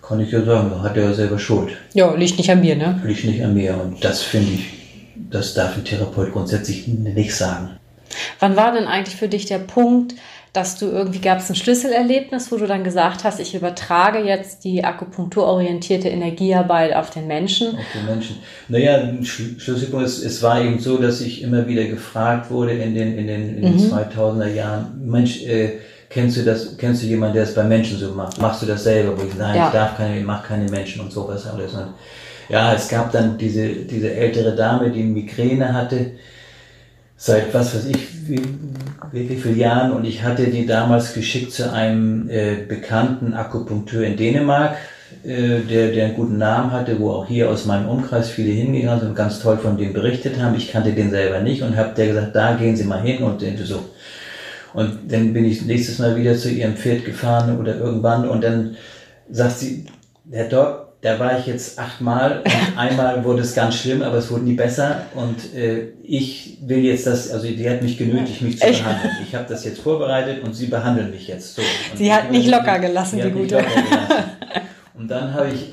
kann 0.08 0.20
ich 0.20 0.32
ja 0.32 0.44
sagen, 0.44 0.70
da 0.70 0.82
hat 0.82 0.98
er 0.98 1.06
ja 1.06 1.14
selber 1.14 1.40
Schuld. 1.40 1.72
Ja, 1.94 2.14
liegt 2.14 2.38
nicht 2.38 2.52
an 2.52 2.62
mir, 2.62 2.76
ne? 2.76 3.02
Liegt 3.04 3.26
nicht 3.26 3.44
an 3.44 3.54
mir. 3.54 3.80
Und 3.82 4.04
das 4.04 4.22
finde 4.22 4.54
ich, 4.54 4.74
das 5.30 5.54
darf 5.54 5.76
ein 5.76 5.84
Therapeut 5.84 6.32
grundsätzlich 6.32 6.88
nicht 6.88 7.36
sagen. 7.36 7.72
Wann 8.40 8.56
war 8.56 8.72
denn 8.72 8.86
eigentlich 8.86 9.16
für 9.16 9.28
dich 9.28 9.46
der 9.46 9.60
Punkt, 9.60 10.16
dass 10.54 10.78
du 10.78 10.86
irgendwie 10.86 11.20
gab 11.20 11.40
es 11.40 11.50
ein 11.50 11.56
Schlüsselerlebnis, 11.56 12.50
wo 12.52 12.56
du 12.56 12.66
dann 12.66 12.86
gesagt 12.86 13.26
hast, 13.26 13.42
ich 13.42 13.56
übertrage 13.56 14.20
jetzt 14.20 14.64
die 14.64 14.86
akupunkturorientierte 14.86 16.08
Energiearbeit 16.08 16.96
auf 16.96 17.10
den 17.10 17.28
Menschen? 17.28 17.70
Auf 17.70 17.84
den 17.94 18.06
Menschen. 18.06 18.38
Naja, 18.70 18.96
ein 18.96 19.26
Schlüsselpunkt 19.26 20.06
ist, 20.06 20.24
es 20.24 20.42
war 20.42 20.62
eben 20.62 20.80
so, 20.80 20.98
dass 20.98 21.20
ich 21.20 21.42
immer 21.42 21.68
wieder 21.68 21.84
gefragt 21.86 22.52
wurde 22.52 22.72
in 22.72 22.96
den, 22.96 23.18
in 23.18 23.28
den, 23.28 23.58
in 23.58 23.62
den 23.64 23.88
mhm. 23.88 23.94
2000er 23.94 24.54
Jahren, 24.54 25.02
Mensch, 25.06 25.44
äh, 25.44 25.74
Kennst 26.16 26.38
du 26.38 26.44
das, 26.44 26.78
kennst 26.78 27.04
du 27.04 27.08
jemanden, 27.08 27.34
der 27.34 27.44
es 27.44 27.54
bei 27.54 27.64
Menschen 27.64 27.98
so 27.98 28.12
macht? 28.12 28.40
Machst 28.40 28.62
du 28.62 28.66
das 28.66 28.86
selber? 28.86 29.18
Wo 29.18 29.28
ich, 29.28 29.36
nein, 29.36 29.58
ja. 29.58 29.68
ich 29.68 29.74
darf 29.74 29.98
keine, 29.98 30.18
ich 30.18 30.26
mache 30.26 30.48
keine 30.48 30.72
Menschen 30.72 31.02
und 31.02 31.12
sowas 31.12 31.46
alles. 31.46 31.74
Und 31.74 31.88
ja, 32.48 32.74
es 32.74 32.88
gab 32.88 33.12
dann 33.12 33.38
diese, 33.38 33.68
diese 33.68 34.14
ältere 34.14 34.56
Dame, 34.56 34.92
die 34.92 35.04
Migräne 35.04 35.74
hatte, 35.74 36.12
seit 37.18 37.54
was 37.54 37.76
weiß 37.76 37.88
ich, 37.88 38.30
wie, 38.30 38.42
wie, 39.12 39.30
wie 39.30 39.36
viele 39.36 39.56
Jahren 39.56 39.92
und 39.92 40.06
ich 40.06 40.24
hatte 40.24 40.48
die 40.48 40.66
damals 40.66 41.14
geschickt 41.14 41.52
zu 41.52 41.74
einem 41.74 42.30
äh, 42.30 42.64
bekannten 42.66 43.34
Akupunktur 43.34 44.06
in 44.06 44.16
Dänemark, 44.16 44.78
äh, 45.26 45.60
der, 45.70 45.92
der 45.92 46.06
einen 46.06 46.16
guten 46.16 46.38
Namen 46.38 46.72
hatte, 46.72 46.98
wo 46.98 47.12
auch 47.12 47.28
hier 47.28 47.50
aus 47.50 47.66
meinem 47.66 47.90
Umkreis 47.90 48.30
viele 48.30 48.54
hingegangen 48.54 49.02
sind 49.02 49.10
und 49.10 49.16
ganz 49.16 49.42
toll 49.42 49.58
von 49.58 49.78
dem 49.78 49.92
berichtet 49.92 50.42
haben. 50.42 50.56
Ich 50.56 50.72
kannte 50.72 50.94
den 50.94 51.10
selber 51.10 51.42
nicht 51.42 51.62
und 51.62 51.76
habe 51.76 51.94
der 51.94 52.08
gesagt, 52.08 52.34
da 52.34 52.56
gehen 52.56 52.78
Sie 52.78 52.86
mal 52.86 53.02
hin 53.02 53.22
und 53.22 53.44
so 53.66 53.84
und 54.76 55.12
dann 55.12 55.34
bin 55.34 55.46
ich 55.46 55.66
nächstes 55.66 56.00
Mal 56.00 56.16
wieder 56.16 56.36
zu 56.36 56.50
ihrem 56.50 56.76
Pferd 56.76 57.06
gefahren 57.06 57.60
oder 57.60 57.78
irgendwann 57.78 58.28
und 58.28 58.44
dann 58.44 58.76
sagt 59.32 59.60
sie, 59.60 59.86
Herr 60.30 60.50
Doc, 60.50 60.86
da 61.02 61.20
war 61.20 61.40
ich 61.40 61.46
jetzt 61.46 61.80
achtmal 61.80 62.42
und 62.44 62.78
einmal 62.78 63.24
wurde 63.24 63.42
es 63.42 63.56
ganz 63.56 63.76
schlimm, 63.76 64.02
aber 64.02 64.18
es 64.18 64.30
wurde 64.32 64.44
nie 64.44 64.54
besser 64.54 65.04
und 65.16 65.56
äh, 65.56 65.94
ich 66.04 66.58
will 66.66 66.80
jetzt 66.80 67.08
das, 67.08 67.32
also 67.32 67.48
die 67.48 67.70
hat 67.70 67.82
mich 67.82 67.98
genötigt, 67.98 68.42
mich 68.42 68.60
zu 68.60 68.68
behandeln. 68.68 69.14
Ich 69.26 69.34
habe 69.34 69.46
das 69.48 69.64
jetzt 69.64 69.80
vorbereitet 69.80 70.44
und 70.44 70.54
sie 70.54 70.68
behandeln 70.68 71.12
mich 71.12 71.28
jetzt 71.28 71.56
so. 71.56 71.62
Sie 71.96 72.12
hat 72.14 72.32
nicht 72.32 72.50
locker 72.50 72.80
gelassen, 72.80 73.22
die 73.24 73.32
gute. 73.40 73.64
Und 74.98 75.10
dann 75.10 75.34
habe 75.34 75.50
ich, 75.50 75.72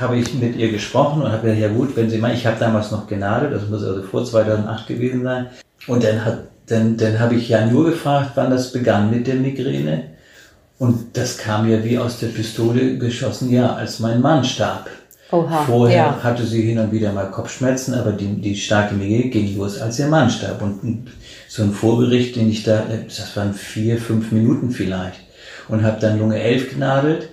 habe 0.00 0.16
ich 0.16 0.32
mit 0.34 0.56
ihr 0.56 0.70
gesprochen 0.70 1.22
und 1.22 1.30
habe 1.30 1.42
gesagt, 1.42 1.60
ja 1.60 1.68
gut, 1.68 1.96
wenn 1.96 2.08
Sie 2.08 2.18
mal, 2.18 2.32
ich 2.32 2.46
habe 2.46 2.56
damals 2.58 2.90
noch 2.90 3.06
Gnade, 3.06 3.50
das 3.50 3.68
muss 3.68 3.84
also 3.84 4.02
vor 4.02 4.24
2008 4.24 4.86
gewesen 4.86 5.24
sein. 5.24 5.48
Und 5.86 6.04
dann 6.04 6.24
hat 6.24 6.44
dann, 6.66 6.96
dann 6.96 7.20
habe 7.20 7.34
ich 7.34 7.48
ja 7.48 7.66
nur 7.66 7.86
gefragt, 7.86 8.32
wann 8.34 8.50
das 8.50 8.72
begann 8.72 9.10
mit 9.10 9.26
der 9.26 9.36
Migräne. 9.36 10.04
Und 10.78 11.16
das 11.16 11.38
kam 11.38 11.68
ja 11.70 11.84
wie 11.84 11.98
aus 11.98 12.18
der 12.18 12.28
Pistole 12.28 12.98
geschossen, 12.98 13.50
ja, 13.50 13.74
als 13.74 14.00
mein 14.00 14.20
Mann 14.20 14.44
starb. 14.44 14.88
Oha, 15.30 15.64
Vorher 15.64 15.96
ja. 15.96 16.22
hatte 16.22 16.44
sie 16.44 16.62
hin 16.62 16.78
und 16.78 16.92
wieder 16.92 17.12
mal 17.12 17.30
Kopfschmerzen, 17.30 17.94
aber 17.94 18.12
die, 18.12 18.40
die 18.40 18.56
starke 18.56 18.94
Migräne 18.94 19.30
ging 19.30 19.56
los, 19.56 19.80
als 19.80 19.98
ihr 19.98 20.08
Mann 20.08 20.30
starb. 20.30 20.62
Und 20.62 21.08
so 21.48 21.62
ein 21.62 21.72
Vorbericht, 21.72 22.36
den 22.36 22.50
ich 22.50 22.62
da, 22.62 22.84
das 23.06 23.36
waren 23.36 23.54
vier, 23.54 23.98
fünf 23.98 24.32
Minuten 24.32 24.70
vielleicht. 24.70 25.20
Und 25.68 25.82
habe 25.82 26.00
dann 26.00 26.18
Lunge 26.18 26.40
11 26.40 26.70
genadelt. 26.70 27.28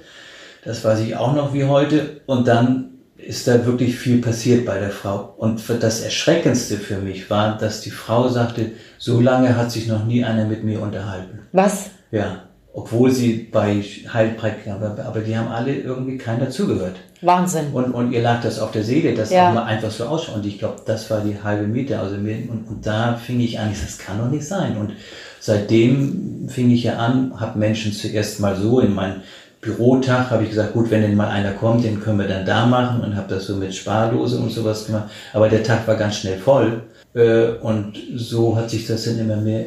Das 0.63 0.83
weiß 0.83 0.99
ich 0.99 1.15
auch 1.15 1.33
noch 1.33 1.53
wie 1.53 1.65
heute. 1.65 2.21
Und 2.27 2.47
dann 2.47 2.91
ist 3.25 3.47
da 3.47 3.65
wirklich 3.65 3.95
viel 3.95 4.19
passiert 4.21 4.65
bei 4.65 4.79
der 4.79 4.89
Frau. 4.89 5.33
Und 5.37 5.61
das 5.81 6.01
Erschreckendste 6.01 6.77
für 6.77 6.97
mich 6.97 7.29
war, 7.29 7.57
dass 7.57 7.81
die 7.81 7.91
Frau 7.91 8.27
sagte, 8.29 8.71
so 8.97 9.19
lange 9.19 9.55
hat 9.55 9.71
sich 9.71 9.87
noch 9.87 10.05
nie 10.05 10.23
einer 10.23 10.45
mit 10.45 10.63
mir 10.63 10.81
unterhalten. 10.81 11.39
Was? 11.51 11.91
Ja. 12.11 12.43
Obwohl 12.73 13.11
sie 13.11 13.49
bei 13.51 13.83
Heilpraktikern 14.13 14.79
war, 14.79 14.97
aber 15.05 15.19
die 15.19 15.37
haben 15.37 15.49
alle 15.49 15.75
irgendwie 15.75 16.17
keiner 16.17 16.49
zugehört. 16.49 16.95
Wahnsinn. 17.21 17.67
Und, 17.73 17.91
und 17.91 18.11
ihr 18.11 18.21
lag 18.21 18.41
das 18.41 18.59
auf 18.59 18.71
der 18.71 18.83
Seele, 18.83 19.13
das 19.13 19.29
ja. 19.29 19.49
auch 19.49 19.53
mal 19.53 19.65
einfach 19.65 19.91
so 19.91 20.05
ausschaut. 20.05 20.37
Und 20.37 20.45
ich 20.45 20.57
glaube, 20.57 20.81
das 20.85 21.09
war 21.09 21.21
die 21.21 21.37
halbe 21.43 21.67
Miete. 21.67 21.99
Also 21.99 22.15
mir, 22.15 22.37
und, 22.49 22.67
und 22.67 22.85
da 22.85 23.15
fing 23.15 23.39
ich 23.39 23.59
an, 23.59 23.69
das 23.69 23.97
kann 23.97 24.19
doch 24.19 24.29
nicht 24.29 24.47
sein. 24.47 24.77
Und 24.77 24.93
seitdem 25.39 26.47
fing 26.49 26.71
ich 26.71 26.83
ja 26.83 26.97
an, 26.97 27.39
habe 27.39 27.59
Menschen 27.59 27.91
zuerst 27.91 28.39
mal 28.39 28.55
so 28.55 28.79
in 28.79 28.93
mein 28.93 29.21
Bürotag 29.61 30.31
habe 30.31 30.43
ich 30.43 30.49
gesagt, 30.49 30.73
gut, 30.73 30.89
wenn 30.89 31.03
denn 31.03 31.15
mal 31.15 31.29
einer 31.29 31.51
kommt, 31.51 31.83
den 31.83 32.01
können 32.01 32.19
wir 32.19 32.27
dann 32.27 32.45
da 32.45 32.65
machen 32.65 33.01
und 33.01 33.15
habe 33.15 33.33
das 33.33 33.45
so 33.45 33.55
mit 33.55 33.73
Spardose 33.73 34.37
und 34.37 34.51
sowas 34.51 34.87
gemacht. 34.87 35.09
Aber 35.33 35.49
der 35.49 35.63
Tag 35.63 35.87
war 35.87 35.95
ganz 35.95 36.17
schnell 36.17 36.39
voll 36.39 36.81
äh, 37.13 37.49
und 37.61 37.93
so 38.15 38.55
hat 38.55 38.71
sich 38.71 38.87
das 38.87 39.05
dann 39.05 39.19
immer 39.19 39.37
mehr 39.37 39.65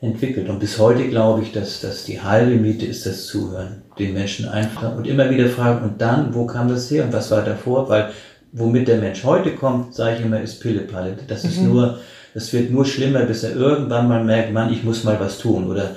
entwickelt. 0.00 0.48
Und 0.48 0.58
bis 0.58 0.78
heute 0.78 1.08
glaube 1.08 1.42
ich, 1.42 1.52
dass, 1.52 1.80
dass 1.80 2.04
die 2.04 2.20
halbe 2.20 2.56
Miete 2.56 2.84
ist 2.84 3.06
das 3.06 3.26
Zuhören, 3.26 3.82
den 3.98 4.12
Menschen 4.12 4.48
einfach 4.48 4.96
und 4.96 5.06
immer 5.06 5.30
wieder 5.30 5.48
fragen, 5.48 5.84
und 5.84 6.00
dann, 6.00 6.34
wo 6.34 6.44
kam 6.44 6.68
das 6.68 6.90
her 6.90 7.04
und 7.04 7.12
was 7.12 7.30
war 7.30 7.42
davor? 7.42 7.88
Weil 7.88 8.10
womit 8.50 8.88
der 8.88 8.98
Mensch 8.98 9.22
heute 9.24 9.52
kommt, 9.52 9.94
sage 9.94 10.16
ich 10.16 10.24
immer, 10.24 10.40
ist 10.40 10.60
Pillepalle. 10.60 11.16
Das 11.28 11.44
ist 11.44 11.60
mhm. 11.60 11.68
nur, 11.68 11.98
das 12.34 12.52
wird 12.52 12.70
nur 12.70 12.84
schlimmer, 12.84 13.20
bis 13.24 13.44
er 13.44 13.54
irgendwann 13.54 14.08
mal 14.08 14.24
merkt, 14.24 14.52
Mann, 14.52 14.72
ich 14.72 14.82
muss 14.82 15.04
mal 15.04 15.18
was 15.20 15.38
tun. 15.38 15.70
Oder 15.70 15.96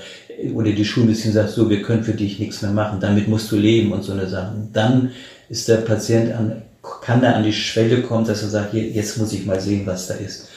oder 0.54 0.72
die 0.72 0.86
Schulmedizin 0.86 1.34
sagt 1.34 1.50
so, 1.50 1.70
wir 1.70 1.82
können 1.82 2.04
für 2.04 2.14
dich 2.14 2.40
nichts 2.40 2.62
mehr 2.62 2.72
machen, 2.72 3.00
damit 3.00 3.28
musst 3.28 3.52
du 3.52 3.56
leben 3.56 3.92
und 3.92 4.04
so 4.04 4.14
eine 4.14 4.28
Sachen. 4.28 4.70
Dann 4.74 5.12
ist 5.50 5.68
der 5.68 5.78
Patient 5.78 6.34
an, 6.34 6.62
kann 7.02 7.24
er 7.24 7.36
an 7.36 7.44
die 7.44 7.54
Schwelle 7.54 8.02
kommen, 8.02 8.26
dass 8.26 8.42
er 8.44 8.50
sagt, 8.50 8.74
jetzt 8.74 9.18
muss 9.18 9.34
ich 9.34 9.46
mal 9.46 9.60
sehen, 9.60 9.86
was 9.86 10.08
da 10.08 10.16
ist. 10.16 10.50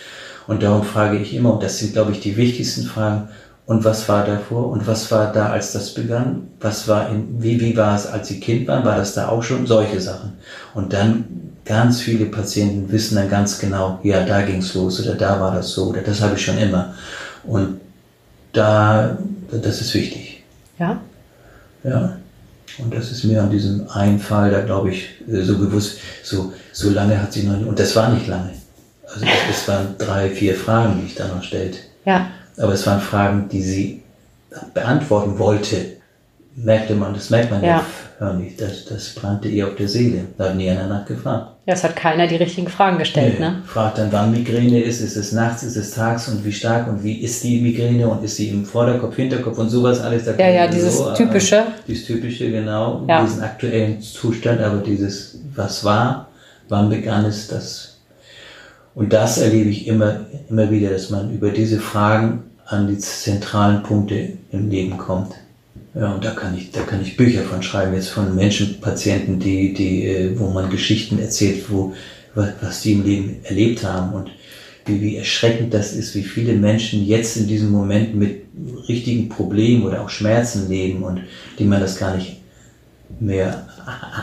Und 0.47 0.62
darum 0.62 0.83
frage 0.83 1.19
ich 1.19 1.35
immer, 1.35 1.55
und 1.55 1.62
das 1.62 1.79
sind, 1.79 1.93
glaube 1.93 2.12
ich, 2.12 2.21
die 2.21 2.37
wichtigsten 2.37 2.85
Fragen, 2.85 3.29
und 3.69 3.85
was 3.85 4.09
war 4.09 4.25
davor? 4.25 4.71
Und 4.71 4.87
was 4.87 5.11
war 5.11 5.31
da, 5.31 5.51
als 5.51 5.73
das 5.73 5.93
begann? 5.93 6.49
Was 6.59 6.88
war 6.88 7.11
in, 7.11 7.43
wie, 7.43 7.61
wie 7.61 7.77
war 7.77 7.95
es, 7.97 8.07
als 8.07 8.29
sie 8.29 8.41
Kind 8.41 8.67
waren? 8.67 8.83
War 8.83 8.97
das 8.97 9.12
da 9.12 9.29
auch 9.29 9.43
schon? 9.43 9.67
Solche 9.67 10.01
Sachen. 10.01 10.38
Und 10.73 10.95
dann 10.95 11.27
ganz 11.67 12.01
viele 12.01 12.25
Patienten 12.25 12.91
wissen 12.91 13.17
dann 13.17 13.29
ganz 13.29 13.59
genau, 13.59 14.01
ja, 14.03 14.25
da 14.25 14.41
ging's 14.41 14.73
los 14.73 15.03
oder 15.03 15.17
da 15.17 15.38
war 15.38 15.55
das 15.55 15.73
so 15.73 15.88
oder 15.88 16.01
das 16.01 16.23
habe 16.23 16.35
ich 16.37 16.43
schon 16.43 16.57
immer. 16.57 16.95
Und 17.45 17.79
da 18.59 19.18
das 19.51 19.81
ist 19.81 19.94
wichtig. 19.94 20.42
Ja? 20.79 21.01
Ja. 21.85 22.16
Und 22.79 22.94
das 22.94 23.11
ist 23.11 23.25
mir 23.25 23.42
an 23.42 23.51
diesem 23.51 23.88
einen 23.90 24.18
Fall, 24.18 24.51
da 24.51 24.61
glaube 24.61 24.90
ich, 24.90 25.09
äh, 25.29 25.42
so 25.42 25.59
bewusst, 25.59 25.99
so, 26.23 26.53
so 26.73 26.90
lange 26.90 27.21
hat 27.21 27.33
sie 27.33 27.44
noch 27.44 27.57
nicht, 27.57 27.66
und 27.66 27.79
das 27.79 27.97
war 27.97 28.12
nicht 28.12 28.27
lange. 28.27 28.51
Also 29.07 29.25
es 29.51 29.66
waren 29.66 29.97
drei, 29.97 30.29
vier 30.29 30.55
Fragen, 30.55 31.01
die 31.01 31.07
ich 31.07 31.14
da 31.14 31.27
noch 31.29 31.42
stellte. 31.42 31.79
Ja. 32.05 32.31
Aber 32.59 32.75
es 32.75 32.87
waren 32.87 33.01
Fragen, 33.01 33.49
die 33.49 33.62
sie 33.62 34.03
beantworten 34.75 35.38
wollte 35.38 35.99
merkte 36.64 36.94
man, 36.94 37.14
das 37.14 37.31
merkt 37.31 37.51
man 37.51 37.62
ja, 37.62 37.85
nicht, 38.20 38.61
das, 38.61 38.85
das 38.87 39.11
brannte 39.11 39.48
ihr 39.48 39.68
auf 39.68 39.76
der 39.76 39.87
Seele. 39.87 40.24
Da 40.37 40.46
hat 40.46 40.57
nie 40.57 40.68
einer 40.68 40.88
nachgefragt. 40.88 41.52
Ja, 41.66 41.74
es 41.74 41.85
hat 41.85 41.94
keiner 41.94 42.26
die 42.26 42.35
richtigen 42.35 42.66
Fragen 42.66 42.98
gestellt, 42.98 43.38
nee. 43.38 43.46
ne? 43.46 43.62
Fragt 43.64 43.98
dann, 43.98 44.11
wann 44.11 44.33
Migräne 44.33 44.81
ist, 44.81 45.00
ist 45.00 45.16
es 45.16 45.31
nachts, 45.31 45.62
ist 45.62 45.76
es 45.76 45.92
tags 45.92 46.26
und 46.28 46.44
wie 46.44 46.50
stark 46.50 46.88
und 46.88 47.04
wie 47.04 47.20
ist 47.20 47.44
die 47.44 47.61
Migräne 47.61 48.09
und 48.09 48.24
ist 48.24 48.37
sie 48.37 48.48
im 48.48 48.64
Vorderkopf, 48.64 49.14
Hinterkopf 49.14 49.59
und 49.59 49.68
sowas 49.70 50.00
alles. 50.00 50.24
Da 50.24 50.35
ja, 50.37 50.48
ja, 50.48 50.66
dieses 50.66 50.96
so, 50.96 51.14
typische. 51.14 51.57
Äh, 51.59 51.64
dieses 51.87 52.07
typische, 52.07 52.50
genau, 52.50 53.04
ja. 53.09 53.22
diesen 53.24 53.42
aktuellen 53.42 54.00
Zustand, 54.00 54.61
aber 54.62 54.78
dieses, 54.78 55.38
was 55.54 55.85
war, 55.85 56.28
wann 56.68 56.88
begann 56.88 57.24
es, 57.24 57.46
das 57.46 57.98
Und 58.96 59.12
das 59.12 59.38
erlebe 59.38 59.70
ich 59.70 59.87
immer, 59.87 60.22
immer 60.48 60.68
wieder, 60.72 60.90
dass 60.90 61.11
man 61.11 61.33
über 61.33 61.50
diese 61.50 61.78
Fragen 61.78 62.42
an 62.66 62.88
die 62.88 62.98
zentralen 62.98 63.85
Punkte 63.85 64.33
im 64.50 64.70
Leben 64.70 64.98
kommt. 64.98 65.35
Ja, 65.99 66.13
und 66.13 66.25
da 66.25 66.31
kann 66.31 66.57
ich, 66.57 66.71
da 66.71 66.83
kann 66.83 67.03
ich 67.03 67.17
Bücher 67.17 67.43
von 67.43 67.61
schreiben, 67.61 67.95
jetzt 67.95 68.11
von 68.11 68.35
Menschen, 68.37 68.81
Patienten, 68.81 69.41
die, 69.41 69.75
die, 69.75 70.07
äh, 70.07 70.39
wo 70.39 70.49
man 70.49 70.71
Geschichten 70.71 71.19
erzählt, 71.19 71.65
wo, 71.69 71.93
was 72.35 72.83
die 72.83 72.93
im 72.93 73.05
Leben 73.05 73.37
erlebt 73.43 73.83
haben 73.83 74.13
und 74.13 74.31
wie, 74.87 75.01
wie 75.01 75.17
erschreckend 75.17 75.75
das 75.75 75.93
ist, 75.95 76.15
wie 76.15 76.23
viele 76.23 76.53
Menschen 76.53 77.05
jetzt 77.05 77.37
in 77.37 77.49
diesem 77.49 77.71
Moment 77.71 78.15
mit 78.15 78.45
richtigen 78.89 79.29
Problemen 79.29 79.83
oder 79.83 80.03
auch 80.03 80.09
Schmerzen 80.09 80.69
leben 80.69 81.03
und 81.03 81.23
die 81.59 81.65
man 81.65 81.81
das 81.81 81.99
gar 81.99 82.15
nicht 82.17 82.37
mehr 83.19 83.67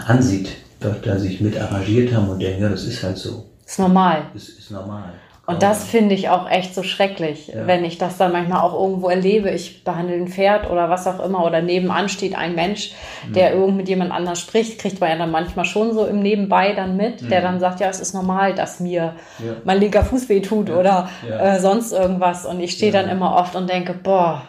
ansieht, 0.07 0.49
da 0.79 1.19
sich 1.19 1.41
mit 1.41 1.57
arrangiert 1.57 2.13
haben 2.13 2.29
und 2.29 2.39
denken, 2.39 2.61
ja, 2.61 2.69
das 2.69 2.85
ist 2.85 3.03
halt 3.03 3.17
so. 3.17 3.47
Ist 3.65 3.79
normal. 3.79 4.29
Das 4.33 4.47
ist 4.47 4.71
normal. 4.71 5.13
Und 5.47 5.61
das 5.61 5.83
finde 5.83 6.15
ich 6.15 6.29
auch 6.29 6.49
echt 6.49 6.73
so 6.73 6.81
schrecklich, 6.81 7.47
ja. 7.47 7.67
wenn 7.67 7.85
ich 7.85 7.99
das 7.99 8.17
dann 8.17 8.31
manchmal 8.31 8.61
auch 8.61 8.73
irgendwo 8.73 9.09
erlebe. 9.09 9.51
Ich 9.51 9.83
behandle 9.83 10.15
ein 10.15 10.27
Pferd 10.27 10.69
oder 10.71 10.89
was 10.89 11.05
auch 11.05 11.23
immer 11.23 11.45
oder 11.45 11.61
nebenan 11.61 12.09
steht 12.09 12.35
ein 12.35 12.55
Mensch, 12.55 12.93
der 13.27 13.51
mhm. 13.53 13.61
irgend 13.61 13.77
mit 13.77 13.87
jemand 13.87 14.11
anders 14.11 14.39
spricht, 14.39 14.79
kriegt 14.79 14.99
man 14.99 15.11
ja 15.11 15.17
dann 15.17 15.29
manchmal 15.29 15.65
schon 15.65 15.93
so 15.93 16.05
im 16.05 16.21
Nebenbei 16.21 16.73
dann 16.73 16.97
mit, 16.97 17.21
mhm. 17.21 17.29
der 17.29 17.41
dann 17.41 17.59
sagt, 17.59 17.79
ja, 17.79 17.89
es 17.89 17.99
ist 17.99 18.13
normal, 18.13 18.55
dass 18.55 18.79
mir 18.79 19.13
ja. 19.37 19.53
mein 19.63 19.79
linker 19.79 20.03
Fuß 20.03 20.29
weh 20.29 20.41
tut 20.41 20.69
ja. 20.69 20.77
oder 20.77 21.09
äh, 21.29 21.59
sonst 21.59 21.91
irgendwas. 21.91 22.45
Und 22.45 22.59
ich 22.59 22.71
stehe 22.71 22.91
dann 22.91 23.07
immer 23.07 23.35
oft 23.35 23.55
und 23.55 23.69
denke, 23.69 23.93
boah, 23.93 24.41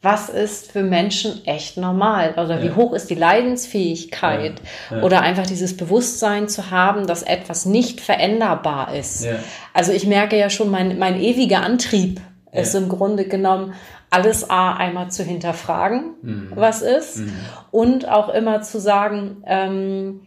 was 0.00 0.28
ist 0.28 0.70
für 0.70 0.84
Menschen 0.84 1.44
echt 1.44 1.76
normal? 1.76 2.34
Oder 2.34 2.62
wie 2.62 2.70
hoch 2.70 2.92
ist 2.92 3.10
die 3.10 3.16
Leidensfähigkeit? 3.16 4.60
Ja. 4.90 4.98
Ja. 4.98 5.02
Oder 5.02 5.22
einfach 5.22 5.46
dieses 5.46 5.76
Bewusstsein 5.76 6.48
zu 6.48 6.70
haben, 6.70 7.08
dass 7.08 7.24
etwas 7.24 7.66
nicht 7.66 8.00
veränderbar 8.00 8.94
ist. 8.94 9.24
Ja. 9.24 9.40
Also 9.74 9.92
ich 9.92 10.06
merke 10.06 10.38
ja 10.38 10.50
schon, 10.50 10.70
mein, 10.70 10.98
mein 10.98 11.20
ewiger 11.20 11.62
Antrieb 11.62 12.20
ist 12.52 12.74
im 12.74 12.88
Grunde 12.88 13.24
genommen, 13.24 13.74
alles 14.10 14.48
A 14.48 14.74
einmal 14.74 15.10
zu 15.10 15.22
hinterfragen, 15.22 16.14
mhm. 16.22 16.52
was 16.54 16.80
ist, 16.80 17.18
mhm. 17.18 17.32
und 17.70 18.08
auch 18.08 18.30
immer 18.30 18.62
zu 18.62 18.80
sagen, 18.80 19.42
ähm, 19.46 20.20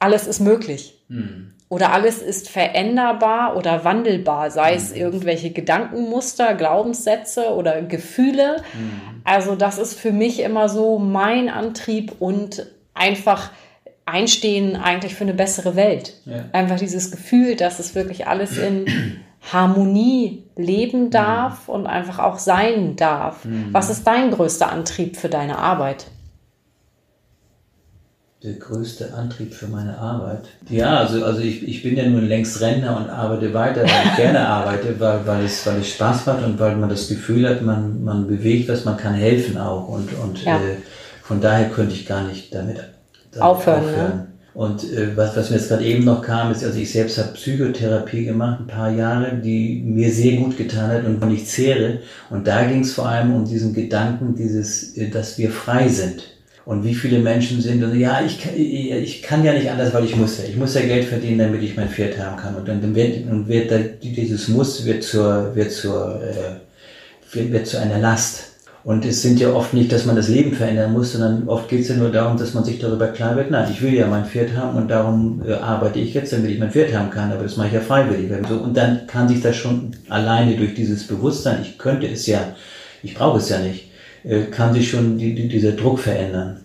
alles 0.00 0.26
ist 0.26 0.40
möglich. 0.40 1.04
Mhm 1.08 1.52
oder 1.70 1.92
alles 1.92 2.20
ist 2.20 2.50
veränderbar 2.50 3.56
oder 3.56 3.84
wandelbar, 3.84 4.50
sei 4.50 4.74
es 4.74 4.90
mhm. 4.90 4.96
irgendwelche 4.96 5.50
Gedankenmuster, 5.50 6.54
Glaubenssätze 6.54 7.54
oder 7.54 7.80
Gefühle. 7.80 8.56
Mhm. 8.74 9.22
Also 9.22 9.54
das 9.54 9.78
ist 9.78 9.98
für 9.98 10.10
mich 10.10 10.40
immer 10.40 10.68
so 10.68 10.98
mein 10.98 11.48
Antrieb 11.48 12.12
und 12.18 12.66
einfach 12.92 13.52
einstehen 14.04 14.74
eigentlich 14.74 15.14
für 15.14 15.22
eine 15.22 15.32
bessere 15.32 15.76
Welt. 15.76 16.14
Ja. 16.24 16.46
Einfach 16.52 16.76
dieses 16.76 17.12
Gefühl, 17.12 17.54
dass 17.54 17.78
es 17.78 17.94
wirklich 17.94 18.26
alles 18.26 18.58
in 18.58 18.86
Harmonie 19.52 20.42
leben 20.56 21.04
mhm. 21.04 21.10
darf 21.10 21.68
und 21.68 21.86
einfach 21.86 22.18
auch 22.18 22.40
sein 22.40 22.96
darf. 22.96 23.44
Mhm. 23.44 23.68
Was 23.70 23.90
ist 23.90 24.04
dein 24.08 24.32
größter 24.32 24.72
Antrieb 24.72 25.16
für 25.16 25.28
deine 25.28 25.58
Arbeit? 25.58 26.06
Der 28.42 28.54
größte 28.54 29.12
Antrieb 29.12 29.52
für 29.52 29.66
meine 29.66 29.98
Arbeit? 29.98 30.48
Ja, 30.70 30.98
also, 30.98 31.24
also 31.24 31.40
ich, 31.40 31.66
ich 31.66 31.82
bin 31.82 31.96
ja 31.96 32.08
nun 32.08 32.26
längst 32.26 32.60
Rentner 32.60 32.96
und 32.96 33.10
arbeite 33.10 33.52
weiter, 33.52 33.82
weil 33.82 34.06
ich 34.06 34.16
gerne 34.16 34.46
arbeite, 34.46 34.98
weil, 34.98 35.20
weil, 35.26 35.44
es, 35.44 35.66
weil 35.66 35.80
es 35.80 35.90
Spaß 35.90 36.26
macht 36.26 36.44
und 36.44 36.58
weil 36.58 36.76
man 36.76 36.88
das 36.88 37.08
Gefühl 37.08 37.46
hat, 37.48 37.62
man, 37.62 38.02
man 38.02 38.26
bewegt 38.26 38.68
was, 38.68 38.84
man 38.84 38.96
kann 38.96 39.14
helfen 39.14 39.58
auch. 39.58 39.88
Und, 39.88 40.08
und 40.24 40.42
ja. 40.42 40.56
äh, 40.56 40.76
von 41.22 41.40
daher 41.40 41.68
könnte 41.68 41.94
ich 41.94 42.06
gar 42.06 42.26
nicht 42.26 42.54
damit, 42.54 42.78
damit 43.30 43.42
aufhören. 43.42 43.84
aufhören. 43.84 44.08
Ne? 44.08 44.26
Und 44.54 44.84
äh, 44.92 45.16
was, 45.16 45.36
was 45.36 45.50
mir 45.50 45.56
jetzt 45.56 45.68
gerade 45.68 45.84
eben 45.84 46.04
noch 46.04 46.22
kam, 46.22 46.50
ist, 46.50 46.64
also 46.64 46.78
ich 46.78 46.90
selbst 46.90 47.18
habe 47.18 47.34
Psychotherapie 47.34 48.24
gemacht, 48.24 48.60
ein 48.60 48.66
paar 48.66 48.90
Jahre, 48.90 49.36
die 49.36 49.82
mir 49.84 50.10
sehr 50.10 50.36
gut 50.36 50.56
getan 50.56 50.90
hat 50.90 51.04
und 51.04 51.20
von 51.20 51.32
ich 51.32 51.46
zehre. 51.46 51.98
Und 52.30 52.46
da 52.46 52.64
ging 52.64 52.80
es 52.80 52.94
vor 52.94 53.06
allem 53.06 53.34
um 53.34 53.44
diesen 53.44 53.74
Gedanken, 53.74 54.34
dieses, 54.34 54.96
äh, 54.96 55.10
dass 55.10 55.36
wir 55.36 55.50
frei 55.50 55.88
sind 55.88 56.39
und 56.64 56.84
wie 56.84 56.94
viele 56.94 57.18
Menschen 57.18 57.60
sind, 57.60 57.82
und 57.82 57.98
ja, 57.98 58.20
ich, 58.24 58.38
ich 58.56 59.22
kann 59.22 59.44
ja 59.44 59.52
nicht 59.52 59.70
anders, 59.70 59.92
weil 59.94 60.04
ich 60.04 60.16
muss 60.16 60.38
ja. 60.38 60.44
Ich 60.44 60.56
muss 60.56 60.74
ja 60.74 60.82
Geld 60.82 61.06
verdienen, 61.06 61.38
damit 61.38 61.62
ich 61.62 61.76
mein 61.76 61.88
Pferd 61.88 62.18
haben 62.18 62.36
kann. 62.36 62.54
Und 62.54 62.68
dann 62.68 62.94
wird, 62.94 63.26
und 63.26 63.48
wird 63.48 63.70
da, 63.70 63.78
dieses 63.78 64.48
Muss 64.48 64.84
wird 64.84 65.02
zur, 65.02 65.54
wird 65.54 65.72
zur, 65.72 66.20
äh, 66.22 67.34
wird, 67.34 67.52
wird 67.52 67.66
zu 67.66 67.80
einer 67.80 67.98
Last. 67.98 68.50
Und 68.82 69.04
es 69.04 69.20
sind 69.20 69.38
ja 69.38 69.52
oft 69.52 69.74
nicht, 69.74 69.92
dass 69.92 70.06
man 70.06 70.16
das 70.16 70.28
Leben 70.28 70.52
verändern 70.52 70.92
muss, 70.92 71.12
sondern 71.12 71.46
oft 71.48 71.68
geht 71.68 71.82
es 71.82 71.88
ja 71.88 71.96
nur 71.96 72.10
darum, 72.10 72.38
dass 72.38 72.54
man 72.54 72.64
sich 72.64 72.78
darüber 72.78 73.08
klar 73.08 73.36
wird, 73.36 73.50
nein, 73.50 73.68
ich 73.70 73.82
will 73.82 73.92
ja 73.92 74.06
mein 74.06 74.24
Pferd 74.24 74.56
haben 74.56 74.78
und 74.78 74.88
darum 74.88 75.42
äh, 75.46 75.52
arbeite 75.52 75.98
ich 75.98 76.14
jetzt, 76.14 76.32
damit 76.32 76.50
ich 76.50 76.58
mein 76.58 76.70
Pferd 76.70 76.94
haben 76.94 77.10
kann, 77.10 77.30
aber 77.30 77.42
das 77.42 77.58
mache 77.58 77.68
ich 77.68 77.74
ja 77.74 77.80
freiwillig. 77.80 78.30
So, 78.48 78.54
und 78.54 78.74
dann 78.74 79.06
kann 79.06 79.28
sich 79.28 79.42
das 79.42 79.56
schon 79.56 79.90
alleine 80.08 80.56
durch 80.56 80.74
dieses 80.74 81.06
Bewusstsein, 81.06 81.58
ich 81.60 81.76
könnte 81.76 82.06
es 82.06 82.26
ja, 82.26 82.40
ich 83.02 83.14
brauche 83.14 83.36
es 83.36 83.50
ja 83.50 83.58
nicht, 83.58 83.89
äh, 84.24 84.42
kann 84.50 84.74
sich 84.74 84.90
schon 84.90 85.18
die, 85.18 85.34
die, 85.34 85.48
dieser 85.48 85.72
Druck 85.72 85.98
verändern, 85.98 86.60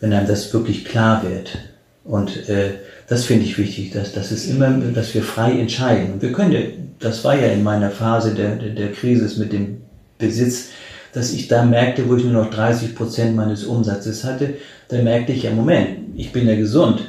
wenn 0.00 0.12
einem 0.12 0.26
das 0.26 0.52
wirklich 0.52 0.84
klar 0.84 1.22
wird. 1.28 1.58
Und 2.04 2.48
äh, 2.48 2.72
das 3.08 3.24
finde 3.24 3.44
ich 3.44 3.58
wichtig, 3.58 3.92
dass, 3.92 4.12
dass 4.12 4.30
es 4.30 4.46
immer, 4.46 4.70
dass 4.70 5.14
wir 5.14 5.22
frei 5.22 5.52
entscheiden. 5.52 6.20
Wir 6.20 6.32
können 6.32 6.52
ja, 6.52 6.60
das 6.98 7.24
war 7.24 7.38
ja 7.38 7.48
in 7.48 7.62
meiner 7.62 7.90
Phase 7.90 8.34
der, 8.34 8.56
der, 8.56 8.70
der 8.70 8.92
Krise 8.92 9.38
mit 9.40 9.52
dem 9.52 9.82
Besitz, 10.18 10.68
dass 11.12 11.32
ich 11.32 11.48
da 11.48 11.64
merkte, 11.64 12.08
wo 12.08 12.16
ich 12.16 12.24
nur 12.24 12.44
noch 12.44 12.50
30 12.50 12.94
Prozent 12.94 13.34
meines 13.34 13.64
Umsatzes 13.64 14.24
hatte, 14.24 14.54
da 14.88 15.02
merkte 15.02 15.32
ich 15.32 15.42
ja, 15.42 15.50
Moment, 15.50 15.88
ich 16.16 16.32
bin 16.32 16.46
ja 16.46 16.54
gesund 16.54 17.00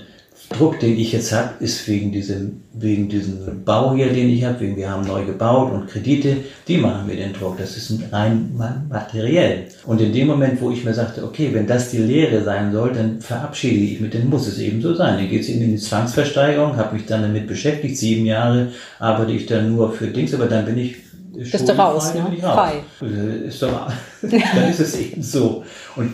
Druck, 0.51 0.79
den 0.79 0.97
ich 0.97 1.11
jetzt 1.11 1.31
habe, 1.31 1.51
ist 1.59 1.87
wegen 1.87 2.11
diesem, 2.11 2.61
wegen 2.73 3.09
diesem 3.09 3.63
Bau 3.63 3.93
hier, 3.93 4.13
den 4.13 4.29
ich 4.29 4.43
habe, 4.43 4.59
wegen 4.59 4.75
wir 4.75 4.89
haben 4.89 5.07
neu 5.07 5.25
gebaut 5.25 5.71
und 5.71 5.87
Kredite, 5.87 6.37
die 6.67 6.77
machen 6.77 7.07
mir 7.07 7.15
den 7.15 7.33
Druck. 7.33 7.57
Das 7.57 7.77
ist 7.77 7.91
rein 8.11 8.51
materiell. 8.89 9.65
Und 9.85 10.01
in 10.01 10.13
dem 10.13 10.27
Moment, 10.27 10.61
wo 10.61 10.71
ich 10.71 10.83
mir 10.83 10.93
sagte, 10.93 11.23
okay, 11.23 11.49
wenn 11.53 11.67
das 11.67 11.89
die 11.91 11.97
Lehre 11.97 12.43
sein 12.43 12.71
soll, 12.71 12.93
dann 12.93 13.21
verabschiede 13.21 13.83
ich 13.83 13.99
mich, 13.99 14.11
dann 14.11 14.29
muss 14.29 14.47
es 14.47 14.59
eben 14.59 14.81
so 14.81 14.93
sein. 14.93 15.17
Dann 15.17 15.29
geht 15.29 15.41
es 15.41 15.49
eben 15.49 15.61
in 15.61 15.71
die 15.71 15.77
Zwangsversteigerung, 15.77 16.77
habe 16.77 16.95
mich 16.95 17.05
dann 17.05 17.21
damit 17.21 17.47
beschäftigt. 17.47 17.97
Sieben 17.97 18.25
Jahre 18.25 18.69
arbeite 18.99 19.31
ich 19.31 19.45
dann 19.45 19.75
nur 19.75 19.91
für 19.91 20.07
Dings, 20.07 20.33
aber 20.33 20.45
dann 20.45 20.65
bin 20.65 20.77
ich 20.77 20.95
bist 21.33 21.67
du 21.67 21.77
raus, 21.77 22.13
ne? 22.13 22.25
Frei. 22.41 22.83
Ist 23.47 23.61
doch, 23.61 23.89
dann 24.21 24.69
ist 24.69 24.81
es 24.81 24.99
eben 24.99 25.21
so. 25.21 25.63
Und 25.95 26.11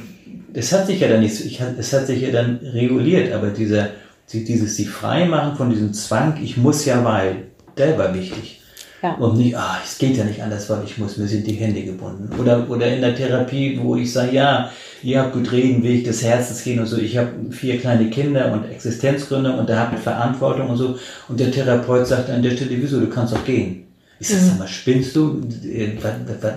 es 0.54 0.72
hat 0.72 0.88
sich 0.88 1.00
ja 1.00 1.08
dann 1.08 1.22
nicht, 1.22 1.44
ich, 1.44 1.60
es 1.78 1.94
hat 1.94 2.08
sich 2.08 2.22
ja 2.22 2.32
dann 2.32 2.60
reguliert, 2.64 3.34
aber 3.34 3.50
dieser 3.50 3.90
dieses 4.34 4.76
sie 4.76 4.86
frei 4.86 5.26
machen 5.26 5.56
von 5.56 5.70
diesem 5.70 5.94
Zwang, 5.94 6.40
ich 6.42 6.58
muss 6.58 6.86
ja, 6.86 7.04
weil, 7.04 7.48
der 7.78 7.98
war 7.98 8.14
wichtig. 8.14 8.62
Ja. 9.02 9.14
Und 9.14 9.38
nicht, 9.38 9.56
ah, 9.56 9.78
es 9.84 9.98
geht 10.00 10.18
ja 10.18 10.24
nicht 10.24 10.42
anders, 10.42 10.70
weil 10.70 10.84
ich 10.84 10.98
muss, 10.98 11.18
mir 11.18 11.28
sind 11.28 11.46
die 11.46 11.54
Hände 11.54 11.84
gebunden. 11.84 12.30
Oder, 12.40 12.68
oder 12.70 12.88
in 12.88 13.02
der 13.02 13.16
Therapie, 13.16 13.80
wo 13.82 13.96
ich 13.96 14.12
sage, 14.12 14.34
ja, 14.34 14.72
ihr 15.04 15.22
habt 15.22 15.34
gut 15.34 15.52
reden, 15.52 15.84
Weg 15.84 16.04
des 16.04 16.24
Herzens 16.24 16.64
gehen 16.64 16.80
und 16.80 16.88
so. 16.88 16.98
Ich 16.98 17.16
habe 17.16 17.30
vier 17.52 17.80
kleine 17.80 18.10
Kinder 18.10 18.52
und 18.52 18.66
Existenzgründer 18.66 19.60
und 19.60 19.70
da 19.70 19.80
habt 19.80 20.00
Verantwortung 20.00 20.70
und 20.70 20.78
so. 20.78 20.98
Und 21.28 21.40
der 21.40 21.52
Therapeut 21.52 22.08
sagt 22.08 22.30
an 22.32 22.42
der 22.42 22.52
Stelle, 22.52 22.82
wieso, 22.82 23.00
du 23.00 23.08
kannst 23.08 23.34
doch 23.34 23.46
gehen. 23.46 23.87
Ich 24.20 24.30
sag, 24.30 24.40
sag 24.40 24.58
mal, 24.58 24.68
spinnst 24.68 25.16
du? 25.16 25.42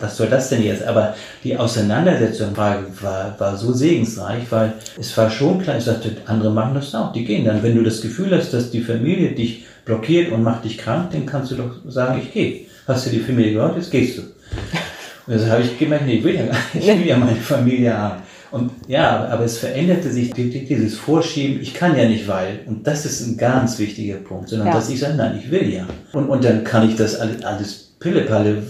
Was 0.01 0.17
soll 0.17 0.29
das 0.29 0.49
denn 0.49 0.65
jetzt? 0.65 0.83
Aber 0.83 1.15
die 1.45 1.57
Auseinandersetzung 1.57 2.57
war, 2.57 2.83
war, 3.03 3.39
war 3.39 3.57
so 3.57 3.73
segensreich, 3.73 4.45
weil 4.51 4.73
es 4.99 5.15
war 5.17 5.31
schon 5.31 5.61
klar, 5.61 5.77
ich 5.77 5.85
sagte, 5.85 6.17
andere 6.25 6.51
machen 6.51 6.75
das 6.75 6.95
auch, 6.95 7.13
die 7.13 7.25
gehen 7.25 7.45
dann. 7.45 7.63
Wenn 7.63 7.77
du 7.77 7.83
das 7.83 8.01
Gefühl 8.01 8.35
hast, 8.35 8.53
dass 8.55 8.71
die 8.71 8.81
Familie 8.81 9.33
dich 9.33 9.65
blockiert 9.85 10.33
und 10.33 10.43
macht 10.43 10.65
dich 10.65 10.79
krank, 10.79 11.11
dann 11.13 11.27
kannst 11.27 11.53
du 11.53 11.57
doch 11.57 11.77
sagen, 11.87 12.21
ich 12.23 12.33
gehe. 12.33 12.61
Hast 12.87 13.07
du 13.07 13.11
die 13.11 13.21
Familie 13.21 13.53
gehört, 13.53 13.77
jetzt 13.77 13.91
gehst 13.91 14.19
du. 14.19 14.23
Und 15.27 15.35
das 15.37 15.49
habe 15.49 15.63
ich 15.63 15.79
gemerkt, 15.79 16.07
nee, 16.07 16.15
ich 16.15 16.25
will 16.25 16.35
ja 16.35 16.47
gar 16.47 16.55
nicht, 16.75 16.87
ich 16.87 16.99
will 16.99 17.07
ja 17.07 17.17
meine 17.17 17.37
Familie 17.37 17.97
haben. 17.97 18.23
Und 18.51 18.73
ja, 18.89 19.29
aber 19.29 19.45
es 19.45 19.59
veränderte 19.59 20.11
sich 20.11 20.33
dieses 20.33 20.97
Vorschieben, 20.97 21.61
ich 21.61 21.73
kann 21.73 21.97
ja 21.97 22.09
nicht, 22.09 22.27
weil. 22.27 22.61
Und 22.67 22.87
das 22.87 23.07
ist 23.07 23.25
ein 23.25 23.37
ganz 23.37 23.79
wichtiger 23.79 24.17
Punkt, 24.17 24.49
sondern 24.49 24.69
ja. 24.69 24.75
dass 24.75 24.91
ich 24.91 24.99
sage, 24.99 25.15
nein, 25.15 25.39
ich 25.41 25.51
will 25.51 25.73
ja. 25.73 25.87
Und, 26.13 26.29
und 26.29 26.45
dann 26.45 26.65
kann 26.65 26.89
ich 26.89 26.97
das 26.97 27.15
alles, 27.19 27.45
alles 27.45 27.93
Pillepalle, 28.01 28.63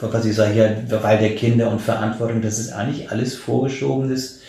was 0.00 0.24
ich 0.24 0.36
sage, 0.36 0.58
ja, 0.58 1.02
weil 1.02 1.18
der 1.18 1.34
Kinder 1.34 1.70
und 1.70 1.80
Verantwortung, 1.80 2.42
das 2.42 2.58
ist 2.58 2.72
eigentlich 2.72 3.10
alles 3.10 3.34
vorgeschobenes 3.34 4.40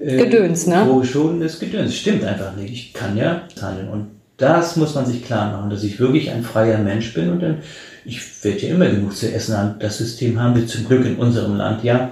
äh, 0.00 0.18
Gedöns, 0.18 0.66
ne? 0.66 0.84
Vorgeschobenes 0.84 1.58
Gedöns. 1.58 1.96
Stimmt 1.96 2.24
einfach 2.24 2.54
nicht. 2.54 2.72
Ich 2.72 2.92
kann 2.92 3.16
ja 3.16 3.42
handeln. 3.60 3.88
Und 3.88 4.06
das 4.36 4.76
muss 4.76 4.94
man 4.94 5.06
sich 5.06 5.24
klar 5.24 5.52
machen, 5.52 5.70
dass 5.70 5.82
ich 5.82 5.98
wirklich 5.98 6.30
ein 6.30 6.42
freier 6.42 6.78
Mensch 6.78 7.14
bin 7.14 7.30
und 7.30 7.40
dann, 7.40 7.58
ich 8.04 8.20
werde 8.44 8.58
ja 8.58 8.74
immer 8.74 8.88
genug 8.88 9.16
zu 9.16 9.32
essen 9.32 9.56
haben. 9.56 9.74
Das 9.78 9.98
System 9.98 10.40
haben 10.40 10.54
wir 10.54 10.66
zum 10.66 10.86
Glück 10.86 11.04
in 11.04 11.16
unserem 11.16 11.56
Land 11.56 11.84
ja 11.84 12.10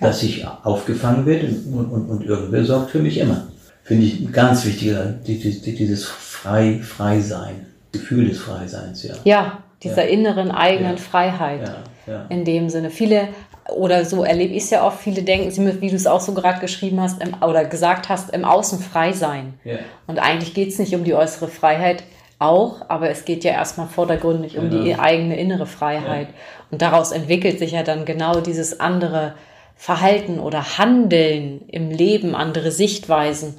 dass 0.00 0.22
ich 0.22 0.46
aufgefangen 0.64 1.26
werde 1.26 1.46
und, 1.46 1.86
und, 1.86 2.08
und 2.08 2.24
irgendwer 2.24 2.64
sorgt 2.64 2.90
für 2.90 3.00
mich 3.00 3.18
immer. 3.18 3.48
Finde 3.82 4.04
ich 4.04 4.30
ganz 4.32 4.64
wichtig, 4.64 4.94
dieses 5.24 6.04
frei, 6.04 6.80
frei 6.82 7.20
sein, 7.20 7.66
Gefühl 7.92 8.28
des 8.28 8.38
Freiseins, 8.38 9.02
ja. 9.02 9.14
Ja, 9.24 9.58
dieser 9.82 10.04
ja. 10.04 10.10
inneren 10.10 10.50
eigenen 10.50 10.96
ja. 10.96 11.02
Freiheit. 11.02 11.72
Ja. 12.06 12.26
In 12.28 12.44
dem 12.44 12.68
Sinne. 12.68 12.90
Viele, 12.90 13.28
oder 13.74 14.04
so 14.04 14.24
erlebe 14.24 14.54
ich 14.54 14.64
es 14.64 14.70
ja 14.70 14.86
oft, 14.86 15.00
viele 15.00 15.22
denken, 15.22 15.50
sie 15.50 15.60
müssen, 15.60 15.80
wie 15.80 15.90
du 15.90 15.96
es 15.96 16.06
auch 16.06 16.20
so 16.20 16.32
gerade 16.32 16.60
geschrieben 16.60 17.00
hast 17.00 17.22
im, 17.22 17.34
oder 17.42 17.64
gesagt 17.64 18.08
hast, 18.08 18.30
im 18.30 18.44
Außen 18.44 18.78
frei 18.78 19.12
sein. 19.12 19.54
Und 20.06 20.18
eigentlich 20.18 20.54
geht 20.54 20.68
es 20.68 20.78
nicht 20.78 20.94
um 20.94 21.04
die 21.04 21.14
äußere 21.14 21.48
Freiheit, 21.48 22.02
auch, 22.38 22.82
aber 22.88 23.10
es 23.10 23.24
geht 23.24 23.42
ja 23.44 23.52
erstmal 23.52 23.88
vordergründig 23.88 24.58
um 24.58 24.70
Genau. 24.70 24.84
die 24.84 24.94
eigene 24.94 25.38
innere 25.38 25.66
Freiheit. 25.66 26.28
Und 26.70 26.82
daraus 26.82 27.12
entwickelt 27.12 27.58
sich 27.58 27.72
ja 27.72 27.82
dann 27.82 28.04
genau 28.04 28.40
dieses 28.40 28.80
andere 28.80 29.34
Verhalten 29.80 30.40
oder 30.40 30.76
Handeln 30.76 31.62
im 31.68 31.90
Leben, 31.90 32.34
andere 32.34 32.72
Sichtweisen. 32.72 33.58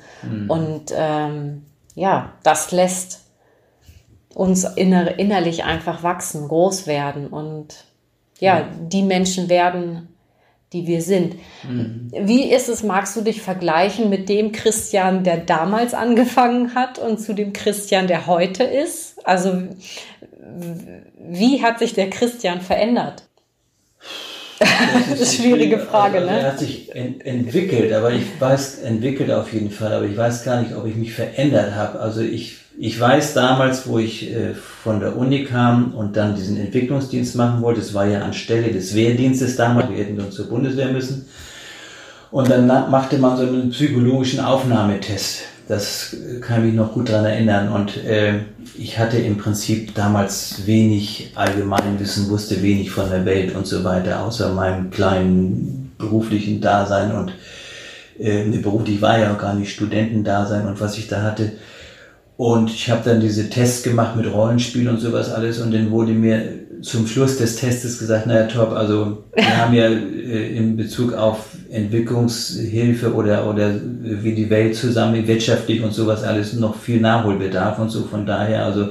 Und 0.49 0.93
ähm, 0.93 1.65
ja, 1.95 2.33
das 2.43 2.71
lässt 2.71 3.21
uns 4.35 4.65
inner, 4.65 5.17
innerlich 5.17 5.63
einfach 5.63 6.03
wachsen, 6.03 6.49
groß 6.49 6.87
werden 6.87 7.27
und 7.27 7.85
ja, 8.39 8.67
die 8.79 9.01
Menschen 9.01 9.47
werden, 9.49 10.09
die 10.73 10.87
wir 10.87 11.01
sind. 11.01 11.35
Wie 12.11 12.51
ist 12.51 12.67
es, 12.69 12.83
magst 12.83 13.15
du 13.15 13.21
dich 13.21 13.41
vergleichen 13.41 14.09
mit 14.09 14.27
dem 14.29 14.51
Christian, 14.51 15.23
der 15.23 15.37
damals 15.37 15.93
angefangen 15.93 16.75
hat 16.75 16.99
und 16.99 17.19
zu 17.19 17.33
dem 17.33 17.53
Christian, 17.53 18.07
der 18.07 18.27
heute 18.27 18.63
ist? 18.65 19.25
Also 19.25 19.63
wie 21.17 21.63
hat 21.63 21.79
sich 21.79 21.93
der 21.93 22.09
Christian 22.09 22.61
verändert? 22.61 23.28
Das 24.59 25.21
ist 25.21 25.39
eine 25.39 25.47
schwierige 25.49 25.79
Frage, 25.79 26.19
also, 26.19 26.29
Er 26.29 26.41
ne? 26.41 26.47
hat 26.47 26.59
sich 26.59 26.93
ent 26.93 27.25
entwickelt, 27.25 27.93
aber 27.93 28.11
ich 28.11 28.23
weiß, 28.39 28.79
entwickelt 28.79 29.31
auf 29.31 29.53
jeden 29.53 29.71
Fall, 29.71 29.93
aber 29.93 30.05
ich 30.05 30.17
weiß 30.17 30.43
gar 30.43 30.61
nicht, 30.61 30.75
ob 30.75 30.85
ich 30.85 30.95
mich 30.95 31.13
verändert 31.13 31.75
habe. 31.75 31.99
Also 31.99 32.21
ich, 32.21 32.57
ich 32.77 32.99
weiß 32.99 33.33
damals, 33.33 33.87
wo 33.87 33.99
ich 33.99 34.31
äh, 34.31 34.53
von 34.53 34.99
der 34.99 35.15
Uni 35.15 35.45
kam 35.45 35.93
und 35.95 36.17
dann 36.17 36.35
diesen 36.35 36.59
Entwicklungsdienst 36.59 37.35
machen 37.35 37.61
wollte, 37.61 37.79
das 37.79 37.93
war 37.93 38.05
ja 38.05 38.21
anstelle 38.21 38.71
des 38.71 38.95
Wehrdienstes 38.95 39.55
damals, 39.55 39.89
wir 39.89 39.97
hätten 39.97 40.17
dann 40.17 40.31
zur 40.31 40.49
Bundeswehr 40.49 40.89
müssen. 40.89 41.27
Und 42.31 42.49
dann 42.49 42.67
machte 42.67 43.17
man 43.17 43.37
so 43.37 43.43
einen 43.43 43.71
psychologischen 43.71 44.39
Aufnahmetest. 44.39 45.48
Das 45.69 46.17
kann 46.41 46.61
ich 46.61 46.65
mich 46.65 46.73
noch 46.73 46.93
gut 46.93 47.09
dran 47.09 47.25
erinnern. 47.25 47.69
Und 47.71 48.03
äh, 48.03 48.39
ich 48.75 48.97
hatte 48.97 49.19
im 49.19 49.37
Prinzip 49.37 49.93
damals 49.93 50.65
wenig 50.65 51.31
Allgemeinwissen, 51.35 52.27
wusste 52.29 52.63
wenig 52.63 52.89
von 52.89 53.07
der 53.11 53.23
Welt 53.23 53.55
und 53.55 53.67
so 53.67 53.83
weiter, 53.83 54.25
außer 54.25 54.51
meinem 54.51 54.89
kleinen 54.89 55.91
beruflichen 55.99 56.59
Dasein 56.59 57.11
und 57.11 57.33
äh, 58.17 58.45
beruflich 58.57 58.99
war 58.99 59.19
ja 59.19 59.31
auch 59.31 59.37
gar 59.37 59.53
nicht 59.53 59.71
Studentendasein 59.71 60.67
und 60.67 60.81
was 60.81 60.97
ich 60.97 61.07
da 61.07 61.21
hatte. 61.21 61.51
Und 62.35 62.71
ich 62.71 62.89
habe 62.89 63.07
dann 63.07 63.21
diese 63.21 63.51
Tests 63.51 63.83
gemacht 63.83 64.15
mit 64.15 64.31
Rollenspiel 64.33 64.89
und 64.89 64.97
sowas 64.97 65.31
alles 65.31 65.59
und 65.59 65.71
dann 65.71 65.91
wurde 65.91 66.13
mir 66.13 66.58
zum 66.81 67.07
Schluss 67.07 67.37
des 67.37 67.57
Testes 67.57 67.99
gesagt, 67.99 68.27
naja 68.27 68.47
top, 68.47 68.71
also 68.71 69.23
wir 69.33 69.57
haben 69.57 69.73
ja 69.73 69.87
äh, 69.87 70.55
in 70.55 70.77
Bezug 70.77 71.13
auf 71.13 71.47
Entwicklungshilfe 71.69 73.13
oder, 73.13 73.49
oder 73.49 73.71
wie 74.03 74.33
die 74.33 74.49
Welt 74.49 74.75
zusammen 74.75 75.27
wirtschaftlich 75.27 75.83
und 75.83 75.93
sowas 75.93 76.23
alles 76.23 76.53
noch 76.53 76.75
viel 76.75 77.01
Nachholbedarf 77.01 77.79
und 77.79 77.89
so, 77.89 78.03
von 78.03 78.25
daher, 78.25 78.65
also 78.65 78.89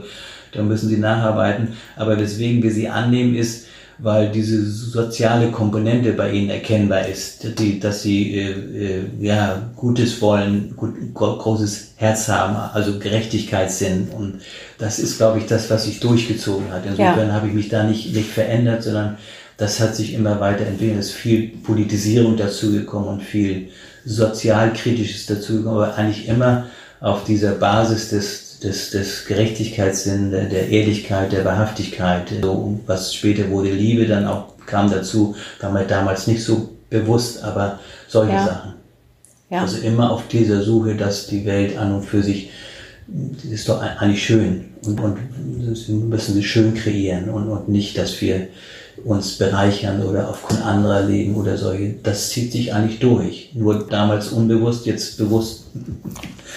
da 0.52 0.62
müssen 0.62 0.88
sie 0.88 0.98
nacharbeiten. 0.98 1.68
Aber 1.96 2.18
weswegen 2.18 2.62
wir 2.62 2.70
sie 2.70 2.88
annehmen 2.88 3.34
ist, 3.34 3.67
weil 3.98 4.30
diese 4.30 4.64
soziale 4.64 5.50
Komponente 5.50 6.12
bei 6.12 6.30
ihnen 6.30 6.50
erkennbar 6.50 7.06
ist, 7.08 7.58
die, 7.58 7.80
dass 7.80 8.02
sie 8.02 8.34
äh, 8.36 9.00
äh, 9.00 9.04
ja 9.20 9.70
Gutes 9.74 10.20
wollen, 10.22 10.74
gut, 10.76 10.94
gro 11.14 11.36
großes 11.36 11.94
Herz 11.96 12.28
haben, 12.28 12.56
also 12.56 12.98
Gerechtigkeitssinn 12.98 14.08
und 14.16 14.40
das 14.78 15.00
ist, 15.00 15.16
glaube 15.18 15.38
ich, 15.40 15.46
das, 15.46 15.68
was 15.70 15.84
sich 15.84 15.98
durchgezogen 15.98 16.70
hat. 16.72 16.84
Insofern 16.86 17.28
Ja. 17.28 17.34
habe 17.34 17.48
ich 17.48 17.54
mich 17.54 17.68
da 17.68 17.82
nicht, 17.82 18.14
nicht 18.14 18.30
verändert, 18.30 18.84
sondern 18.84 19.18
das 19.56 19.80
hat 19.80 19.96
sich 19.96 20.14
immer 20.14 20.38
weiterentwickelt. 20.38 21.00
Es 21.00 21.06
ist 21.08 21.14
viel 21.14 21.48
Politisierung 21.48 22.36
dazugekommen 22.36 23.08
und 23.08 23.22
viel 23.22 23.70
sozialkritisches 24.04 25.26
dazugekommen, 25.26 25.82
aber 25.82 25.96
eigentlich 25.96 26.28
immer 26.28 26.66
auf 27.00 27.24
dieser 27.24 27.52
Basis 27.52 28.10
des, 28.10 28.47
des, 28.60 28.90
des 28.90 29.26
Gerechtigkeitssinn, 29.26 30.30
der, 30.30 30.44
der 30.44 30.68
Ehrlichkeit, 30.68 31.32
der 31.32 31.44
Wahrhaftigkeit, 31.44 32.32
so 32.42 32.80
was 32.86 33.14
später 33.14 33.50
wurde 33.50 33.70
Liebe 33.70 34.06
dann 34.06 34.26
auch 34.26 34.58
kam 34.66 34.90
dazu, 34.90 35.34
war 35.60 35.72
mir 35.72 35.84
damals 35.84 36.26
nicht 36.26 36.44
so 36.44 36.68
bewusst, 36.90 37.42
aber 37.42 37.80
solche 38.06 38.34
Ja. 38.34 38.44
Sachen. 38.44 38.74
Ja. 39.50 39.62
Also 39.62 39.78
immer 39.78 40.10
auf 40.10 40.28
dieser 40.28 40.62
Suche, 40.62 40.94
dass 40.94 41.26
die 41.26 41.46
Welt 41.46 41.76
an 41.78 41.94
und 41.94 42.02
für 42.02 42.22
sich, 42.22 42.50
ist 43.50 43.68
doch 43.68 43.80
eigentlich 43.80 44.22
schön 44.24 44.66
und, 44.84 45.00
und 45.00 45.18
das 45.66 45.88
müssen 45.88 46.34
sie 46.34 46.42
schön 46.44 46.74
kreieren 46.74 47.30
und, 47.30 47.48
und 47.48 47.68
nicht, 47.68 47.96
dass 47.96 48.20
wir 48.20 48.48
uns 49.04 49.38
bereichern 49.38 50.02
oder 50.02 50.28
aufgrund 50.28 50.64
anderer 50.64 51.02
leben 51.02 51.36
oder 51.36 51.56
solche. 51.56 51.94
Das 52.02 52.30
zieht 52.30 52.52
sich 52.52 52.74
eigentlich 52.74 52.98
durch. 52.98 53.50
Nur 53.54 53.86
damals 53.86 54.28
unbewusst, 54.28 54.86
jetzt 54.86 55.18
bewusst. 55.18 55.66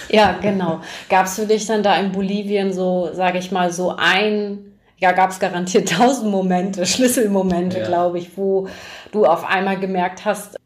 Ja, 0.08 0.38
genau. 0.42 0.80
Gab 1.08 1.26
es 1.26 1.36
für 1.36 1.46
dich 1.46 1.66
dann 1.66 1.82
da 1.82 1.96
in 1.96 2.12
Bolivien 2.12 2.72
so, 2.72 3.10
sage 3.12 3.38
ich 3.38 3.52
mal, 3.52 3.72
so 3.72 3.94
ein, 3.96 4.58
ja, 4.98 5.12
gab 5.12 5.30
es 5.30 5.38
garantiert 5.38 5.88
tausend 5.96 6.30
Momente, 6.30 6.84
Schlüsselmomente, 6.84 7.78
Ja. 7.78 7.86
glaube 7.86 8.18
ich, 8.18 8.36
wo 8.36 8.66
du 9.12 9.24
auf 9.24 9.44
einmal 9.44 9.78
gemerkt 9.78 10.24
hast, 10.24 10.56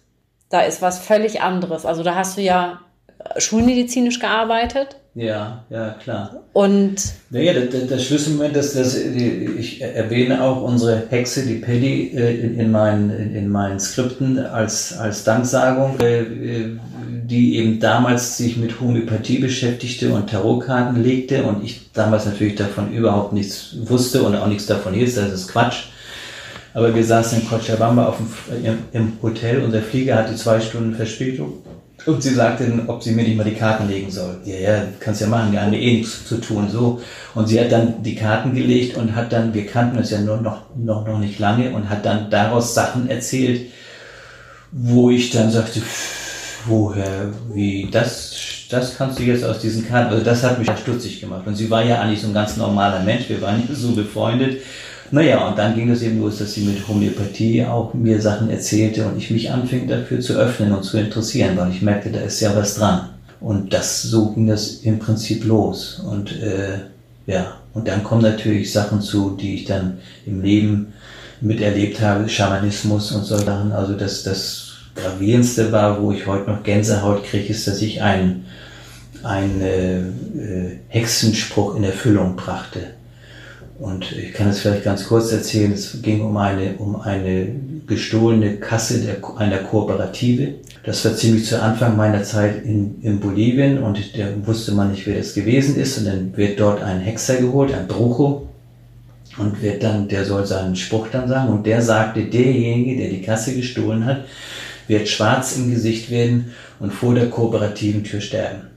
da 0.48 0.60
ist 0.62 0.80
was 0.80 0.98
völlig 0.98 1.42
anderes. 1.42 1.84
Also 1.84 2.02
da 2.02 2.14
hast 2.14 2.38
du 2.38 2.40
ja 2.42 2.80
äh, 3.18 3.40
schulmedizinisch 3.40 4.18
gearbeitet 4.18 4.96
Ja, 5.18 5.64
ja, 5.70 5.96
klar. 6.02 6.42
und 6.52 6.96
Naja, 7.30 7.54
das, 7.54 7.70
das, 7.70 7.88
das 7.88 8.04
Schlüsselmoment, 8.04 8.54
das, 8.54 8.74
das, 8.74 8.92
die- 8.96 9.48
ich 9.58 9.80
erwähne 9.80 10.42
auch 10.44 10.60
unsere 10.62 11.04
Hexe, 11.08 11.46
die 11.46 11.54
Paddy, 11.54 12.10
äh, 12.14 12.38
in, 12.38 12.60
in, 12.60 12.70
meinen, 12.70 13.08
in, 13.08 13.34
in 13.34 13.48
meinen 13.48 13.80
Skripten 13.80 14.38
als, 14.38 14.92
als 14.98 15.24
Danksagung, 15.24 15.98
äh, 16.00 16.20
äh, 16.20 16.78
die 17.24 17.56
eben 17.56 17.80
damals 17.80 18.36
sich 18.36 18.58
mit 18.58 18.78
Homöopathie 18.78 19.38
beschäftigte 19.38 20.12
und 20.12 20.28
Tarotkarten 20.28 21.02
legte 21.02 21.44
und 21.44 21.64
ich 21.64 21.90
damals 21.94 22.26
natürlich 22.26 22.56
davon 22.56 22.92
überhaupt 22.92 23.32
nichts 23.32 23.74
wusste 23.86 24.22
und 24.22 24.36
auch 24.36 24.46
nichts 24.48 24.66
davon 24.66 24.92
hielt, 24.92 25.16
das 25.16 25.32
ist 25.32 25.48
Quatsch. 25.48 25.84
Aber 26.74 26.94
wir 26.94 27.02
saßen 27.02 27.40
in 27.40 27.48
Cochabamba 27.48 28.04
auf 28.08 28.18
dem, 28.18 28.28
im, 28.66 28.78
im 28.92 29.12
Hotel, 29.22 29.62
unser 29.64 29.80
Flieger 29.80 30.16
hatte 30.16 30.36
zwei 30.36 30.60
Stunden 30.60 30.94
Verspätung. 30.94 31.54
Und 32.06 32.22
sie 32.22 32.34
sagte, 32.34 32.72
ob 32.86 33.02
sie 33.02 33.10
mir 33.10 33.24
nicht 33.24 33.36
mal 33.36 33.42
die 33.42 33.54
Karten 33.54 33.88
legen 33.88 34.10
soll. 34.12 34.38
Ja, 34.44 34.56
ja, 34.56 34.82
kannst 35.00 35.20
ja 35.20 35.26
machen, 35.26 35.50
wir 35.50 35.60
haben 35.60 35.72
eh 35.72 35.98
nichts 35.98 36.24
zu 36.24 36.40
tun, 36.40 36.68
so. 36.70 37.00
Und 37.34 37.48
sie 37.48 37.60
hat 37.60 37.72
dann 37.72 38.00
die 38.04 38.14
Karten 38.14 38.54
gelegt 38.54 38.96
und 38.96 39.16
hat 39.16 39.32
dann, 39.32 39.52
wir 39.52 39.66
kannten 39.66 39.98
uns 39.98 40.10
ja 40.10 40.20
nur 40.20 40.40
noch, 40.40 40.62
noch, 40.76 41.04
noch 41.04 41.18
nicht 41.18 41.40
lange 41.40 41.70
und 41.72 41.90
hat 41.90 42.06
dann 42.06 42.30
daraus 42.30 42.74
Sachen 42.74 43.10
erzählt, 43.10 43.72
wo 44.70 45.10
ich 45.10 45.30
dann 45.30 45.50
sagte, 45.50 45.82
woher, 46.66 47.32
wie, 47.52 47.88
das, 47.90 48.36
das 48.70 48.96
kannst 48.96 49.18
du 49.18 49.24
jetzt 49.24 49.44
aus 49.44 49.58
diesen 49.58 49.88
Karten, 49.88 50.12
also 50.12 50.24
das 50.24 50.44
hat 50.44 50.60
mich 50.60 50.70
stutzig 50.78 51.20
gemacht. 51.20 51.42
Und 51.44 51.56
sie 51.56 51.68
war 51.70 51.82
ja 51.82 52.00
eigentlich 52.00 52.22
so 52.22 52.28
ein 52.28 52.34
ganz 52.34 52.56
normaler 52.56 53.00
Mensch, 53.00 53.28
wir 53.28 53.42
waren 53.42 53.58
nicht 53.58 53.74
so 53.74 53.92
befreundet. 53.92 54.62
Naja, 55.10 55.48
und 55.48 55.56
dann 55.58 55.74
ging 55.74 55.90
es 55.90 56.02
eben 56.02 56.20
los, 56.20 56.38
dass 56.38 56.54
sie 56.54 56.64
mit 56.64 56.86
Homöopathie 56.88 57.64
auch 57.64 57.94
mir 57.94 58.20
Sachen 58.20 58.50
erzählte 58.50 59.06
und 59.06 59.16
ich 59.16 59.30
mich 59.30 59.50
anfing 59.50 59.86
dafür 59.86 60.20
zu 60.20 60.34
öffnen 60.34 60.72
und 60.72 60.82
zu 60.82 60.98
interessieren, 60.98 61.56
weil 61.56 61.70
ich 61.70 61.82
merkte, 61.82 62.10
da 62.10 62.20
ist 62.20 62.40
ja 62.40 62.54
was 62.56 62.74
dran. 62.74 63.10
Und 63.40 63.72
das, 63.72 64.02
so 64.02 64.32
ging 64.32 64.48
das 64.48 64.78
im 64.82 64.98
Prinzip 64.98 65.44
los. 65.44 66.00
Und 66.00 66.40
äh, 66.42 66.80
ja, 67.26 67.56
und 67.74 67.86
dann 67.86 68.02
kommen 68.02 68.22
natürlich 68.22 68.72
Sachen 68.72 69.00
zu, 69.00 69.36
die 69.38 69.54
ich 69.54 69.64
dann 69.66 69.98
im 70.24 70.42
Leben 70.42 70.94
miterlebt 71.40 72.00
habe, 72.00 72.28
Schamanismus 72.28 73.12
und 73.12 73.24
so 73.24 73.36
Sachen. 73.36 73.72
Also 73.72 73.94
das, 73.94 74.22
das 74.22 74.72
gravierendste 74.94 75.70
war, 75.70 76.02
wo 76.02 76.10
ich 76.10 76.26
heute 76.26 76.50
noch 76.50 76.62
Gänsehaut 76.62 77.24
kriege, 77.24 77.48
ist, 77.48 77.68
dass 77.68 77.82
ich 77.82 78.02
einen, 78.02 78.46
einen 79.22 79.60
äh, 79.60 79.98
äh, 79.98 80.78
Hexenspruch 80.88 81.76
in 81.76 81.84
Erfüllung 81.84 82.34
brachte. 82.36 82.95
Und 83.78 84.12
ich 84.12 84.32
kann 84.32 84.48
es 84.48 84.60
vielleicht 84.60 84.84
ganz 84.84 85.06
kurz 85.06 85.32
erzählen. 85.32 85.72
Es 85.72 86.00
ging 86.00 86.22
um 86.22 86.36
eine, 86.36 86.74
um 86.78 86.96
eine 86.96 87.48
gestohlene 87.86 88.56
Kasse 88.56 89.00
der, 89.00 89.16
einer 89.36 89.58
Kooperative. 89.58 90.54
Das 90.84 91.04
war 91.04 91.14
ziemlich 91.14 91.46
zu 91.46 91.60
Anfang 91.60 91.96
meiner 91.96 92.22
Zeit 92.22 92.64
in, 92.64 93.02
in 93.02 93.20
Bolivien 93.20 93.82
und 93.82 93.98
da 94.16 94.26
wusste 94.46 94.72
man 94.72 94.92
nicht, 94.92 95.06
wer 95.06 95.18
das 95.18 95.34
gewesen 95.34 95.76
ist. 95.76 95.98
Und 95.98 96.06
dann 96.06 96.36
wird 96.36 96.58
dort 96.58 96.82
ein 96.82 97.00
Hexer 97.00 97.36
geholt, 97.36 97.74
ein 97.74 97.86
Brucho. 97.86 98.48
Und 99.38 99.60
wird 99.60 99.82
dann, 99.82 100.08
der 100.08 100.24
soll 100.24 100.46
seinen 100.46 100.76
Spruch 100.76 101.08
dann 101.12 101.28
sagen. 101.28 101.52
Und 101.52 101.66
der 101.66 101.82
sagte, 101.82 102.24
derjenige, 102.24 102.96
der 102.96 103.10
die 103.10 103.20
Kasse 103.20 103.54
gestohlen 103.54 104.06
hat, 104.06 104.24
wird 104.88 105.08
schwarz 105.08 105.56
im 105.56 105.70
Gesicht 105.70 106.10
werden 106.10 106.52
und 106.80 106.92
vor 106.92 107.14
der 107.14 107.28
kooperativen 107.28 108.02
Tür 108.02 108.22
sterben. 108.22 108.75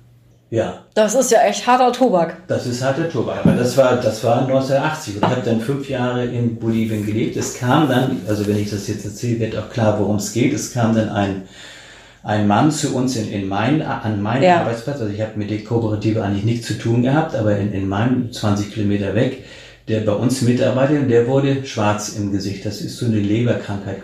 Ja, 0.52 0.84
das 0.96 1.14
ist 1.14 1.30
ja 1.30 1.42
echt 1.44 1.68
harter 1.68 1.92
Tobak. 1.92 2.38
das 2.48 2.66
ist 2.66 2.84
harter 2.84 3.08
Tobak. 3.08 3.46
Aber 3.46 3.56
das 3.56 3.78
war, 3.78 3.98
das 3.98 4.24
war 4.24 4.42
1980 4.42 5.16
und 5.18 5.24
ich 5.24 5.30
habe 5.30 5.42
dann 5.46 5.62
fünf 5.62 5.88
Jahre 5.88 6.26
in 6.26 6.56
Bolivien 6.56 7.06
gelebt. 7.06 7.38
Es 7.38 7.56
kam 7.60 7.88
dann, 7.88 8.22
also 8.28 8.48
wenn 8.48 8.58
ich 8.58 8.72
das 8.72 8.88
jetzt 8.88 9.06
erzähle, 9.06 9.40
wird 9.42 9.58
auch 9.58 9.70
klar, 9.70 10.00
worum 10.00 10.16
es 10.16 10.34
geht. 10.34 10.52
Es 10.52 10.74
kam 10.74 10.96
dann 10.96 11.10
ein, 11.10 11.44
ein 12.24 12.48
Mann 12.48 12.72
zu 12.72 12.96
uns 12.96 13.16
in, 13.16 13.32
in 13.32 13.48
mein, 13.48 13.84
an 13.84 14.22
meinen 14.24 14.42
Ja. 14.44 14.62
Arbeitsplatz. 14.62 15.00
Also 15.02 15.14
ich 15.14 15.22
habe 15.22 15.34
mit 15.36 15.52
der 15.52 15.64
Kooperative 15.64 16.24
eigentlich 16.24 16.46
nichts 16.46 16.66
zu 16.68 16.80
tun 16.80 17.04
gehabt, 17.04 17.36
aber 17.36 17.56
in, 17.58 17.72
in 17.72 17.88
meinem 17.88 18.32
20 18.32 18.74
Kilometer 18.74 19.14
weg, 19.14 19.44
der 19.88 20.00
bei 20.02 20.14
uns 20.14 20.42
mitarbeitet 20.42 21.04
und 21.04 21.10
der 21.10 21.28
wurde 21.28 21.64
schwarz 21.64 22.10
im 22.18 22.32
Gesicht. 22.32 22.66
Das 22.66 22.82
ist 22.82 22.98
so 22.98 23.06
eine 23.06 23.20
Leberkrankheit. 23.20 24.02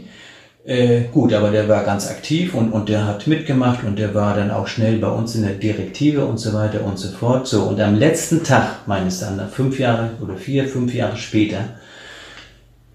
Äh, 0.66 1.10
gut, 1.12 1.32
aber 1.32 1.52
der 1.52 1.70
war 1.70 1.84
ganz 1.84 2.10
aktiv 2.10 2.56
und, 2.56 2.72
und 2.72 2.90
der 2.90 3.06
hat 3.06 3.28
mitgemacht 3.28 3.84
und 3.84 4.00
der 4.00 4.16
war 4.16 4.36
dann 4.36 4.50
auch 4.50 4.66
schnell 4.66 4.98
bei 4.98 5.10
uns 5.10 5.36
in 5.36 5.44
der 5.44 5.54
Direktive 5.54 6.26
und 6.26 6.40
so 6.40 6.54
weiter 6.54 6.84
und 6.84 6.98
so 6.98 7.10
fort. 7.10 7.46
So, 7.48 7.64
und 7.66 7.80
am 7.80 7.94
letzten 7.94 8.44
Tag 8.44 8.88
meines 8.88 9.20
dann, 9.20 9.40
fünf 9.52 9.78
Jahre 9.78 10.10
oder 10.24 10.36
vier, 10.36 10.68
fünf 10.68 10.92
Jahre 10.96 11.18
später, 11.18 11.60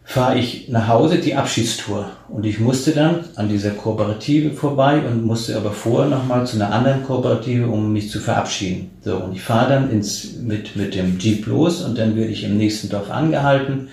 fahre 0.03 0.37
ich 0.37 0.69
nach 0.69 0.89
Hause 0.89 1.19
die 1.19 1.37
Abschiedstour. 1.37 2.07
Und 2.29 2.45
ich 2.45 2.59
musste 2.59 2.91
dann 2.91 3.21
an 3.37 3.49
dieser 3.49 3.71
Kooperative 3.71 4.51
vorbei 4.51 5.03
und 5.09 5.25
musste 5.25 5.57
aber 5.57 5.71
vorher 5.71 6.11
nochmal 6.11 6.45
zu 6.49 6.57
einer 6.57 6.73
anderen 6.73 7.05
Kooperative, 7.05 7.69
um 7.69 7.93
mich 7.93 8.11
zu 8.11 8.19
verabschieden. 8.19 8.91
So, 9.05 9.19
und 9.19 9.37
ich 9.37 9.43
fahre 9.43 9.75
dann 9.75 9.93
ins, 9.93 10.39
mit, 10.43 10.75
mit 10.75 10.97
dem 10.97 11.21
Jeep 11.21 11.47
los 11.47 11.83
und 11.83 11.97
dann 11.97 12.17
werde 12.17 12.33
ich 12.33 12.43
im 12.43 12.59
nächsten 12.59 12.89
Dorf 12.89 13.13
angehalten. 13.13 13.91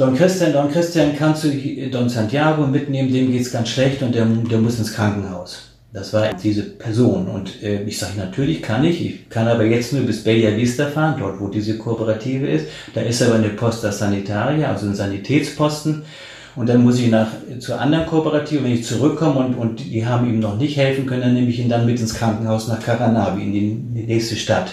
Don 0.00 0.16
Christian, 0.16 0.54
Don 0.54 0.70
Christian, 0.70 1.14
kannst 1.14 1.44
du 1.44 1.50
Don 1.90 2.08
Santiago 2.08 2.66
mitnehmen, 2.66 3.12
dem 3.12 3.30
geht's 3.30 3.52
ganz 3.52 3.68
schlecht 3.68 4.00
und 4.00 4.14
der, 4.14 4.24
der 4.24 4.56
muss 4.56 4.78
ins 4.78 4.94
Krankenhaus. 4.94 5.72
Das 5.92 6.14
war 6.14 6.32
diese 6.32 6.62
Person. 6.62 7.28
Und 7.28 7.62
äh, 7.62 7.82
ich 7.82 7.98
sage, 7.98 8.12
natürlich 8.16 8.62
kann 8.62 8.82
ich. 8.82 9.04
Ich 9.04 9.28
kann 9.28 9.46
aber 9.46 9.66
jetzt 9.66 9.92
nur 9.92 10.04
bis 10.04 10.24
Bella 10.24 10.56
Vista 10.56 10.86
fahren, 10.86 11.16
dort 11.18 11.38
wo 11.38 11.48
diese 11.48 11.76
Kooperative 11.76 12.46
ist. 12.46 12.68
Da 12.94 13.02
ist 13.02 13.20
aber 13.20 13.34
eine 13.34 13.50
Posta 13.50 13.92
Sanitaria, 13.92 14.70
also 14.70 14.86
ein 14.86 14.94
Sanitätsposten. 14.94 16.00
Und 16.56 16.70
dann 16.70 16.82
muss 16.82 16.98
ich 16.98 17.10
nach 17.10 17.28
zur 17.58 17.78
anderen 17.78 18.06
Kooperative, 18.06 18.64
wenn 18.64 18.72
ich 18.72 18.86
zurückkomme 18.86 19.38
und, 19.38 19.54
und 19.54 19.80
die 19.80 20.06
haben 20.06 20.26
ihm 20.30 20.40
noch 20.40 20.56
nicht 20.56 20.78
helfen 20.78 21.04
können, 21.04 21.20
dann 21.20 21.34
nehme 21.34 21.50
ich 21.50 21.58
ihn 21.58 21.68
dann 21.68 21.84
mit 21.84 22.00
ins 22.00 22.14
Krankenhaus 22.14 22.68
nach 22.68 22.80
Caranavi, 22.82 23.42
in 23.42 23.52
die, 23.52 23.70
in 23.70 23.94
die 23.94 24.04
nächste 24.04 24.36
Stadt. 24.36 24.72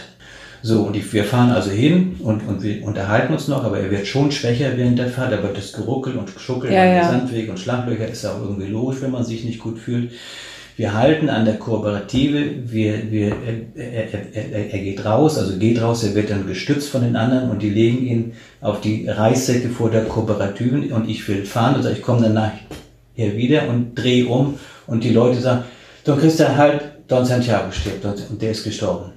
So, 0.62 0.82
und 0.84 0.96
ich, 0.96 1.12
wir 1.14 1.24
fahren 1.24 1.52
also 1.52 1.72
hin 1.72 2.16
und, 2.20 2.48
und 2.48 2.64
wir 2.64 2.84
unterhalten 2.84 3.34
uns 3.34 3.48
noch, 3.48 3.64
aber 3.64 3.80
er 3.80 3.92
wird 3.92 4.08
schon 4.08 4.32
schwächer 4.32 4.76
während 4.76 4.98
der 4.98 5.10
Fahrt, 5.10 5.34
aber 5.34 5.50
das 5.50 5.74
Geruckel 5.74 6.16
und 6.18 6.30
Schuckeln 6.38 6.74
ja, 6.74 6.86
ja. 6.86 7.10
Sandweg 7.10 7.50
und 7.50 7.60
Schlaglöcher 7.60 8.08
ist 8.08 8.26
auch 8.26 8.42
irgendwie 8.42 8.68
logisch, 8.68 9.02
wenn 9.02 9.12
man 9.12 9.24
sich 9.24 9.44
nicht 9.44 9.60
gut 9.60 9.78
fühlt. 9.78 10.12
Wir 10.76 10.94
halten 10.94 11.30
an 11.30 11.46
der 11.46 11.56
Kooperative, 11.56 12.72
wir, 12.72 13.12
wir, 13.12 13.34
er, 13.76 14.14
er, 14.14 14.36
er, 14.36 14.74
er 14.74 14.80
geht 14.80 15.04
raus, 15.04 15.38
also 15.38 15.58
geht 15.58 15.82
raus, 15.82 16.04
er 16.04 16.14
wird 16.14 16.30
dann 16.30 16.46
gestützt 16.46 16.90
von 16.90 17.02
den 17.02 17.16
anderen 17.16 17.50
und 17.50 17.64
die 17.64 17.72
legen 17.72 18.06
ihn 18.06 18.34
auf 18.62 18.82
die 18.82 19.08
Reissäcke 19.08 19.70
vor 19.70 19.90
der 19.90 20.06
Kooperative 20.06 20.94
und 20.94 21.10
ich 21.10 21.28
will 21.28 21.46
fahren, 21.46 21.76
also 21.76 21.90
ich 21.90 22.04
komme 22.04 22.22
dann 22.22 22.36
nachher 22.36 23.38
wieder 23.38 23.70
und 23.70 23.96
drehe 23.96 24.28
um 24.28 24.60
und 24.86 25.04
die 25.04 25.10
Leute 25.10 25.42
sagen, 25.42 25.64
Don 26.04 26.20
Christian, 26.20 26.56
halt, 26.56 26.82
Don 27.08 27.26
Santiago 27.26 27.72
stirbt 27.72 28.06
und 28.06 28.42
der 28.42 28.52
ist 28.52 28.64
gestorben. 28.64 29.17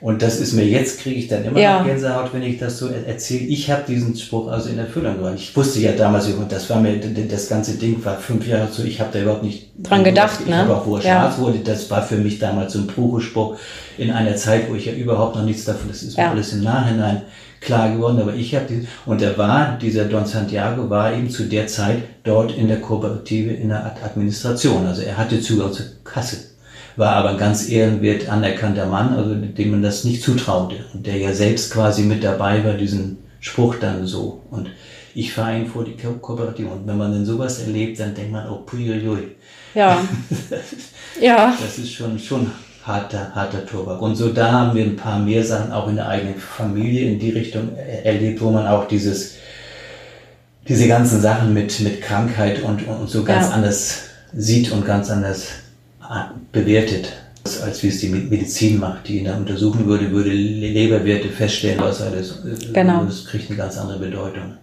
Und 0.00 0.20
das 0.20 0.38
ist 0.38 0.52
mir 0.52 0.66
jetzt, 0.66 1.00
kriege 1.00 1.18
ich 1.18 1.28
dann 1.28 1.44
immer 1.44 1.58
ja. 1.58 1.78
noch 1.78 1.86
Gänsehaut, 1.86 2.32
wenn 2.32 2.42
ich 2.42 2.58
das 2.58 2.78
so 2.78 2.88
erzähle. 2.88 3.46
Ich 3.46 3.70
habe 3.70 3.84
diesen 3.88 4.14
Spruch 4.16 4.50
also 4.50 4.68
in 4.68 4.78
Erfüllung 4.78 5.14
gebracht. 5.14 5.34
Ich 5.36 5.56
wusste 5.56 5.80
ja 5.80 5.92
damals, 5.92 6.28
das 6.48 6.68
war 6.68 6.80
mir, 6.80 6.98
das 6.98 7.48
ganze 7.48 7.78
Ding 7.78 8.04
war 8.04 8.18
fünf 8.18 8.46
Jahre 8.46 8.68
so, 8.70 8.84
ich 8.84 9.00
habe 9.00 9.10
da 9.12 9.20
überhaupt 9.20 9.44
nicht 9.44 9.70
dran 9.78 10.04
gedacht. 10.04 10.40
Ich 10.44 10.50
ne? 10.50 10.68
auch, 10.68 10.86
wo 10.86 10.96
er 10.96 11.04
ja. 11.04 11.20
schwarz 11.20 11.38
wurde, 11.38 11.58
das 11.60 11.90
war 11.90 12.02
für 12.02 12.16
mich 12.16 12.38
damals 12.38 12.74
so 12.74 12.80
ein 12.80 12.86
Pruche-Spruch 12.86 13.56
in 13.96 14.10
einer 14.10 14.36
Zeit, 14.36 14.68
wo 14.68 14.74
ich 14.74 14.84
ja 14.86 14.92
überhaupt 14.92 15.36
noch 15.36 15.44
nichts 15.44 15.64
davon, 15.64 15.88
das 15.88 16.02
ist 16.02 16.18
ja. 16.18 16.30
alles 16.30 16.52
im 16.52 16.62
Nachhinein 16.62 17.22
klar 17.64 17.90
geworden, 17.90 18.20
aber 18.20 18.34
ich 18.34 18.54
habe 18.54 18.66
die, 18.68 18.86
und 19.06 19.22
er 19.22 19.36
war, 19.38 19.78
dieser 19.78 20.04
Don 20.04 20.26
Santiago 20.26 20.90
war 20.90 21.14
eben 21.14 21.30
zu 21.30 21.44
der 21.44 21.66
Zeit 21.66 22.02
dort 22.22 22.54
in 22.56 22.68
der 22.68 22.80
Kooperative 22.80 23.52
in 23.52 23.70
der 23.70 23.96
Administration. 24.04 24.86
Also 24.86 25.02
er 25.02 25.16
hatte 25.16 25.40
Zugang 25.40 25.72
zur 25.72 25.86
Kasse 26.04 26.53
war 26.96 27.16
aber 27.16 27.30
ein 27.30 27.38
ganz 27.38 27.68
ehrenwert 27.68 28.28
anerkannter 28.28 28.86
Mann, 28.86 29.14
also 29.14 29.34
dem 29.34 29.70
man 29.70 29.82
das 29.82 30.04
nicht 30.04 30.22
zutraute 30.22 30.76
und 30.92 31.06
der 31.06 31.16
ja 31.16 31.32
selbst 31.32 31.72
quasi 31.72 32.02
mit 32.02 32.22
dabei 32.22 32.64
war, 32.64 32.74
diesen 32.74 33.18
Spruch 33.40 33.76
dann 33.80 34.06
so. 34.06 34.42
Und 34.50 34.68
ich 35.14 35.32
fahre 35.32 35.58
ihn 35.58 35.66
vor 35.66 35.84
die 35.84 35.96
Ko 35.96 36.12
Kooperative. 36.14 36.68
Und 36.68 36.86
wenn 36.86 36.96
man 36.96 37.12
denn 37.12 37.24
sowas 37.24 37.60
erlebt, 37.60 38.00
dann 38.00 38.14
denkt 38.14 38.32
man, 38.32 38.48
oh, 38.48 38.62
puiuiui. 38.64 39.36
Ja. 39.74 39.98
ja. 41.20 41.54
Das 41.60 41.78
ist 41.78 41.92
schon, 41.92 42.18
schon 42.18 42.50
harter, 42.84 43.34
harter 43.34 43.64
Tobak. 43.66 44.00
Und 44.00 44.16
so 44.16 44.30
da 44.30 44.52
haben 44.52 44.76
wir 44.76 44.84
ein 44.84 44.96
paar 44.96 45.18
mehr 45.18 45.44
Sachen 45.44 45.72
auch 45.72 45.88
in 45.88 45.96
der 45.96 46.08
eigenen 46.08 46.36
Familie 46.36 47.10
in 47.10 47.18
die 47.18 47.30
Richtung 47.30 47.76
erlebt, 47.76 48.40
wo 48.40 48.50
man 48.50 48.66
auch 48.66 48.86
dieses, 48.86 49.34
diese 50.68 50.86
ganzen 50.86 51.20
Sachen 51.20 51.54
mit, 51.54 51.80
mit 51.80 52.02
Krankheit 52.02 52.62
und, 52.62 52.86
und 52.86 53.08
so 53.08 53.24
ganz 53.24 53.48
ja. 53.48 53.54
anders 53.54 54.02
sieht 54.32 54.70
und 54.72 54.84
ganz 54.84 55.10
anders 55.10 55.48
bewertet, 56.52 57.12
als 57.62 57.82
wie 57.82 57.88
es 57.88 58.00
die 58.00 58.08
Medizin 58.08 58.78
macht, 58.78 59.08
die 59.08 59.18
ihn 59.18 59.24
da 59.24 59.36
untersuchen 59.36 59.86
würde, 59.86 60.10
würde 60.10 60.30
Leberwerte 60.30 61.28
feststellen, 61.28 61.80
was 61.80 62.00
alles. 62.00 62.44
Äh, 62.44 62.72
genau. 62.72 63.04
Das 63.04 63.26
kriegt 63.26 63.48
eine 63.50 63.58
ganz 63.58 63.76
andere 63.78 63.98
Bedeutung. 63.98 64.56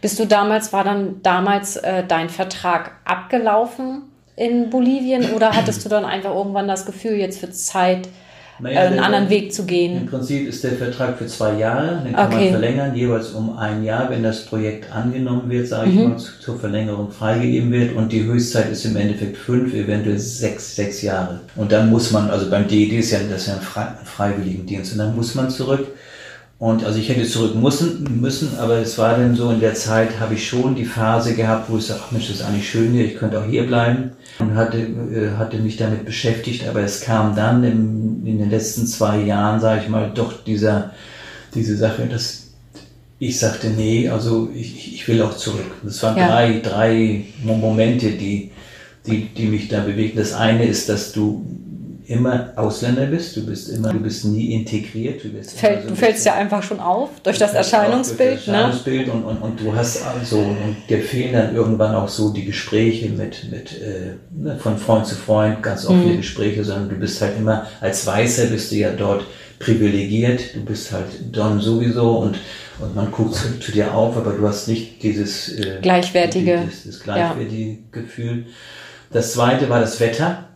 Bist 0.00 0.18
du 0.18 0.26
damals, 0.26 0.72
war 0.72 0.84
dann 0.84 1.22
damals 1.22 1.76
äh, 1.76 2.04
dein 2.06 2.28
Vertrag 2.28 2.92
abgelaufen 3.04 4.02
in 4.36 4.70
Bolivien 4.70 5.32
oder 5.32 5.52
hattest 5.56 5.84
du 5.84 5.88
dann 5.88 6.04
einfach 6.04 6.34
irgendwann 6.34 6.68
das 6.68 6.86
Gefühl, 6.86 7.14
jetzt 7.14 7.40
wird 7.42 7.56
Zeit, 7.56 8.08
naja, 8.58 8.80
einen 8.82 8.98
anderen 8.98 9.28
Weg 9.28 9.52
zu 9.52 9.64
gehen. 9.64 10.02
Im 10.02 10.06
Prinzip 10.06 10.48
ist 10.48 10.64
der 10.64 10.72
Vertrag 10.72 11.18
für 11.18 11.26
zwei 11.26 11.58
Jahre, 11.58 12.02
den 12.04 12.14
kann 12.14 12.32
okay. 12.32 12.50
man 12.50 12.60
verlängern, 12.60 12.94
jeweils 12.94 13.30
um 13.30 13.56
ein 13.58 13.84
Jahr, 13.84 14.10
wenn 14.10 14.22
das 14.22 14.46
Projekt 14.46 14.90
angenommen 14.92 15.48
wird, 15.48 15.68
sage 15.68 15.90
mhm. 15.90 15.98
ich 15.98 16.08
mal, 16.08 16.16
zur 16.16 16.58
Verlängerung 16.58 17.10
freigegeben 17.10 17.70
wird. 17.72 17.94
Und 17.94 18.12
die 18.12 18.24
Höchstzeit 18.24 18.70
ist 18.70 18.84
im 18.84 18.96
Endeffekt 18.96 19.36
fünf, 19.36 19.74
eventuell 19.74 20.18
sechs, 20.18 20.76
sechs 20.76 21.02
Jahre. 21.02 21.40
Und 21.56 21.72
dann 21.72 21.90
muss 21.90 22.10
man, 22.10 22.30
also 22.30 22.48
beim 22.50 22.66
DED 22.66 22.92
ist 22.92 23.10
ja 23.10 23.18
das 23.30 23.42
ist 23.42 23.48
ja 23.48 23.54
ein 23.54 23.96
Freiwilligendienst, 24.04 24.92
und 24.92 24.98
dann 24.98 25.14
muss 25.14 25.34
man 25.34 25.50
zurück. 25.50 25.86
Und 26.58 26.84
also 26.84 26.98
ich 26.98 27.08
hätte 27.10 27.28
zurück 27.28 27.54
müssen, 27.54 28.20
müssen, 28.20 28.56
aber 28.58 28.78
es 28.78 28.96
war 28.96 29.18
dann 29.18 29.36
so, 29.36 29.50
in 29.50 29.60
der 29.60 29.74
Zeit 29.74 30.18
habe 30.20 30.34
ich 30.34 30.48
schon 30.48 30.74
die 30.74 30.86
Phase 30.86 31.34
gehabt, 31.34 31.70
wo 31.70 31.76
ich 31.76 31.84
sage, 31.84 32.00
ach 32.02 32.12
Mensch, 32.12 32.28
das 32.28 32.36
ist 32.36 32.46
eigentlich 32.46 32.68
schön 32.68 32.92
hier, 32.92 33.04
ich 33.04 33.16
könnte 33.16 33.38
auch 33.38 33.44
hier 33.44 33.66
bleiben 33.66 34.12
und 34.38 34.54
hatte, 34.54 34.78
äh, 34.78 35.36
hatte 35.36 35.58
mich 35.58 35.76
damit 35.76 36.06
beschäftigt, 36.06 36.66
aber 36.66 36.80
es 36.80 37.02
kam 37.02 37.36
dann 37.36 37.62
im, 37.62 38.26
in 38.26 38.38
den 38.38 38.48
letzten 38.48 38.86
zwei 38.86 39.20
Jahren, 39.20 39.60
sage 39.60 39.82
ich 39.82 39.88
mal, 39.90 40.10
doch 40.14 40.32
dieser, 40.44 40.92
diese 41.54 41.76
Sache, 41.76 42.06
dass 42.06 42.46
ich 43.18 43.38
sagte, 43.38 43.68
nee, 43.68 44.08
also 44.08 44.50
ich, 44.54 44.94
ich 44.94 45.08
will 45.08 45.20
auch 45.22 45.36
zurück. 45.36 45.70
Das 45.82 46.02
waren 46.02 46.16
ja. 46.16 46.28
drei, 46.28 46.60
drei 46.60 47.24
Momente, 47.42 48.12
die, 48.12 48.50
die, 49.06 49.26
die 49.26 49.46
mich 49.46 49.68
da 49.68 49.80
bewegen. 49.80 50.18
Das 50.18 50.34
eine 50.34 50.66
ist, 50.66 50.88
dass 50.88 51.12
du 51.12 51.44
immer 52.08 52.52
Ausländer 52.56 53.06
bist, 53.06 53.36
du 53.36 53.44
bist 53.44 53.68
immer, 53.68 53.92
du 53.92 54.00
bist 54.00 54.24
nie 54.24 54.54
integriert. 54.54 55.22
Du, 55.24 55.28
bist 55.30 55.58
Fällt, 55.58 55.82
so 55.82 55.88
du 55.90 55.96
fällst 55.96 56.24
ja 56.24 56.34
einfach 56.34 56.62
schon 56.62 56.80
auf 56.80 57.10
durch 57.22 57.38
das 57.38 57.54
Erscheinungsbild. 57.54 58.30
Durch 58.30 58.46
das 58.46 58.54
Erscheinungsbild 58.54 59.06
ne? 59.08 59.12
und, 59.12 59.24
und, 59.24 59.36
und 59.42 59.60
du 59.60 59.74
hast 59.74 60.02
also, 60.06 60.38
und 60.38 60.76
dir 60.88 61.00
fehlen 61.00 61.32
dann 61.32 61.54
irgendwann 61.54 61.94
auch 61.94 62.08
so 62.08 62.32
die 62.32 62.44
Gespräche 62.44 63.08
mit, 63.10 63.50
mit 63.50 63.80
äh, 63.80 64.14
ne, 64.30 64.56
von 64.58 64.78
Freund 64.78 65.06
zu 65.06 65.14
Freund, 65.14 65.62
ganz 65.62 65.86
offene 65.86 66.12
mhm. 66.12 66.16
Gespräche, 66.18 66.64
sondern 66.64 66.88
du 66.88 66.96
bist 66.96 67.20
halt 67.20 67.36
immer, 67.38 67.66
als 67.80 68.06
Weißer 68.06 68.46
bist 68.46 68.72
du 68.72 68.76
ja 68.76 68.92
dort 68.92 69.24
privilegiert, 69.58 70.54
du 70.54 70.64
bist 70.64 70.92
halt 70.92 71.06
Don 71.32 71.60
sowieso 71.60 72.18
und 72.18 72.36
und 72.78 72.94
man 72.94 73.10
guckt 73.10 73.34
zu, 73.34 73.58
zu 73.58 73.72
dir 73.72 73.94
auf, 73.94 74.16
aber 74.16 74.32
du 74.32 74.46
hast 74.46 74.68
nicht 74.68 75.02
dieses 75.02 75.48
äh, 75.58 75.78
gleichwertige, 75.80 76.60
dieses, 76.66 76.82
dieses 76.82 77.02
gleichwertige 77.02 77.70
ja. 77.70 77.76
Gefühl. 77.90 78.46
Das 79.10 79.32
zweite 79.32 79.70
war 79.70 79.80
das 79.80 79.98
Wetter. 80.00 80.48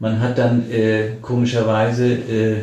Man 0.00 0.18
hat 0.18 0.38
dann 0.38 0.70
äh, 0.70 1.16
komischerweise 1.20 2.06
äh, 2.06 2.56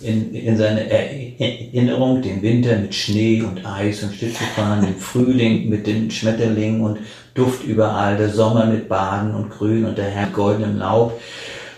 in, 0.00 0.34
in 0.34 0.56
seiner 0.56 0.80
Erinnerung 0.80 2.20
den 2.20 2.42
Winter 2.42 2.76
mit 2.76 2.92
Schnee 2.92 3.40
und 3.40 3.64
Eis 3.64 4.02
und 4.02 4.12
Schlittschuhfahren, 4.12 4.84
den 4.84 4.96
Frühling 4.96 5.68
mit 5.68 5.86
den 5.86 6.10
Schmetterlingen 6.10 6.80
und 6.80 6.98
Duft 7.34 7.62
überall, 7.62 8.16
der 8.16 8.30
Sommer 8.30 8.66
mit 8.66 8.88
Baden 8.88 9.32
und 9.32 9.50
Grün 9.50 9.84
und 9.84 9.96
der 9.96 10.10
Herr 10.10 10.26
goldenem 10.26 10.78
Laub 10.78 11.20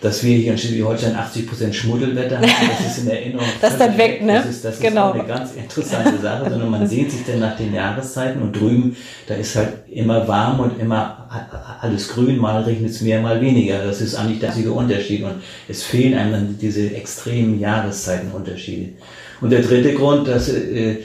dass 0.04 0.22
wir 0.22 0.36
hier 0.36 0.52
in 0.52 0.58
Schleswig-Holstein 0.58 1.16
80% 1.16 1.72
Schmuddelwetter 1.72 2.36
haben, 2.36 2.46
das 2.46 2.94
ist 2.94 3.04
in 3.04 3.10
Erinnerung. 3.10 3.46
das 3.62 3.72
ist 3.72 3.80
dann 3.80 3.96
weg, 3.96 4.22
ne? 4.22 4.34
Das 4.34 4.46
ist, 4.46 4.62
das 4.62 4.78
genau. 4.78 5.14
ist 5.14 5.20
eine 5.20 5.28
ganz 5.28 5.52
interessante 5.54 6.20
Sache, 6.20 6.50
sondern 6.50 6.70
man 6.70 6.86
sehnt 6.86 7.10
sich 7.10 7.24
dann 7.24 7.40
nach 7.40 7.56
den 7.56 7.72
Jahreszeiten 7.72 8.42
und 8.42 8.52
drüben, 8.52 8.94
da 9.26 9.34
ist 9.34 9.56
halt 9.56 9.88
immer 9.90 10.28
warm 10.28 10.60
und 10.60 10.78
immer 10.78 11.78
alles 11.80 12.08
grün, 12.08 12.36
mal 12.36 12.62
regnet 12.64 12.90
es 12.90 13.00
mehr, 13.00 13.22
mal 13.22 13.40
weniger. 13.40 13.82
Das 13.82 14.02
ist 14.02 14.14
eigentlich 14.14 14.40
der 14.40 14.50
einzige 14.50 14.72
Unterschied 14.72 15.22
und 15.24 15.36
es 15.68 15.82
fehlen 15.82 16.18
einem 16.18 16.32
dann 16.32 16.58
diese 16.60 16.94
extremen 16.94 17.58
Jahreszeitenunterschiede. 17.58 18.90
Und 19.40 19.48
der 19.48 19.62
dritte 19.62 19.94
Grund, 19.94 20.28
dass, 20.28 20.50
äh, 20.50 20.98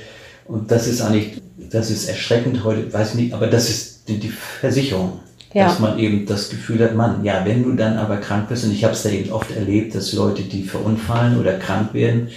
und 0.45 0.69
das 0.69 0.87
ist 0.87 0.99
eigentlich, 0.99 1.41
das 1.71 1.89
ist 1.89 2.09
erschreckend 2.09 2.65
heute, 2.65 2.91
weiß 2.91 3.13
nicht, 3.15 3.33
aber 3.33 3.47
das 3.47 3.69
ist 3.69 4.09
die, 4.09 4.17
die 4.17 4.27
Versicherung. 4.27 5.21
Ja. 5.53 5.65
Dass 5.65 5.79
man 5.79 5.97
eben 5.97 6.27
das 6.27 6.49
Gefühl 6.49 6.83
hat, 6.83 6.95
Mann, 6.95 7.23
ja, 7.23 7.43
wenn 7.43 7.63
du 7.63 7.73
dann 7.73 7.97
aber 7.97 8.17
krank 8.17 8.49
bist, 8.49 8.65
und 8.65 8.71
ich 8.71 8.83
habe 8.83 8.93
es 8.93 9.01
da 9.01 9.09
eben 9.09 9.31
oft 9.31 9.49
erlebt, 9.49 9.95
dass 9.95 10.13
Leute, 10.13 10.43
die 10.43 10.63
verunfallen 10.63 11.39
oder 11.39 11.53
krank 11.53 11.93
werden, 11.93 12.27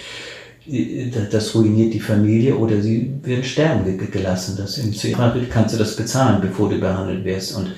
das 1.31 1.53
ruiniert 1.53 1.93
die 1.93 1.99
Familie 1.99 2.55
oder 2.55 2.81
sie 2.81 3.13
werden 3.21 3.43
sterben 3.43 3.97
gelassen. 4.11 4.55
Das 4.57 4.77
im 4.77 4.91
Psychiatrisch 4.91 5.49
kannst 5.49 5.75
du 5.75 5.77
das 5.77 5.95
bezahlen, 5.95 6.39
bevor 6.41 6.69
du 6.69 6.79
behandelt 6.79 7.25
wirst. 7.25 7.55
Und 7.57 7.73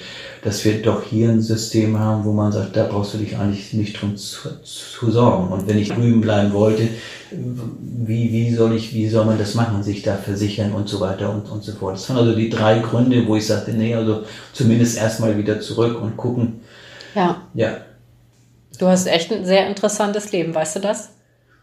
dass 0.46 0.64
wir 0.64 0.80
doch 0.80 1.02
hier 1.04 1.30
ein 1.30 1.41
System 1.41 2.00
haben, 2.00 2.24
wo 2.24 2.32
man 2.32 2.52
sagt, 2.52 2.76
da 2.76 2.84
brauchst 2.84 3.16
du 3.16 3.18
dich 3.18 3.36
eigentlich 3.36 3.74
nicht 3.74 4.00
drum 4.00 4.16
zu, 4.16 4.50
zu 4.62 5.10
sorgen. 5.10 5.52
Und 5.52 5.68
wenn 5.68 5.80
ich 5.80 5.89
drüben 5.89 6.22
bleiben 6.22 6.54
wollte, 6.54 6.88
wie, 7.32 8.32
wie 8.32 8.54
soll 8.54 8.76
ich, 8.76 8.93
wie 8.93 9.10
soll 9.10 9.26
man 9.26 9.39
das 9.39 9.56
machen, 9.56 9.82
sich 9.82 10.04
da 10.04 10.16
versichern 10.16 10.74
und 10.74 10.88
so 10.88 11.00
weiter 11.00 11.32
und, 11.32 11.50
und 11.50 11.64
so 11.64 11.72
fort. 11.72 11.96
Das 11.96 12.08
waren 12.10 12.20
also 12.20 12.36
die 12.36 12.52
drei 12.52 12.78
Gründe, 12.78 13.26
wo 13.28 13.36
ich 13.36 13.48
sagte, 13.48 13.72
nee, 13.72 13.96
also 13.96 14.24
zumindest 14.54 15.00
erstmal 15.00 15.36
wieder 15.36 15.60
zurück 15.62 16.00
und 16.00 16.16
gucken. 16.16 16.62
Ja. 17.16 17.41
Ja. 17.56 17.78
Du 18.78 18.86
hast 18.86 19.08
echt 19.08 19.34
ein 19.34 19.46
sehr 19.46 19.68
interessantes 19.68 20.32
Leben, 20.32 20.54
weißt 20.54 20.76
du 20.76 20.80
das? 20.82 21.10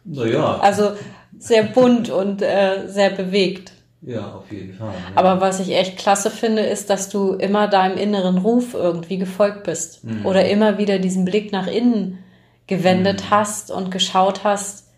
Naja. 0.05 0.59
Also 0.59 0.91
sehr 1.39 1.62
bunt 1.62 2.11
und 2.11 2.43
äh, 2.43 2.89
sehr 2.89 3.11
bewegt. 3.11 3.71
Ja, 4.05 4.34
auf 4.34 4.50
jeden 4.50 4.74
Fall. 4.74 4.92
Ja. 4.92 5.16
Aber 5.16 5.40
was 5.40 5.61
ich 5.61 5.74
echt 5.74 5.96
klasse 5.96 6.30
finde, 6.30 6.62
ist, 6.62 6.90
dass 6.90 7.09
du 7.09 7.34
immer 7.34 7.68
deinem 7.68 7.96
inneren 7.96 8.38
Ruf 8.38 8.74
irgendwie 8.74 9.16
gefolgt 9.16 9.62
bist. 9.62 10.03
Mhm. 10.05 10.26
Oder 10.26 10.48
immer 10.48 10.78
wieder 10.78 10.98
diesen 10.98 11.24
Blick 11.24 11.53
nach 11.53 11.68
innen 11.68 12.18
gewendet 12.66 13.22
mhm. 13.22 13.30
hast 13.30 13.70
und 13.70 13.90
geschaut 13.90 14.44
hast, 14.44 14.88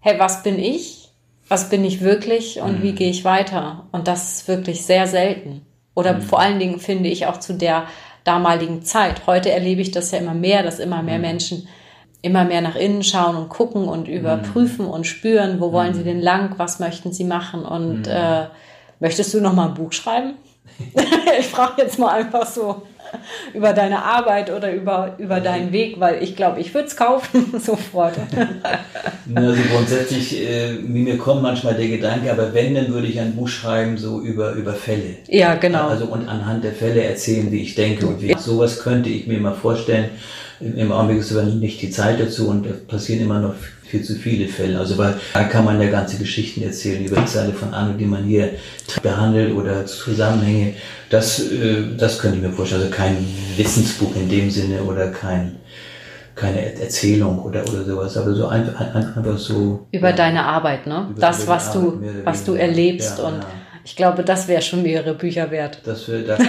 hey, 0.00 0.18
was 0.18 0.42
bin 0.42 0.58
ich? 0.58 1.10
Was 1.48 1.70
bin 1.70 1.84
ich 1.84 2.00
wirklich 2.00 2.60
und 2.60 2.78
mhm. 2.78 2.82
wie 2.82 2.92
gehe 2.92 3.10
ich 3.10 3.24
weiter? 3.24 3.88
Und 3.90 4.08
das 4.08 4.32
ist 4.32 4.48
wirklich 4.48 4.86
sehr 4.86 5.06
selten. 5.06 5.66
Oder 5.94 6.14
mhm. 6.14 6.22
vor 6.22 6.38
allen 6.38 6.58
Dingen 6.58 6.78
finde 6.78 7.08
ich 7.08 7.26
auch 7.26 7.38
zu 7.38 7.54
der 7.54 7.86
damaligen 8.24 8.82
Zeit. 8.82 9.26
Heute 9.26 9.50
erlebe 9.50 9.82
ich 9.82 9.90
das 9.90 10.12
ja 10.12 10.18
immer 10.18 10.34
mehr, 10.34 10.62
dass 10.62 10.78
immer 10.78 11.02
mehr 11.02 11.16
mhm. 11.16 11.22
Menschen 11.22 11.68
immer 12.22 12.44
mehr 12.44 12.60
nach 12.60 12.76
innen 12.76 13.02
schauen 13.02 13.36
und 13.36 13.48
gucken 13.48 13.88
und 13.88 14.08
überprüfen 14.08 14.86
und 14.86 15.06
spüren, 15.06 15.60
wo 15.60 15.72
wollen 15.72 15.92
sie 15.92 16.04
denn 16.04 16.20
lang, 16.20 16.54
was 16.56 16.78
möchten 16.78 17.12
sie 17.12 17.24
machen 17.24 17.64
und 17.64 18.06
äh, 18.06 18.46
möchtest 19.00 19.34
du 19.34 19.40
noch 19.40 19.52
mal 19.52 19.68
ein 19.68 19.74
Buch 19.74 19.92
schreiben? 19.92 20.34
ich 21.38 21.46
frage 21.48 21.82
jetzt 21.82 21.98
mal 21.98 22.10
einfach 22.10 22.46
so 22.46 22.82
über 23.52 23.72
deine 23.72 24.02
Arbeit 24.02 24.50
oder 24.50 24.72
über, 24.72 25.16
über 25.18 25.40
deinen 25.40 25.72
Weg, 25.72 26.00
weil 26.00 26.22
ich 26.22 26.36
glaube, 26.36 26.60
ich 26.60 26.72
würde 26.72 26.88
es 26.88 26.96
kaufen 26.96 27.52
sofort. 27.60 28.14
also 29.34 29.62
grundsätzlich, 29.74 30.48
äh, 30.48 30.72
mir 30.72 31.18
kommt 31.18 31.42
manchmal 31.42 31.74
der 31.74 31.88
Gedanke, 31.88 32.30
aber 32.30 32.54
wenn, 32.54 32.74
dann 32.74 32.88
würde 32.88 33.08
ich 33.08 33.20
ein 33.20 33.34
Buch 33.34 33.48
schreiben, 33.48 33.98
so 33.98 34.20
über, 34.20 34.52
über 34.52 34.72
Fälle. 34.72 35.16
Ja, 35.28 35.54
genau. 35.56 35.88
Also 35.88 36.06
und 36.06 36.28
anhand 36.28 36.64
der 36.64 36.72
Fälle 36.72 37.02
erzählen, 37.02 37.50
wie 37.50 37.62
ich 37.62 37.74
denke 37.74 38.06
und 38.06 38.22
wie. 38.22 38.34
Sowas 38.38 38.78
könnte 38.78 39.10
ich 39.10 39.26
mir 39.26 39.38
mal 39.40 39.54
vorstellen. 39.54 40.10
Im 40.62 40.92
Augenblick 40.92 41.20
ist 41.20 41.32
aber 41.32 41.42
nicht 41.44 41.82
die 41.82 41.90
Zeit 41.90 42.20
dazu 42.20 42.48
und 42.48 42.66
es 42.66 42.84
passieren 42.86 43.22
immer 43.22 43.40
noch 43.40 43.54
viel 43.84 44.02
zu 44.02 44.14
viele 44.14 44.48
Fälle. 44.48 44.78
Also 44.78 44.96
weil 44.96 45.14
da 45.34 45.44
kann 45.44 45.64
man 45.64 45.80
ja 45.80 45.90
ganze 45.90 46.16
Geschichten 46.16 46.62
erzählen 46.62 47.04
über 47.04 47.20
die 47.20 47.28
Seite 47.28 47.52
von 47.52 47.74
anderen, 47.74 47.98
die 47.98 48.04
man 48.06 48.24
hier 48.24 48.50
behandelt 49.02 49.54
oder 49.54 49.84
Zusammenhänge. 49.86 50.74
Das, 51.10 51.40
äh, 51.40 51.96
das 51.98 52.18
könnte 52.18 52.38
ich 52.38 52.42
mir 52.42 52.52
vorstellen. 52.52 52.82
Also 52.82 52.94
kein 52.94 53.16
Wissensbuch 53.56 54.14
in 54.16 54.28
dem 54.28 54.50
Sinne 54.50 54.82
oder 54.82 55.08
kein 55.08 55.56
keine 56.34 56.80
Erzählung 56.80 57.40
oder, 57.40 57.62
oder 57.68 57.84
sowas, 57.84 58.16
aber 58.16 58.32
so 58.34 58.46
einfach, 58.46 58.80
einfach 58.80 59.36
so. 59.36 59.86
Über 59.92 60.10
ja, 60.10 60.16
deine 60.16 60.44
Arbeit, 60.44 60.86
ne? 60.86 61.08
Das, 61.18 61.46
was 61.46 61.72
du, 61.72 62.02
was 62.24 62.44
du 62.44 62.54
erlebst 62.54 63.18
ja, 63.18 63.24
und 63.24 63.34
ja. 63.34 63.46
Ich 63.84 63.96
glaube, 63.96 64.22
das 64.22 64.46
wäre 64.46 64.62
schon 64.62 64.82
mehrere 64.82 65.14
Bücher 65.14 65.50
wert. 65.50 65.78
Das 65.84 66.08
wär, 66.08 66.22
da, 66.22 66.36
da, 66.36 66.46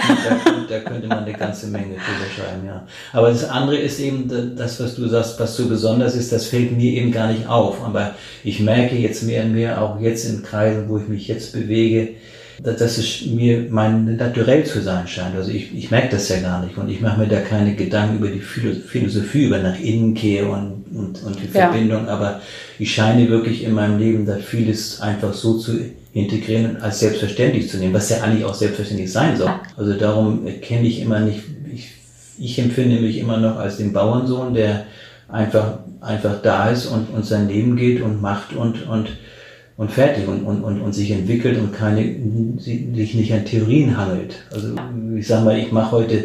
da, 0.68 0.78
könnte 0.80 1.08
man 1.08 1.24
eine 1.24 1.32
ganze 1.32 1.66
Menge 1.66 1.94
drüber 1.94 2.30
schreiben, 2.34 2.66
ja. 2.66 2.86
Aber 3.12 3.30
das 3.30 3.48
andere 3.48 3.76
ist 3.76 3.98
eben 3.98 4.56
das, 4.56 4.80
was 4.80 4.94
du 4.94 5.08
sagst, 5.08 5.40
was 5.40 5.56
so 5.56 5.68
besonders 5.68 6.14
ist, 6.14 6.30
das 6.32 6.46
fällt 6.46 6.72
mir 6.72 6.92
eben 6.92 7.10
gar 7.10 7.32
nicht 7.32 7.48
auf. 7.48 7.82
Aber 7.82 8.14
ich 8.44 8.60
merke 8.60 8.94
jetzt 8.94 9.24
mehr 9.24 9.44
und 9.44 9.54
mehr, 9.54 9.82
auch 9.82 10.00
jetzt 10.00 10.24
in 10.24 10.42
Kreisen, 10.44 10.88
wo 10.88 10.98
ich 10.98 11.08
mich 11.08 11.26
jetzt 11.26 11.52
bewege, 11.52 12.14
dass 12.62 12.98
es 12.98 13.26
mir 13.26 13.66
mein 13.68 14.16
Naturell 14.16 14.64
zu 14.64 14.80
sein 14.80 15.08
scheint. 15.08 15.36
Also 15.36 15.50
ich, 15.50 15.74
ich 15.74 15.90
merke 15.90 16.10
das 16.10 16.28
ja 16.28 16.40
gar 16.40 16.64
nicht 16.64 16.76
und 16.76 16.88
ich 16.88 17.00
mache 17.00 17.20
mir 17.20 17.26
da 17.26 17.40
keine 17.40 17.74
Gedanken 17.74 18.18
über 18.18 18.28
die 18.28 18.40
Philosophie, 18.40 19.46
über 19.46 19.58
nach 19.58 19.78
innen 19.78 20.14
kehr 20.14 20.48
und, 20.48 20.84
und, 20.94 21.22
und 21.22 21.42
die 21.42 21.48
Verbindung, 21.48 22.06
ja. 22.06 22.12
aber 22.12 22.40
ich 22.78 22.94
scheine 22.94 23.28
wirklich 23.28 23.64
in 23.64 23.72
meinem 23.72 23.98
Leben 23.98 24.26
da 24.26 24.36
vieles 24.36 25.00
einfach 25.00 25.34
so 25.34 25.58
zu 25.58 25.78
integrieren 26.12 26.76
und 26.76 26.82
als 26.82 27.00
selbstverständlich 27.00 27.68
zu 27.68 27.78
nehmen, 27.78 27.92
was 27.92 28.08
ja 28.10 28.22
eigentlich 28.22 28.44
auch 28.44 28.54
selbstverständlich 28.54 29.10
sein 29.10 29.36
soll. 29.36 29.50
Also 29.76 29.94
darum 29.94 30.46
kenne 30.60 30.86
ich 30.86 31.00
immer 31.00 31.20
nicht, 31.20 31.40
ich, 31.72 31.90
ich 32.38 32.58
empfinde 32.58 33.00
mich 33.00 33.18
immer 33.18 33.38
noch 33.38 33.56
als 33.56 33.78
den 33.78 33.92
Bauernsohn, 33.92 34.54
der 34.54 34.86
einfach, 35.28 35.80
einfach 36.00 36.40
da 36.42 36.70
ist 36.70 36.86
und, 36.86 37.10
und 37.12 37.26
sein 37.26 37.48
Leben 37.48 37.76
geht 37.76 38.00
und 38.00 38.22
macht 38.22 38.54
und, 38.54 38.86
und, 38.86 39.08
und 39.76 39.90
fertig 39.90 40.28
und, 40.28 40.44
und, 40.44 40.62
und, 40.62 40.80
und 40.80 40.92
sich 40.92 41.10
entwickelt 41.10 41.58
und 41.58 41.72
keine, 41.72 42.02
sich 42.58 43.14
nicht 43.14 43.32
an 43.32 43.44
Theorien 43.44 43.96
hangelt. 43.96 44.36
Also 44.52 44.68
ich 45.16 45.26
sag 45.26 45.44
mal, 45.44 45.58
ich 45.58 45.72
mache 45.72 45.92
heute 45.92 46.24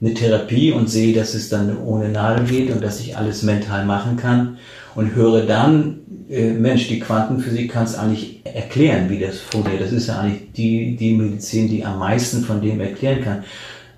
eine 0.00 0.14
Therapie 0.14 0.72
und 0.72 0.88
sehe, 0.88 1.14
dass 1.14 1.34
es 1.34 1.48
dann 1.48 1.76
ohne 1.78 2.08
Nadel 2.08 2.46
geht 2.46 2.70
und 2.70 2.82
dass 2.82 3.00
ich 3.00 3.16
alles 3.16 3.42
mental 3.42 3.84
machen 3.84 4.16
kann 4.16 4.58
und 4.94 5.14
höre 5.14 5.44
dann, 5.44 5.98
äh, 6.30 6.52
Mensch, 6.52 6.88
die 6.88 7.00
Quantenphysik 7.00 7.72
kann 7.72 7.84
es 7.84 7.96
eigentlich 7.96 8.40
erklären, 8.44 9.10
wie 9.10 9.18
das 9.18 9.38
funktioniert. 9.40 9.82
Das 9.82 9.92
ist 9.92 10.06
ja 10.06 10.20
eigentlich 10.20 10.52
die, 10.52 10.96
die 10.96 11.14
Medizin, 11.14 11.68
die 11.68 11.84
am 11.84 11.98
meisten 11.98 12.42
von 12.42 12.60
dem 12.60 12.80
erklären 12.80 13.22
kann. 13.22 13.44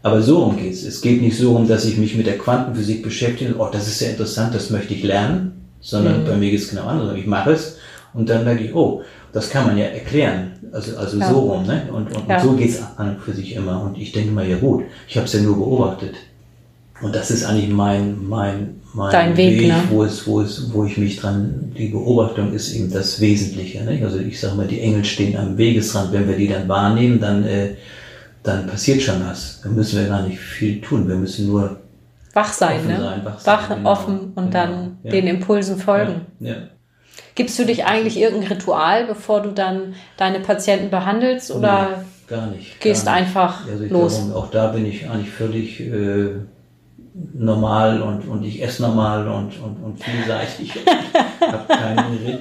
Aber 0.03 0.22
so 0.22 0.45
rum 0.45 0.57
geht's. 0.57 0.82
Es 0.82 1.03
geht 1.03 1.20
nicht 1.20 1.36
so 1.36 1.55
um, 1.55 1.68
dass 1.68 1.84
ich 1.84 1.99
mich 1.99 2.16
mit 2.16 2.26
der 2.26 2.38
Quantenphysik 2.38 3.03
beschäftige, 3.03 3.57
oh, 3.59 3.68
das 3.70 3.86
ist 3.86 4.01
ja 4.01 4.09
interessant, 4.09 4.55
das 4.55 4.70
möchte 4.70 4.95
ich 4.95 5.03
lernen, 5.03 5.66
sondern 5.80 6.22
mhm. 6.22 6.26
bei 6.26 6.36
mir 6.36 6.51
geht's 6.51 6.70
genau 6.70 6.86
anders. 6.86 7.16
Ich 7.16 7.26
mache 7.26 7.51
es 7.51 7.76
und 8.13 8.29
dann 8.29 8.45
denke 8.45 8.65
ich, 8.65 8.75
oh, 8.75 9.03
das 9.33 9.51
kann 9.51 9.67
man 9.67 9.79
ja 9.79 9.87
erklären. 9.87 10.53
Also, 10.73 10.97
also 10.97 11.19
ja. 11.19 11.29
so 11.29 11.39
rum, 11.39 11.67
ne? 11.67 11.89
Und, 11.93 12.15
und, 12.15 12.29
ja. 12.29 12.37
und 12.37 12.43
so 12.43 12.53
geht's 12.53 12.81
an 12.97 13.11
und 13.11 13.21
für 13.21 13.33
sich 13.33 13.55
immer. 13.55 13.83
Und 13.83 13.99
ich 13.99 14.13
denke 14.13 14.33
mal, 14.33 14.47
ja 14.47 14.57
gut, 14.59 14.85
ich 15.09 15.17
habe 15.17 15.27
es 15.27 15.33
ja 15.33 15.41
nur 15.41 15.57
beobachtet. 15.57 16.15
Und 17.01 17.15
das 17.15 17.31
ist 17.31 17.45
eigentlich 17.45 17.71
mein, 17.71 18.29
mein, 18.29 18.81
mein 18.93 19.13
Dein 19.13 19.37
Weg, 19.37 19.61
Weg 19.61 19.69
ne? 19.69 19.83
wo, 19.91 20.05
es, 20.05 20.27
wo, 20.27 20.41
es, 20.41 20.73
wo 20.73 20.85
ich 20.85 20.99
mich 20.99 21.17
dran, 21.17 21.73
die 21.77 21.89
Beobachtung 21.89 22.53
ist 22.53 22.75
eben 22.75 22.91
das 22.91 23.21
Wesentliche. 23.21 23.85
Ne? 23.85 24.01
Also 24.05 24.19
ich 24.19 24.39
sage 24.39 24.57
mal, 24.57 24.67
die 24.67 24.81
Engel 24.81 25.05
stehen 25.05 25.37
am 25.37 25.57
Wegesrand. 25.57 26.13
Wenn 26.13 26.29
wir 26.29 26.37
die 26.37 26.49
dann 26.49 26.69
wahrnehmen, 26.69 27.21
dann, 27.21 27.45
äh, 27.45 27.77
dann 28.43 28.67
passiert 28.67 29.01
schon 29.01 29.25
was. 29.25 29.61
Dann 29.63 29.75
müssen 29.75 29.99
wir 29.99 30.09
gar 30.09 30.27
nicht 30.27 30.39
viel 30.39 30.81
tun. 30.81 31.09
Wir 31.09 31.17
müssen 31.17 31.47
nur 31.47 31.79
wach 32.35 32.53
sein, 32.53 32.87
ne? 32.87 33.01
Sein, 33.01 33.25
wach, 33.25 33.39
sein, 33.39 33.55
wach 33.55 33.69
genau. 33.69 33.91
offen 33.91 34.19
und 34.35 34.51
genau. 34.51 34.51
dann 34.51 34.97
ja. 35.03 35.11
den 35.11 35.27
Impulsen 35.27 35.79
folgen. 35.79 36.27
Ja. 36.39 36.53
ja. 36.53 36.57
Gibst 37.41 37.59
du 37.59 37.64
dich 37.64 37.86
eigentlich 37.86 38.18
irgendein 38.18 38.53
Ritual, 38.53 39.07
bevor 39.07 39.41
du 39.41 39.53
dann 39.53 39.95
deine 40.18 40.41
Patienten 40.41 40.91
behandelst 40.91 41.51
oder 41.51 41.88
nee, 41.88 42.36
gar 42.36 42.49
nicht, 42.49 42.78
gehst 42.82 43.07
gar 43.07 43.14
nicht. 43.14 43.28
einfach 43.28 43.66
also 43.66 43.84
los? 43.86 44.18
Darum, 44.18 44.34
auch 44.34 44.51
da 44.51 44.66
bin 44.66 44.84
ich 44.84 45.09
eigentlich 45.09 45.30
völlig 45.30 45.80
äh, 45.80 46.32
normal 47.32 48.03
und, 48.03 48.28
und 48.28 48.45
ich 48.45 48.62
esse 48.62 48.82
normal 48.82 49.26
und, 49.26 49.59
und, 49.59 49.82
und 49.82 50.05
vielseitig. 50.05 50.70
Ich 51.41 51.51
habe 51.53 51.64
keine 51.66 52.38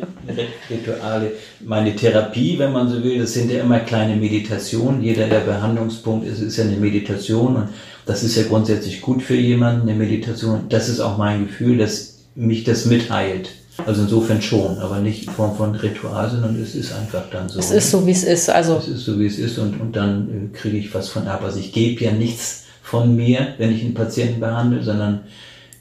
Rituale. 0.70 1.32
Meine 1.62 1.96
Therapie, 1.96 2.60
wenn 2.60 2.74
man 2.74 2.90
so 2.90 3.02
will, 3.02 3.20
das 3.20 3.34
sind 3.34 3.50
ja 3.50 3.62
immer 3.62 3.80
kleine 3.80 4.18
Meditationen. 4.18 5.02
Jeder, 5.02 5.28
der 5.28 5.40
Behandlungspunkt 5.40 6.28
ist, 6.28 6.42
ist 6.42 6.58
ja 6.58 6.66
eine 6.66 6.76
Meditation 6.76 7.56
und 7.56 7.70
das 8.06 8.22
ist 8.24 8.36
ja 8.36 8.44
grundsätzlich 8.44 9.00
gut 9.00 9.24
für 9.24 9.38
jemanden, 9.38 9.88
eine 9.88 9.98
Meditation. 9.98 10.66
Das 10.68 10.90
ist 10.90 11.00
auch 11.00 11.18
mein 11.18 11.48
Gefühl, 11.48 11.78
dass 11.78 12.26
mich 12.36 12.66
das 12.66 12.86
mitheilt. 12.86 13.52
Also 13.86 14.04
insofern 14.04 14.42
schon, 14.42 14.78
aber 14.80 15.00
nicht 15.00 15.28
in 15.28 15.34
Form 15.34 15.56
von 15.56 15.76
Ritual, 15.76 16.30
sondern 16.30 16.62
es 16.62 16.76
ist 16.76 16.94
einfach 16.94 17.24
dann 17.32 17.50
so. 17.50 17.60
Es 17.60 17.72
ist 17.72 17.92
so, 17.92 18.06
wie 18.06 18.12
es 18.12 18.24
ist. 18.24 18.50
Also 18.50 18.78
es 18.78 18.88
ist 18.88 19.06
so, 19.06 19.20
wie 19.20 19.26
es 19.26 19.40
ist 19.40 19.58
und, 19.58 19.80
und 19.80 19.96
dann 19.96 20.52
äh, 20.54 20.58
kriege 20.58 20.78
ich 20.78 20.94
was 20.94 21.10
von 21.10 21.28
ab. 21.28 21.42
Also 21.44 21.60
ich 21.60 21.72
gebe 21.74 22.04
ja 22.04 22.12
nichts 22.12 22.66
von 22.82 23.16
mir, 23.16 23.56
wenn 23.58 23.72
ich 23.72 23.84
einen 23.84 23.94
Patienten 23.94 24.40
behandle, 24.40 24.84
sondern 24.84 25.22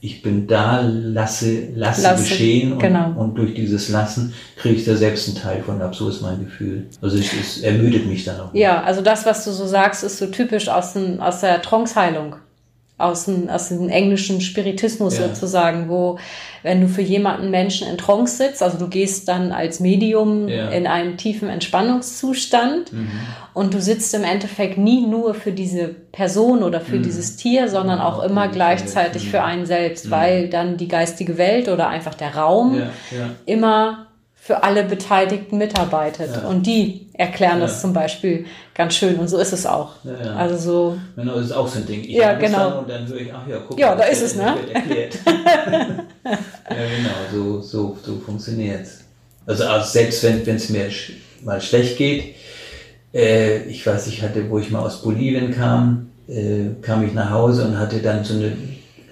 ich 0.00 0.22
bin 0.22 0.46
da, 0.46 0.80
lasse, 0.80 1.70
lasse, 1.74 2.02
lasse 2.02 2.22
geschehen 2.22 2.72
und, 2.74 2.78
genau. 2.78 3.12
und 3.16 3.34
durch 3.34 3.54
dieses 3.54 3.88
Lassen 3.88 4.32
kriege 4.56 4.76
ich 4.76 4.84
da 4.84 4.94
selbst 4.94 5.28
einen 5.28 5.38
Teil 5.38 5.62
von 5.62 5.82
ab. 5.82 5.94
So 5.94 6.08
ist 6.08 6.22
mein 6.22 6.44
Gefühl. 6.44 6.86
Also 7.02 7.18
es, 7.18 7.32
es 7.32 7.58
ermüdet 7.62 8.06
mich 8.06 8.24
dann 8.24 8.40
auch. 8.40 8.54
Ja, 8.54 8.82
also 8.82 9.00
das, 9.00 9.26
was 9.26 9.44
du 9.44 9.50
so 9.50 9.66
sagst, 9.66 10.04
ist 10.04 10.18
so 10.18 10.26
typisch 10.26 10.68
aus, 10.68 10.92
den, 10.92 11.20
aus 11.20 11.40
der 11.40 11.60
Trance-Heilung 11.62 12.36
aus 12.98 13.26
dem, 13.26 13.48
aus 13.48 13.68
dem 13.68 13.88
englischen 13.88 14.40
Spiritismus 14.40 15.18
ja. 15.18 15.28
sozusagen, 15.28 15.88
wo 15.88 16.18
wenn 16.64 16.80
du 16.80 16.88
für 16.88 17.02
jemanden 17.02 17.50
Menschen 17.50 17.88
in 17.88 17.96
Trance 17.96 18.36
sitzt, 18.36 18.62
also 18.62 18.78
du 18.78 18.88
gehst 18.88 19.28
dann 19.28 19.52
als 19.52 19.78
Medium 19.78 20.48
ja. 20.48 20.68
in 20.70 20.88
einen 20.88 21.16
tiefen 21.16 21.48
Entspannungszustand 21.48 22.92
mhm. 22.92 23.10
und 23.54 23.74
du 23.74 23.80
sitzt 23.80 24.12
im 24.14 24.24
Endeffekt 24.24 24.76
nie 24.76 25.06
nur 25.06 25.34
für 25.34 25.52
diese 25.52 25.86
Person 25.88 26.64
oder 26.64 26.80
für 26.80 26.96
mhm. 26.96 27.04
dieses 27.04 27.36
Tier, 27.36 27.68
sondern 27.68 28.00
auch 28.00 28.24
immer 28.24 28.48
gleichzeitig 28.48 29.26
mhm. 29.26 29.28
für 29.28 29.42
einen 29.44 29.66
selbst, 29.66 30.06
mhm. 30.06 30.10
weil 30.10 30.48
dann 30.48 30.76
die 30.76 30.88
geistige 30.88 31.38
Welt 31.38 31.68
oder 31.68 31.88
einfach 31.88 32.14
der 32.14 32.34
Raum 32.34 32.78
ja. 32.78 33.30
immer 33.46 34.07
für 34.48 34.62
alle 34.62 34.82
Beteiligten 34.82 35.58
mitarbeitet. 35.58 36.30
Ja. 36.32 36.48
Und 36.48 36.66
die 36.66 37.08
erklären 37.12 37.58
ja. 37.58 37.66
das 37.66 37.82
zum 37.82 37.92
Beispiel 37.92 38.46
ganz 38.74 38.94
schön. 38.94 39.16
Und 39.16 39.28
so 39.28 39.36
ist 39.36 39.52
es 39.52 39.66
auch. 39.66 39.90
Ja, 40.04 40.36
also 40.36 40.56
so. 40.56 40.98
Genau, 41.16 41.34
das 41.34 41.46
ist 41.48 41.52
auch 41.52 41.68
so 41.68 41.80
ein 41.80 41.86
Ding. 41.86 42.00
Ich 42.00 42.16
ja, 42.16 42.32
genau. 42.32 42.78
und 42.78 42.88
dann 42.88 43.06
höre 43.06 43.20
ich, 43.20 43.30
ach 43.30 43.46
ja, 43.46 43.58
guck 43.68 43.78
Ja, 43.78 43.94
da 43.94 44.04
ist 44.04 44.22
es, 44.22 44.36
ne? 44.36 44.56
Erklärt. 44.72 45.18
ja, 45.26 46.00
genau, 46.64 47.10
so, 47.30 47.60
so, 47.60 47.98
so 48.02 48.16
funktioniert 48.20 48.84
es. 48.84 49.04
Also, 49.44 49.64
also, 49.64 49.86
selbst 49.86 50.24
wenn 50.24 50.56
es 50.56 50.70
mir 50.70 50.90
sch 50.90 51.12
mal 51.44 51.60
schlecht 51.60 51.98
geht, 51.98 52.36
äh, 53.12 53.64
ich 53.64 53.86
weiß, 53.86 54.06
ich 54.06 54.22
hatte, 54.22 54.48
wo 54.48 54.58
ich 54.58 54.70
mal 54.70 54.80
aus 54.80 55.02
Bolivien 55.02 55.50
kam, 55.50 56.08
äh, 56.26 56.70
kam 56.80 57.06
ich 57.06 57.12
nach 57.12 57.28
Hause 57.28 57.66
und 57.66 57.78
hatte 57.78 57.98
dann 57.98 58.24
so 58.24 58.32
eine 58.32 58.56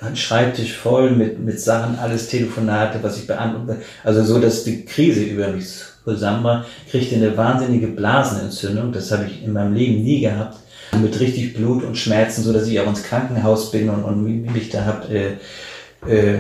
einen 0.01 0.17
Schreibtisch 0.17 0.75
voll 0.75 1.11
mit, 1.11 1.39
mit 1.39 1.61
Sachen, 1.61 1.99
alles 1.99 2.29
Telefonate, 2.29 2.99
was 3.03 3.19
ich 3.19 3.27
beantworte. 3.27 3.81
Also 4.05 4.23
so, 4.25 4.39
dass 4.39 4.65
die 4.65 4.85
Krise 4.85 5.23
über 5.23 5.49
mich 5.49 5.67
zusammen 6.05 6.45
war, 6.45 6.67
kriegte 6.91 7.17
eine 7.17 7.37
wahnsinnige 7.37 7.89
Blasenentzündung. 7.89 8.93
Das 8.93 9.11
habe 9.11 9.27
ich 9.27 9.43
in 9.43 9.53
meinem 9.53 9.75
Leben 9.75 10.03
nie 10.03 10.21
gehabt. 10.21 10.59
Mit 11.03 11.19
richtig 11.19 11.55
Blut 11.55 11.83
und 11.83 11.99
Schmerzen, 11.99 12.43
so 12.43 12.53
dass 12.53 12.69
ich 12.69 12.79
auch 12.79 12.87
ins 12.87 13.03
Krankenhaus 13.03 13.73
bin 13.73 13.91
und, 13.91 14.05
und 14.05 14.23
mich 14.53 14.71
da 14.71 14.85
hab, 14.85 15.11
äh, 15.11 15.33
äh, 16.07 16.39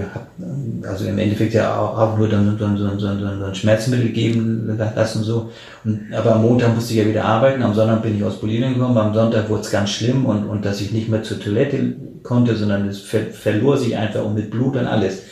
also 0.86 1.06
im 1.06 1.18
Endeffekt 1.18 1.54
ja 1.54 1.78
auch, 1.78 2.16
nur 2.16 2.28
dann 2.28 2.56
so, 2.58 2.76
so, 2.76 2.98
so, 2.98 3.18
so 3.18 3.44
ein 3.44 3.54
Schmerzmittel 3.54 4.10
geben 4.10 4.78
lassen 4.94 5.22
so. 5.22 5.50
Und, 5.84 6.12
aber 6.14 6.36
am 6.36 6.42
Montag 6.42 6.74
musste 6.74 6.92
ich 6.92 7.00
ja 7.00 7.06
wieder 7.06 7.24
arbeiten, 7.24 7.62
am 7.62 7.74
Sonntag 7.74 8.02
bin 8.02 8.16
ich 8.16 8.24
aus 8.24 8.40
Bolivien 8.40 8.74
gekommen, 8.74 8.98
am 8.98 9.14
Sonntag 9.14 9.48
wurde 9.48 9.62
es 9.62 9.70
ganz 9.70 9.90
schlimm 9.90 10.26
und, 10.26 10.44
und 10.46 10.64
dass 10.64 10.80
ich 10.80 10.92
nicht 10.92 11.08
mehr 11.08 11.22
zur 11.22 11.40
Toilette 11.40 11.96
konnte, 12.22 12.56
sondern 12.56 12.88
es 12.88 13.00
ver 13.00 13.26
verlor 13.32 13.76
sich 13.76 13.96
einfach 13.96 14.24
und 14.24 14.34
mit 14.34 14.50
Blut 14.50 14.76
und 14.76 14.86
alles. 14.86 15.22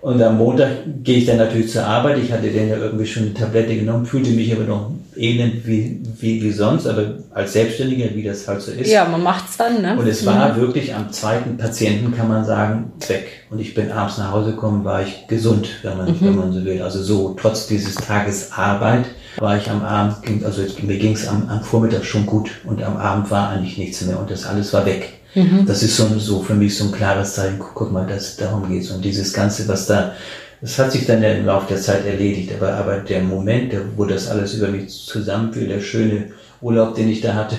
Und 0.00 0.22
am 0.22 0.38
Montag 0.38 0.70
gehe 1.02 1.18
ich 1.18 1.26
dann 1.26 1.38
natürlich 1.38 1.70
zur 1.70 1.84
Arbeit. 1.84 2.18
Ich 2.18 2.32
hatte 2.32 2.50
dann 2.50 2.68
ja 2.68 2.76
irgendwie 2.76 3.06
schon 3.06 3.24
eine 3.24 3.34
Tablette 3.34 3.76
genommen, 3.76 4.06
fühlte 4.06 4.30
mich 4.30 4.52
aber 4.52 4.64
noch 4.64 4.92
elend 5.16 5.66
wie, 5.66 6.00
wie, 6.18 6.42
wie 6.42 6.52
sonst, 6.52 6.86
aber 6.86 7.16
als 7.34 7.52
Selbstständiger, 7.52 8.14
wie 8.14 8.22
das 8.22 8.46
halt 8.46 8.62
so 8.62 8.70
ist. 8.70 8.90
Ja, 8.90 9.04
man 9.04 9.22
macht's 9.22 9.56
dann, 9.56 9.82
ne? 9.82 9.96
Und 9.98 10.06
es 10.06 10.24
war 10.24 10.54
mhm. 10.54 10.60
wirklich 10.60 10.94
am 10.94 11.10
zweiten 11.10 11.56
Patienten, 11.56 12.14
kann 12.16 12.28
man 12.28 12.44
sagen, 12.44 12.92
weg. 13.08 13.26
Und 13.50 13.60
ich 13.60 13.74
bin 13.74 13.90
abends 13.90 14.18
nach 14.18 14.30
Hause 14.30 14.52
gekommen, 14.52 14.84
war 14.84 15.02
ich 15.02 15.26
gesund, 15.26 15.68
wenn 15.82 15.96
man, 15.96 16.08
mhm. 16.08 16.16
wenn 16.20 16.36
man 16.36 16.52
so 16.52 16.64
will. 16.64 16.80
Also 16.82 17.02
so, 17.02 17.36
trotz 17.40 17.66
dieses 17.66 17.96
Tages 17.96 18.52
Arbeit 18.52 19.06
war 19.38 19.56
ich 19.56 19.68
am 19.70 19.82
Abend, 19.82 20.44
also 20.44 20.62
mir 20.82 20.98
ging 20.98 21.12
es 21.12 21.26
am, 21.26 21.48
am 21.48 21.62
Vormittag 21.62 22.04
schon 22.04 22.26
gut 22.26 22.50
und 22.64 22.82
am 22.82 22.96
Abend 22.96 23.30
war 23.30 23.50
eigentlich 23.50 23.78
nichts 23.78 24.02
mehr 24.02 24.18
und 24.18 24.30
das 24.30 24.46
alles 24.46 24.72
war 24.72 24.86
weg. 24.86 25.17
Mhm. 25.34 25.66
Das 25.66 25.82
ist 25.82 25.96
so, 25.96 26.06
so 26.18 26.42
für 26.42 26.54
mich 26.54 26.76
so 26.76 26.84
ein 26.84 26.92
klares 26.92 27.34
Zeichen, 27.34 27.58
guck, 27.58 27.74
guck 27.74 27.92
mal, 27.92 28.06
das, 28.06 28.36
darum 28.36 28.68
geht's. 28.68 28.90
Und 28.90 29.04
dieses 29.04 29.32
Ganze, 29.32 29.68
was 29.68 29.86
da, 29.86 30.14
das 30.60 30.78
hat 30.78 30.92
sich 30.92 31.06
dann 31.06 31.22
im 31.22 31.46
Laufe 31.46 31.68
der 31.68 31.80
Zeit 31.80 32.06
erledigt, 32.06 32.52
aber, 32.56 32.74
aber 32.74 32.98
der 32.98 33.22
Moment, 33.22 33.74
wo 33.96 34.04
das 34.04 34.28
alles 34.28 34.54
über 34.54 34.68
mich 34.68 34.90
zusammenfiel, 34.90 35.68
der 35.68 35.80
schöne 35.80 36.30
Urlaub, 36.60 36.94
den 36.94 37.08
ich 37.08 37.20
da 37.20 37.34
hatte, 37.34 37.56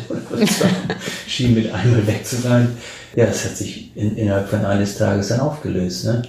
schien 1.28 1.54
mit 1.54 1.74
einmal 1.74 2.06
weg 2.08 2.26
zu 2.26 2.38
sein, 2.38 2.76
ja, 3.16 3.26
das 3.26 3.46
hat 3.46 3.56
sich 3.56 3.92
in, 3.96 4.18
innerhalb 4.18 4.50
von 4.50 4.66
eines 4.66 4.98
Tages 4.98 5.30
dann 5.30 5.40
aufgelöst. 5.40 6.06
Ne? 6.06 6.24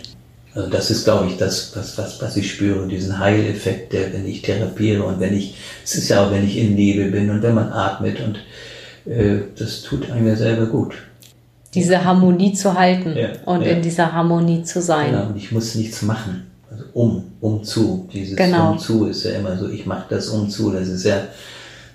Also 0.54 0.68
das 0.68 0.90
ist, 0.90 1.04
glaube 1.04 1.28
ich, 1.28 1.36
das, 1.36 1.72
was, 1.74 1.98
was, 1.98 2.20
was 2.22 2.36
ich 2.36 2.52
spüre, 2.52 2.86
diesen 2.86 3.18
Heileffekt, 3.18 3.92
der, 3.92 4.12
wenn 4.12 4.28
ich 4.28 4.42
therapiere 4.42 5.02
und 5.04 5.20
wenn 5.20 5.36
ich, 5.36 5.56
es 5.84 5.94
ist 5.94 6.08
ja 6.08 6.24
auch, 6.24 6.30
wenn 6.30 6.44
ich 6.44 6.56
in 6.56 6.74
Nebel 6.74 7.10
bin 7.10 7.30
und 7.30 7.42
wenn 7.42 7.54
man 7.54 7.72
atmet 7.72 8.18
und 8.20 8.38
äh, 9.10 9.40
das 9.58 9.82
tut 9.82 10.10
einem 10.10 10.28
ja 10.28 10.36
selber 10.36 10.66
gut 10.66 10.94
diese 11.74 12.04
Harmonie 12.04 12.52
zu 12.52 12.74
halten 12.74 13.16
ja, 13.16 13.28
und 13.44 13.62
ja. 13.62 13.68
in 13.68 13.82
dieser 13.82 14.12
Harmonie 14.12 14.62
zu 14.64 14.80
sein. 14.80 15.12
Genau, 15.12 15.26
und 15.26 15.36
ich 15.36 15.52
muss 15.52 15.74
nichts 15.76 16.02
machen. 16.02 16.50
Also 16.70 16.84
um, 16.94 17.24
um 17.40 17.62
zu. 17.62 18.08
Dieses 18.12 18.36
genau. 18.36 18.72
um 18.72 18.78
zu 18.78 19.06
ist 19.06 19.24
ja 19.24 19.32
immer 19.32 19.56
so, 19.56 19.68
ich 19.68 19.86
mache 19.86 20.06
das 20.10 20.28
um 20.28 20.48
zu. 20.48 20.70
Das 20.70 20.88
ist 20.88 21.04
ja 21.04 21.16
ein 21.16 21.26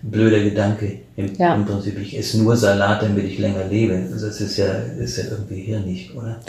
blöder 0.02 0.40
Gedanke. 0.40 1.00
Im, 1.18 1.34
ja. 1.36 1.56
Im 1.56 1.66
Prinzip, 1.66 2.00
ich 2.00 2.18
esse 2.18 2.40
nur 2.40 2.56
Salat, 2.56 3.02
damit 3.02 3.26
ich 3.26 3.38
länger 3.38 3.66
lebe. 3.66 3.96
Also 4.12 4.28
das 4.28 4.40
ist 4.42 4.58
ja, 4.58 4.68
ist 4.98 5.18
ja 5.18 5.26
irgendwie 5.32 5.62
hirnig, 5.62 6.12
oder? 6.16 6.40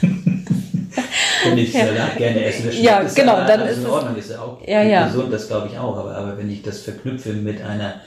wenn 1.44 1.58
ich 1.58 1.72
Salat 1.72 2.16
gerne 2.16 2.44
esse, 2.44 2.66
das 2.66 2.80
ja, 2.80 3.02
genau, 3.02 3.32
Salat, 3.32 3.48
dann 3.48 3.60
also 3.60 3.72
ist 3.72 3.78
in 3.78 3.86
Ordnung, 3.86 4.16
ist 4.16 4.30
ja 4.30 4.40
auch 4.40 4.58
ja. 4.66 5.06
gesund, 5.06 5.32
das 5.32 5.48
glaube 5.48 5.68
ich 5.72 5.78
auch. 5.78 5.96
Aber, 5.98 6.14
aber 6.14 6.38
wenn 6.38 6.50
ich 6.50 6.62
das 6.62 6.80
verknüpfe 6.80 7.32
mit 7.32 7.62
einer 7.62 8.00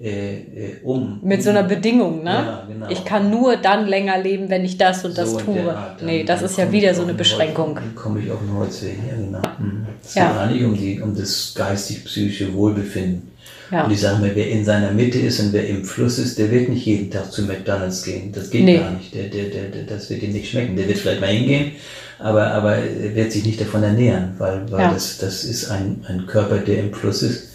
äh, 0.00 0.36
äh, 0.36 0.80
um. 0.84 1.20
Mit 1.22 1.42
so 1.42 1.50
einer 1.50 1.64
Bedingung, 1.64 2.22
ne? 2.22 2.30
Ja, 2.30 2.68
genau. 2.68 2.86
Ich 2.88 3.04
kann 3.04 3.30
nur 3.30 3.56
dann 3.56 3.86
länger 3.88 4.18
leben, 4.18 4.48
wenn 4.48 4.64
ich 4.64 4.78
das 4.78 5.04
und 5.04 5.18
das 5.18 5.32
so 5.32 5.38
tue. 5.38 5.74
Art, 5.74 6.02
nee, 6.02 6.22
das 6.22 6.42
ist 6.42 6.56
ja 6.56 6.70
wieder 6.70 6.94
so 6.94 7.02
eine 7.02 7.14
Beschränkung. 7.14 7.74
Dann 7.74 7.94
komme 7.96 8.20
ich 8.20 8.30
auf 8.30 8.38
den 8.38 8.56
Holzweg, 8.56 8.96
ja 9.10 9.16
genau. 9.16 9.42
Mhm. 9.58 9.86
Es 10.04 10.14
ja. 10.14 10.28
geht 10.28 10.38
eigentlich 10.38 10.64
um, 10.64 10.76
die, 10.76 11.00
um 11.00 11.16
das 11.16 11.52
geistig-psychische 11.54 12.54
Wohlbefinden. 12.54 13.32
Ja. 13.72 13.84
Und 13.84 13.90
ich 13.90 14.00
sage 14.00 14.20
mal, 14.20 14.30
wer 14.34 14.48
in 14.48 14.64
seiner 14.64 14.92
Mitte 14.92 15.18
ist 15.18 15.40
und 15.40 15.52
wer 15.52 15.66
im 15.66 15.84
Fluss 15.84 16.18
ist, 16.18 16.38
der 16.38 16.50
wird 16.50 16.68
nicht 16.68 16.86
jeden 16.86 17.10
Tag 17.10 17.32
zu 17.32 17.42
McDonalds 17.42 18.04
gehen. 18.04 18.30
Das 18.32 18.50
geht 18.50 18.64
nee. 18.64 18.78
gar 18.78 18.92
nicht. 18.92 19.12
Der, 19.14 19.24
der, 19.24 19.44
der, 19.50 19.64
der, 19.64 19.82
das 19.82 20.08
wird 20.08 20.22
ihm 20.22 20.32
nicht 20.32 20.48
schmecken. 20.48 20.76
Der 20.76 20.86
wird 20.88 20.98
vielleicht 20.98 21.20
mal 21.20 21.26
hingehen, 21.26 21.72
aber, 22.20 22.52
aber 22.52 22.76
er 22.76 23.14
wird 23.16 23.32
sich 23.32 23.44
nicht 23.44 23.60
davon 23.60 23.82
ernähren, 23.82 24.34
weil, 24.38 24.70
weil 24.70 24.80
ja. 24.80 24.92
das, 24.92 25.18
das 25.18 25.44
ist 25.44 25.70
ein, 25.70 26.04
ein 26.08 26.26
Körper, 26.26 26.58
der 26.58 26.78
im 26.78 26.94
Fluss 26.94 27.22
ist 27.22 27.47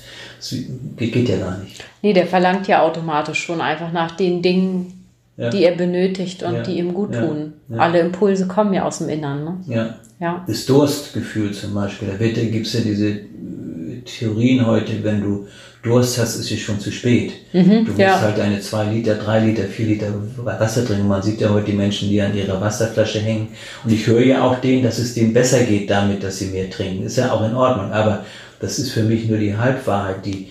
geht 0.97 1.29
ja 1.29 1.37
gar 1.37 1.57
nicht. 1.59 1.83
Nee, 2.01 2.13
der 2.13 2.27
verlangt 2.27 2.67
ja 2.67 2.81
automatisch 2.81 3.43
schon 3.43 3.61
einfach 3.61 3.91
nach 3.91 4.11
den 4.11 4.41
Dingen, 4.41 5.05
ja. 5.37 5.49
die 5.49 5.63
er 5.63 5.75
benötigt 5.75 6.43
und 6.43 6.55
ja. 6.55 6.63
die 6.63 6.77
ihm 6.77 6.93
gut 6.93 7.13
tun. 7.13 7.53
Ja. 7.69 7.77
Alle 7.77 7.99
Impulse 7.99 8.47
kommen 8.47 8.73
ja 8.73 8.83
aus 8.83 8.99
dem 8.99 9.09
Innern. 9.09 9.43
Ne? 9.43 9.57
Ja. 9.67 9.95
ja. 10.19 10.43
Das 10.47 10.65
Durstgefühl 10.65 11.51
zum 11.53 11.73
Beispiel. 11.73 12.09
Da 12.09 12.17
gibt 12.25 12.67
es 12.67 12.73
ja 12.73 12.81
diese 12.81 13.09
äh, 13.09 13.21
Theorien 14.05 14.65
heute, 14.65 15.03
wenn 15.03 15.21
du 15.21 15.47
Durst 15.83 16.17
hast, 16.17 16.37
ist 16.37 16.49
es 16.49 16.59
schon 16.61 16.79
zu 16.79 16.93
spät. 16.93 17.33
Mhm, 17.51 17.85
du 17.85 17.91
musst 17.91 18.21
halt 18.21 18.37
deine 18.37 18.61
zwei 18.61 18.85
Liter, 18.85 19.15
drei 19.15 19.45
Liter, 19.45 19.63
vier 19.63 19.87
Liter 19.87 20.13
Wasser 20.37 20.85
trinken. 20.85 21.09
Man 21.09 21.21
sieht 21.21 21.41
ja 21.41 21.49
heute 21.49 21.71
die 21.71 21.77
Menschen, 21.77 22.07
die 22.07 22.21
an 22.21 22.33
ihrer 22.33 22.61
Wasserflasche 22.61 23.19
hängen. 23.19 23.49
Und 23.83 23.91
ich 23.91 24.07
höre 24.07 24.21
ja 24.21 24.43
auch 24.43 24.61
denen, 24.61 24.83
dass 24.83 24.97
es 24.97 25.13
denen 25.13 25.33
besser 25.33 25.61
geht 25.63 25.89
damit, 25.89 26.23
dass 26.23 26.39
sie 26.39 26.47
mehr 26.47 26.69
trinken. 26.69 27.03
Ist 27.03 27.17
ja 27.17 27.33
auch 27.33 27.45
in 27.45 27.53
Ordnung. 27.53 27.91
Aber 27.91 28.23
das 28.63 28.79
ist 28.79 28.91
für 28.91 29.03
mich 29.03 29.27
nur 29.27 29.37
die 29.37 29.55
Halbwahrheit. 29.55 30.25
Die, 30.25 30.47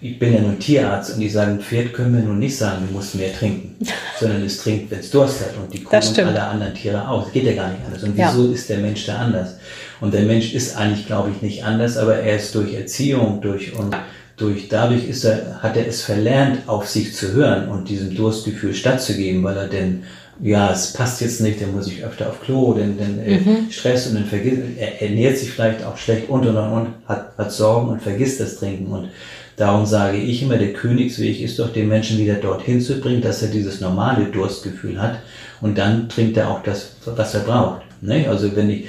ich 0.00 0.18
bin 0.20 0.32
ja 0.32 0.40
nur 0.40 0.56
Tierarzt 0.56 1.14
und 1.14 1.20
die 1.20 1.28
sagen, 1.28 1.58
Pferd 1.58 1.92
können 1.92 2.14
wir 2.14 2.22
nun 2.22 2.38
nicht 2.38 2.56
sagen, 2.56 2.86
du 2.86 2.94
musst 2.94 3.16
mehr 3.16 3.34
trinken, 3.34 3.74
sondern 4.20 4.44
es 4.44 4.58
trinkt, 4.58 4.90
wenn 4.92 5.00
es 5.00 5.10
Durst 5.10 5.40
hat 5.40 5.56
und 5.56 5.74
die 5.74 5.82
Kuh 5.82 5.96
und 5.96 6.18
alle 6.20 6.42
anderen 6.42 6.74
Tiere 6.74 7.08
auch. 7.08 7.24
Das 7.24 7.32
geht 7.32 7.44
ja 7.44 7.54
gar 7.54 7.70
nicht 7.70 7.84
anders. 7.84 8.04
Und 8.04 8.16
wieso 8.16 8.46
ja. 8.46 8.54
ist 8.54 8.68
der 8.68 8.78
Mensch 8.78 9.04
da 9.06 9.16
anders? 9.18 9.56
Und 10.00 10.14
der 10.14 10.22
Mensch 10.22 10.54
ist 10.54 10.76
eigentlich, 10.76 11.06
glaube 11.06 11.30
ich, 11.34 11.42
nicht 11.42 11.64
anders, 11.64 11.96
aber 11.96 12.16
er 12.16 12.36
ist 12.36 12.54
durch 12.54 12.72
Erziehung, 12.72 13.40
durch 13.40 13.74
und 13.74 13.96
durch 14.36 14.68
dadurch 14.68 15.08
ist 15.08 15.24
er, 15.24 15.60
hat 15.62 15.76
er 15.76 15.88
es 15.88 16.02
verlernt, 16.02 16.68
auf 16.68 16.88
sich 16.88 17.16
zu 17.16 17.32
hören 17.32 17.68
und 17.68 17.88
diesem 17.88 18.14
Durstgefühl 18.14 18.74
stattzugeben, 18.74 19.42
weil 19.42 19.56
er 19.56 19.68
denn 19.68 20.04
ja, 20.40 20.70
es 20.70 20.92
passt 20.92 21.20
jetzt 21.20 21.40
nicht, 21.40 21.60
dann 21.60 21.74
muss 21.74 21.88
ich 21.88 22.04
öfter 22.04 22.28
auf 22.28 22.40
Klo, 22.42 22.74
denn, 22.74 22.98
denn 22.98 23.18
äh, 23.20 23.40
mhm. 23.40 23.70
Stress 23.70 24.06
und 24.06 24.16
dann 24.16 24.26
vergisst, 24.26 24.58
er 24.78 25.02
ernährt 25.02 25.38
sich 25.38 25.50
vielleicht 25.50 25.84
auch 25.84 25.96
schlecht 25.96 26.28
und 26.28 26.46
und 26.46 26.56
und, 26.56 26.72
und 26.72 26.88
hat, 27.06 27.36
hat 27.38 27.52
Sorgen 27.52 27.88
und 27.88 28.02
vergisst 28.02 28.40
das 28.40 28.58
Trinken. 28.58 28.86
Und 28.92 29.08
darum 29.56 29.86
sage 29.86 30.18
ich 30.18 30.42
immer, 30.42 30.56
der 30.56 30.72
Königsweg 30.72 31.40
ist 31.40 31.58
doch, 31.58 31.72
den 31.72 31.88
Menschen 31.88 32.18
wieder 32.18 32.34
dorthin 32.34 32.80
zu 32.80 33.00
bringen, 33.00 33.22
dass 33.22 33.42
er 33.42 33.48
dieses 33.48 33.80
normale 33.80 34.26
Durstgefühl 34.26 35.00
hat 35.00 35.20
und 35.60 35.78
dann 35.78 36.08
trinkt 36.08 36.36
er 36.36 36.50
auch 36.50 36.62
das, 36.62 36.96
was 37.04 37.34
er 37.34 37.40
braucht. 37.40 37.82
Ne? 38.02 38.28
Also 38.28 38.54
wenn 38.54 38.70
ich, 38.70 38.86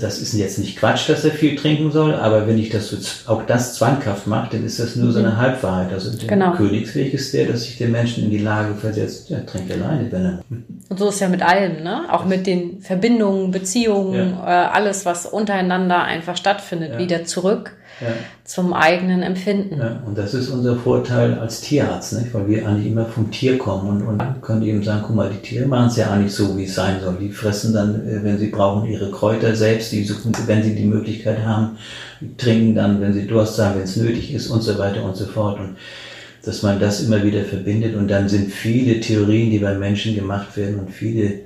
das 0.00 0.20
ist 0.20 0.34
jetzt 0.34 0.58
nicht 0.58 0.78
Quatsch, 0.78 1.08
dass 1.08 1.24
er 1.24 1.30
viel 1.30 1.56
trinken 1.56 1.90
soll, 1.90 2.14
aber 2.14 2.46
wenn 2.46 2.58
ich 2.58 2.70
das 2.70 2.88
so, 2.88 2.96
auch 3.30 3.44
das 3.46 3.74
zwanghaft 3.74 4.26
mache, 4.26 4.50
dann 4.52 4.64
ist 4.64 4.78
das 4.78 4.96
nur 4.96 5.12
so 5.12 5.18
eine 5.18 5.30
mhm. 5.30 5.36
Halbwahrheit. 5.36 5.92
Also 5.92 6.16
der 6.16 6.28
genau. 6.28 6.52
Königsweg 6.52 7.12
ist 7.12 7.32
der, 7.34 7.46
dass 7.46 7.64
sich 7.64 7.78
den 7.78 7.92
Menschen 7.92 8.24
in 8.24 8.30
die 8.30 8.38
Lage 8.38 8.74
versetzt, 8.74 9.30
ja, 9.30 9.40
trinkt 9.40 9.72
alleine, 9.72 10.10
wenn 10.10 10.24
er. 10.24 10.40
Und 10.88 10.98
so 10.98 11.08
ist 11.08 11.20
ja 11.20 11.28
mit 11.28 11.42
allem, 11.42 11.82
ne? 11.82 12.06
Auch 12.10 12.24
mit 12.24 12.46
den 12.46 12.80
Verbindungen, 12.80 13.50
Beziehungen, 13.50 14.30
ja. 14.30 14.66
äh, 14.66 14.68
alles, 14.68 15.04
was 15.06 15.26
untereinander 15.26 16.02
einfach 16.02 16.36
stattfindet, 16.36 16.92
ja. 16.92 16.98
wieder 16.98 17.24
zurück 17.24 17.76
ja. 18.00 18.08
zum 18.44 18.72
eigenen 18.72 19.22
Empfinden. 19.22 19.78
Ja, 19.78 20.02
und 20.06 20.16
das 20.16 20.34
ist 20.34 20.48
unser 20.48 20.76
Vorteil 20.76 21.38
als 21.38 21.60
Tierarzt, 21.60 22.14
nicht? 22.14 22.34
weil 22.34 22.48
wir 22.48 22.66
eigentlich 22.66 22.86
immer 22.86 23.06
vom 23.06 23.30
Tier 23.30 23.58
kommen 23.58 24.02
und, 24.02 24.02
und 24.02 24.42
können 24.42 24.62
eben 24.62 24.82
sagen, 24.82 25.02
guck 25.06 25.16
mal, 25.16 25.30
die 25.30 25.46
Tiere 25.46 25.66
machen 25.66 25.88
es 25.88 25.96
ja 25.96 26.10
eigentlich 26.10 26.34
so, 26.34 26.56
wie 26.56 26.64
es 26.64 26.74
sein 26.74 27.00
soll. 27.02 27.16
Die 27.20 27.30
fressen 27.30 27.72
dann, 27.72 28.06
äh, 28.06 28.22
wenn 28.22 28.38
sie 28.38 28.48
brauchen, 28.48 28.88
ihre 28.88 29.10
Kräuter 29.10 29.54
selbst, 29.54 29.92
die 29.92 30.04
suchen, 30.04 30.32
wenn 30.46 30.62
sie 30.62 30.74
die 30.74 30.84
Möglichkeit 30.84 31.44
haben, 31.44 31.78
trinken 32.36 32.74
dann, 32.74 33.00
wenn 33.00 33.12
sie 33.12 33.26
Durst 33.26 33.58
haben, 33.58 33.76
wenn 33.76 33.84
es 33.84 33.96
nötig 33.96 34.32
ist 34.34 34.48
und 34.48 34.62
so 34.62 34.78
weiter 34.78 35.04
und 35.04 35.16
so 35.16 35.26
fort. 35.26 35.58
Und 35.58 35.76
dass 36.44 36.62
man 36.62 36.78
das 36.78 37.00
immer 37.00 37.24
wieder 37.24 37.42
verbindet 37.44 37.94
und 37.94 38.08
dann 38.08 38.28
sind 38.28 38.52
viele 38.52 39.00
Theorien, 39.00 39.50
die 39.50 39.58
bei 39.58 39.74
Menschen 39.74 40.14
gemacht 40.14 40.56
werden 40.56 40.78
und 40.78 40.90
viele, 40.90 41.40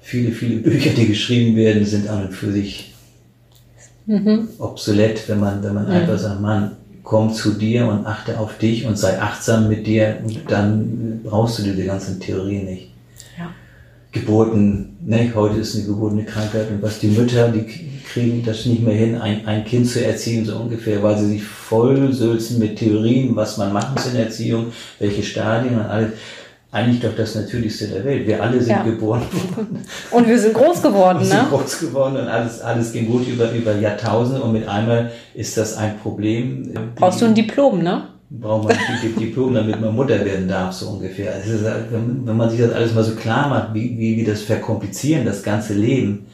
viele, 0.00 0.32
viele 0.32 0.56
Bücher, 0.56 0.90
die 0.90 1.06
geschrieben 1.06 1.56
werden, 1.56 1.84
sind 1.84 2.08
an 2.08 2.26
und 2.26 2.32
für 2.32 2.50
sich 2.50 2.93
mhm. 4.06 4.48
obsolet, 4.58 5.28
wenn 5.28 5.40
man, 5.40 5.62
wenn 5.62 5.74
man 5.74 5.86
mhm. 5.86 5.92
einfach 5.92 6.18
sagt, 6.18 6.40
Mann, 6.40 6.72
komm 7.02 7.32
zu 7.32 7.52
dir 7.52 7.86
und 7.86 8.06
achte 8.06 8.38
auf 8.38 8.58
dich 8.58 8.86
und 8.86 8.98
sei 8.98 9.20
achtsam 9.20 9.68
mit 9.68 9.86
dir, 9.86 10.16
dann 10.48 11.20
brauchst 11.22 11.58
du 11.58 11.62
diese 11.62 11.84
ganzen 11.84 12.18
Theorien 12.18 12.64
nicht. 12.64 12.90
Ja. 13.38 13.50
Geburten, 14.10 14.96
ne, 15.04 15.30
heute 15.34 15.60
ist 15.60 15.74
eine 15.74 15.84
Geburt 15.84 16.12
eine 16.12 16.24
Krankheit 16.24 16.70
und 16.70 16.82
was 16.82 17.00
die 17.00 17.08
Mütter, 17.08 17.48
die 17.48 17.66
kriegen 18.04 18.42
das 18.44 18.64
nicht 18.64 18.82
mehr 18.82 18.94
hin, 18.94 19.16
ein, 19.16 19.46
ein 19.46 19.64
Kind 19.64 19.88
zu 19.88 20.04
erziehen, 20.04 20.46
so 20.46 20.56
ungefähr, 20.56 21.02
weil 21.02 21.18
sie 21.18 21.26
sich 21.26 21.44
vollsülzen 21.44 22.58
mit 22.58 22.78
Theorien, 22.78 23.36
was 23.36 23.58
man 23.58 23.72
machen 23.72 23.94
muss 23.94 24.06
in 24.06 24.16
Erziehung, 24.16 24.66
welche 24.98 25.22
Stadien 25.22 25.74
und 25.74 25.86
alles 25.86 26.12
eigentlich 26.74 27.00
doch 27.00 27.14
das 27.16 27.36
Natürlichste 27.36 27.86
der 27.86 28.04
Welt. 28.04 28.26
Wir 28.26 28.42
alle 28.42 28.60
sind 28.60 28.70
ja. 28.70 28.82
geboren 28.82 29.22
worden. 29.32 29.84
Und 30.10 30.26
wir 30.26 30.38
sind 30.38 30.54
groß 30.54 30.82
geworden, 30.82 31.20
wir 31.20 31.26
ne? 31.26 31.40
sind 31.40 31.50
groß 31.50 31.78
geworden 31.78 32.16
und 32.16 32.26
alles, 32.26 32.60
alles 32.60 32.92
ging 32.92 33.06
gut 33.06 33.28
über, 33.28 33.52
über 33.52 33.76
Jahrtausende 33.76 34.42
und 34.42 34.52
mit 34.52 34.66
einmal 34.66 35.12
ist 35.34 35.56
das 35.56 35.76
ein 35.76 35.98
Problem. 36.00 36.74
Brauchst 36.96 37.22
du 37.22 37.26
ein 37.26 37.34
Diplom, 37.34 37.82
ne? 37.82 38.08
braucht 38.28 38.64
man 38.64 38.76
ein 38.76 39.16
Diplom, 39.18 39.54
damit 39.54 39.80
man 39.80 39.94
Mutter 39.94 40.24
werden 40.24 40.48
darf, 40.48 40.72
so 40.72 40.88
ungefähr. 40.88 41.36
Ist, 41.36 41.64
wenn, 41.90 42.36
man 42.36 42.50
sich 42.50 42.60
das 42.60 42.72
alles 42.72 42.92
mal 42.92 43.04
so 43.04 43.14
klar 43.14 43.48
macht, 43.48 43.74
wie, 43.74 43.96
wie 43.96 44.16
wir 44.16 44.24
das 44.24 44.42
verkomplizieren, 44.42 45.24
das 45.24 45.42
ganze 45.42 45.74
Leben. 45.74 46.26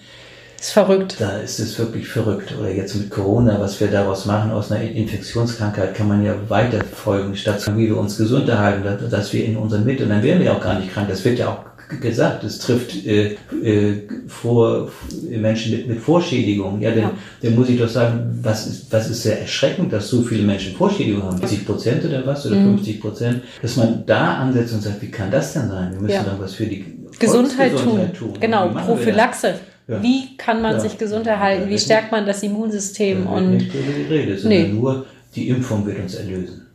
Ist 0.60 0.72
verrückt. 0.72 1.16
Da 1.18 1.38
ist 1.38 1.58
es 1.58 1.78
wirklich 1.78 2.06
verrückt. 2.06 2.54
Oder 2.60 2.70
jetzt 2.70 2.94
mit 2.94 3.08
Corona, 3.08 3.58
was 3.58 3.80
wir 3.80 3.88
daraus 3.88 4.26
machen, 4.26 4.50
aus 4.50 4.70
einer 4.70 4.82
Infektionskrankheit, 4.82 5.94
kann 5.94 6.06
man 6.06 6.22
ja 6.22 6.34
weiterfolgen, 6.48 7.34
statt 7.34 7.66
wie 7.76 7.88
wir 7.88 7.96
uns 7.96 8.18
gesund 8.18 8.46
erhalten, 8.46 8.84
dass 9.10 9.32
wir 9.32 9.42
in 9.42 9.56
unserer 9.56 9.80
Mitte, 9.80 10.02
und 10.02 10.10
dann 10.10 10.22
werden 10.22 10.42
wir 10.42 10.52
auch 10.52 10.60
gar 10.60 10.78
nicht 10.78 10.92
krank. 10.92 11.08
Das 11.08 11.24
wird 11.24 11.38
ja 11.38 11.48
auch 11.48 11.70
gesagt, 11.98 12.44
es 12.44 12.58
trifft 12.58 13.06
äh, 13.06 13.36
äh, 13.62 14.02
vor 14.28 14.90
Menschen 15.30 15.72
mit, 15.72 15.88
mit 15.88 15.98
Vorschädigungen. 15.98 16.82
Ja, 16.82 16.90
dann, 16.90 17.00
ja. 17.00 17.12
dann 17.42 17.54
muss 17.54 17.70
ich 17.70 17.78
doch 17.78 17.88
sagen, 17.88 18.38
was 18.42 18.66
ist, 18.66 18.92
was 18.92 19.08
ist 19.08 19.22
sehr 19.22 19.40
erschreckend, 19.40 19.90
dass 19.92 20.08
so 20.08 20.20
viele 20.20 20.42
Menschen 20.42 20.76
Vorschädigungen 20.76 21.26
haben. 21.26 21.38
40 21.38 21.64
Prozent 21.64 22.04
oder 22.04 22.24
was? 22.26 22.46
Oder 22.46 22.56
mhm. 22.56 22.76
50 22.76 23.00
Prozent? 23.00 23.42
Dass 23.62 23.76
man 23.76 24.04
da 24.04 24.34
ansetzt 24.34 24.74
und 24.74 24.82
sagt, 24.82 25.00
wie 25.00 25.10
kann 25.10 25.30
das 25.30 25.54
denn 25.54 25.70
sein? 25.70 25.92
Wir 25.92 26.00
müssen 26.00 26.14
ja. 26.14 26.22
dann 26.22 26.38
was 26.38 26.52
für 26.52 26.66
die 26.66 26.84
Gesundheit 27.18 27.76
tun. 27.76 28.12
tun. 28.12 28.34
Genau, 28.38 28.68
Prophylaxe. 28.68 29.54
Ja. 29.90 30.00
Wie 30.02 30.36
kann 30.36 30.62
man 30.62 30.74
ja. 30.74 30.80
sich 30.80 30.98
gesund 30.98 31.26
erhalten? 31.26 31.68
Wie 31.68 31.78
stärkt 31.78 32.12
man 32.12 32.24
das 32.24 32.44
Immunsystem? 32.44 33.24
Da 33.24 33.30
und 33.30 33.56
nicht 33.56 33.74
über 33.74 33.92
die 33.92 34.14
Rede, 34.14 34.38
sondern 34.38 34.62
nee. 34.62 34.68
nur 34.68 35.06
die 35.34 35.48
Impfung 35.48 35.84
wird 35.84 35.98
uns 35.98 36.14
erlösen. 36.14 36.68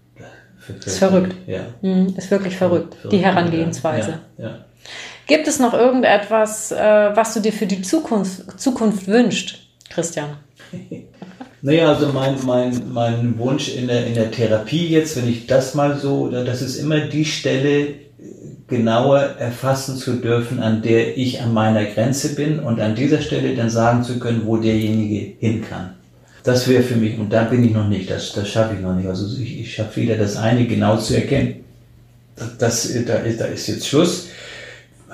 Das 0.68 0.88
ist 0.88 0.98
verrückt. 0.98 1.36
Ja. 1.48 1.62
Mhm, 1.82 2.14
ist 2.18 2.30
wirklich 2.30 2.58
verrückt, 2.58 2.96
verrückt 2.96 3.14
die 3.14 3.24
Herangehensweise. 3.24 4.20
Ja. 4.38 4.44
Ja. 4.44 4.66
Gibt 5.28 5.48
es 5.48 5.60
noch 5.60 5.74
irgendetwas, 5.74 6.72
äh, 6.72 6.76
was 7.16 7.34
du 7.34 7.40
dir 7.40 7.54
für 7.54 7.68
die 7.68 7.82
Zukunft, 7.82 8.60
Zukunft 8.60 9.08
wünschst, 9.08 9.60
Christian? 9.90 10.38
Naja, 11.62 11.90
also 11.92 12.10
mein, 12.10 12.36
mein, 12.46 12.94
mein 12.94 13.40
Wunsch 13.40 13.76
in 13.76 13.88
der, 13.88 14.06
in 14.06 14.14
der 14.14 14.30
Therapie 14.30 14.88
jetzt, 14.88 15.18
wenn 15.18 15.28
ich 15.28 15.48
das 15.48 15.74
mal 15.74 15.98
so, 15.98 16.30
das 16.30 16.62
ist 16.62 16.76
immer 16.76 17.00
die 17.00 17.26
Stelle, 17.26 17.88
genauer 18.68 19.20
erfassen 19.40 19.96
zu 19.98 20.14
dürfen, 20.14 20.60
an 20.60 20.82
der 20.82 21.18
ich 21.18 21.42
an 21.42 21.54
meiner 21.54 21.86
Grenze 21.86 22.36
bin 22.36 22.60
und 22.60 22.82
an 22.82 22.96
dieser 22.96 23.22
Stelle 23.22 23.56
dann 23.56 23.70
sagen 23.70 24.04
zu 24.04 24.20
können, 24.20 24.44
wo 24.46 24.58
derjenige 24.58 25.34
hin 25.40 25.64
kann. 25.68 25.92
Das 26.44 26.68
wäre 26.68 26.84
für 26.84 26.96
mich, 26.96 27.18
und 27.18 27.32
da 27.32 27.44
bin 27.44 27.64
ich 27.64 27.74
noch 27.74 27.88
nicht, 27.88 28.10
das, 28.10 28.34
das 28.34 28.48
schaffe 28.50 28.76
ich 28.76 28.82
noch 28.82 28.96
nicht. 28.96 29.08
Also 29.08 29.26
ich, 29.40 29.60
ich 29.62 29.74
schaffe 29.74 30.02
wieder 30.02 30.16
das 30.16 30.38
eine 30.38 30.66
genau 30.66 30.98
zu 30.98 31.16
erkennen. 31.16 31.64
Das, 32.36 32.58
das, 32.58 33.06
da, 33.06 33.16
ist, 33.16 33.40
da 33.40 33.46
ist 33.46 33.68
jetzt 33.68 33.88
Schluss 33.88 34.28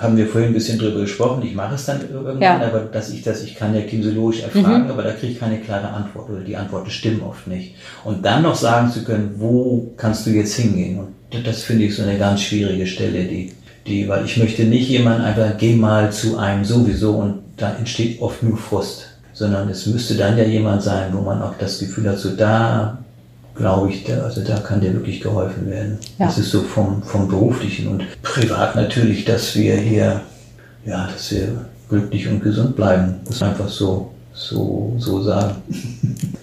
haben 0.01 0.17
wir 0.17 0.27
vorhin 0.27 0.49
ein 0.49 0.53
bisschen 0.53 0.79
drüber 0.79 1.01
gesprochen. 1.01 1.43
Ich 1.45 1.53
mache 1.53 1.75
es 1.75 1.85
dann 1.85 2.01
irgendwann, 2.01 2.41
ja. 2.41 2.59
aber 2.59 2.79
dass 2.79 3.11
ich 3.11 3.21
das, 3.21 3.43
ich 3.43 3.55
kann 3.55 3.75
ja 3.75 3.81
kinesiologisch 3.81 4.41
erfragen, 4.41 4.85
mhm. 4.85 4.91
aber 4.91 5.03
da 5.03 5.11
kriege 5.11 5.33
ich 5.33 5.39
keine 5.39 5.59
klare 5.59 5.89
Antwort 5.89 6.29
oder 6.29 6.39
die 6.39 6.57
Antworten 6.57 6.89
stimmen 6.89 7.21
oft 7.21 7.45
nicht. 7.47 7.75
Und 8.03 8.25
dann 8.25 8.41
noch 8.41 8.55
sagen 8.55 8.91
zu 8.91 9.03
können, 9.03 9.35
wo 9.37 9.93
kannst 9.97 10.25
du 10.25 10.31
jetzt 10.31 10.55
hingehen? 10.55 10.97
Und 10.97 11.09
das 11.39 11.63
finde 11.63 11.85
ich 11.85 11.95
so 11.95 12.03
eine 12.03 12.17
ganz 12.17 12.41
schwierige 12.41 12.85
Stelle, 12.85 13.23
die, 13.23 13.53
die, 13.87 14.07
weil 14.07 14.25
ich 14.25 14.37
möchte 14.37 14.63
nicht 14.63 14.89
jemanden 14.89 15.23
einfach, 15.23 15.57
geh 15.57 15.75
mal 15.75 16.11
zu 16.11 16.37
einem 16.37 16.65
sowieso 16.65 17.13
und 17.13 17.39
da 17.57 17.75
entsteht 17.75 18.21
oft 18.21 18.43
nur 18.43 18.57
Frust, 18.57 19.07
sondern 19.33 19.69
es 19.69 19.85
müsste 19.85 20.15
dann 20.15 20.37
ja 20.37 20.43
jemand 20.43 20.83
sein, 20.83 21.13
wo 21.13 21.21
man 21.21 21.41
auch 21.41 21.55
das 21.57 21.79
Gefühl 21.79 22.09
hat, 22.09 22.19
so 22.19 22.35
da 22.35 22.97
glaube 23.55 23.89
ich, 23.89 24.03
da, 24.03 24.21
also 24.21 24.41
da 24.41 24.57
kann 24.59 24.81
dir 24.81 24.93
wirklich 24.93 25.21
geholfen 25.21 25.69
werden. 25.69 25.97
Ja. 26.17 26.27
Das 26.27 26.37
ist 26.37 26.51
so 26.51 26.61
vom, 26.61 27.03
vom 27.03 27.27
beruflichen 27.27 27.87
und 27.87 28.21
privat 28.21 28.75
natürlich, 28.75 29.25
dass 29.25 29.55
wir 29.55 29.75
hier, 29.75 30.21
ja, 30.85 31.07
dass 31.11 31.31
wir 31.31 31.65
glücklich 31.89 32.27
und 32.27 32.41
gesund 32.41 32.75
bleiben. 32.75 33.15
Das 33.25 33.35
ist 33.35 33.43
einfach 33.43 33.69
so, 33.69 34.11
so, 34.33 34.95
so 34.97 35.21
sagen. 35.21 35.55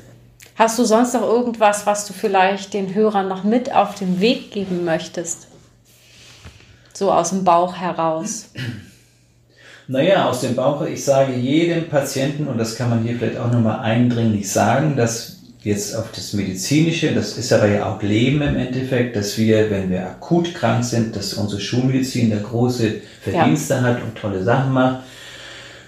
Hast 0.58 0.76
du 0.76 0.84
sonst 0.84 1.14
noch 1.14 1.22
irgendwas, 1.22 1.86
was 1.86 2.04
du 2.04 2.12
vielleicht 2.12 2.74
den 2.74 2.92
Hörern 2.92 3.28
noch 3.28 3.44
mit 3.44 3.72
auf 3.72 3.94
den 3.94 4.20
Weg 4.20 4.50
geben 4.50 4.84
möchtest? 4.84 5.46
So 6.92 7.12
aus 7.12 7.30
dem 7.30 7.44
Bauch 7.44 7.76
heraus. 7.76 8.50
Naja, 9.90 10.28
aus 10.28 10.42
dem 10.42 10.54
Bauch, 10.54 10.82
ich 10.82 11.02
sage 11.02 11.32
jedem 11.32 11.88
Patienten, 11.88 12.46
und 12.46 12.58
das 12.58 12.76
kann 12.76 12.90
man 12.90 13.04
hier 13.04 13.16
vielleicht 13.16 13.38
auch 13.38 13.50
nochmal 13.50 13.78
eindringlich 13.78 14.52
sagen, 14.52 14.96
dass 14.96 15.38
jetzt 15.60 15.96
auf 15.96 16.12
das 16.14 16.34
Medizinische, 16.34 17.14
das 17.14 17.38
ist 17.38 17.50
aber 17.54 17.68
ja 17.68 17.86
auch 17.90 18.02
Leben 18.02 18.42
im 18.42 18.56
Endeffekt, 18.58 19.16
dass 19.16 19.38
wir, 19.38 19.70
wenn 19.70 19.88
wir 19.88 20.02
akut 20.02 20.52
krank 20.52 20.84
sind, 20.84 21.16
dass 21.16 21.32
unsere 21.32 21.62
Schulmedizin 21.62 22.30
da 22.30 22.36
große 22.36 22.96
Verdienste 23.22 23.74
ja. 23.76 23.80
hat 23.80 24.02
und 24.02 24.14
tolle 24.14 24.44
Sachen 24.44 24.74
macht, 24.74 25.04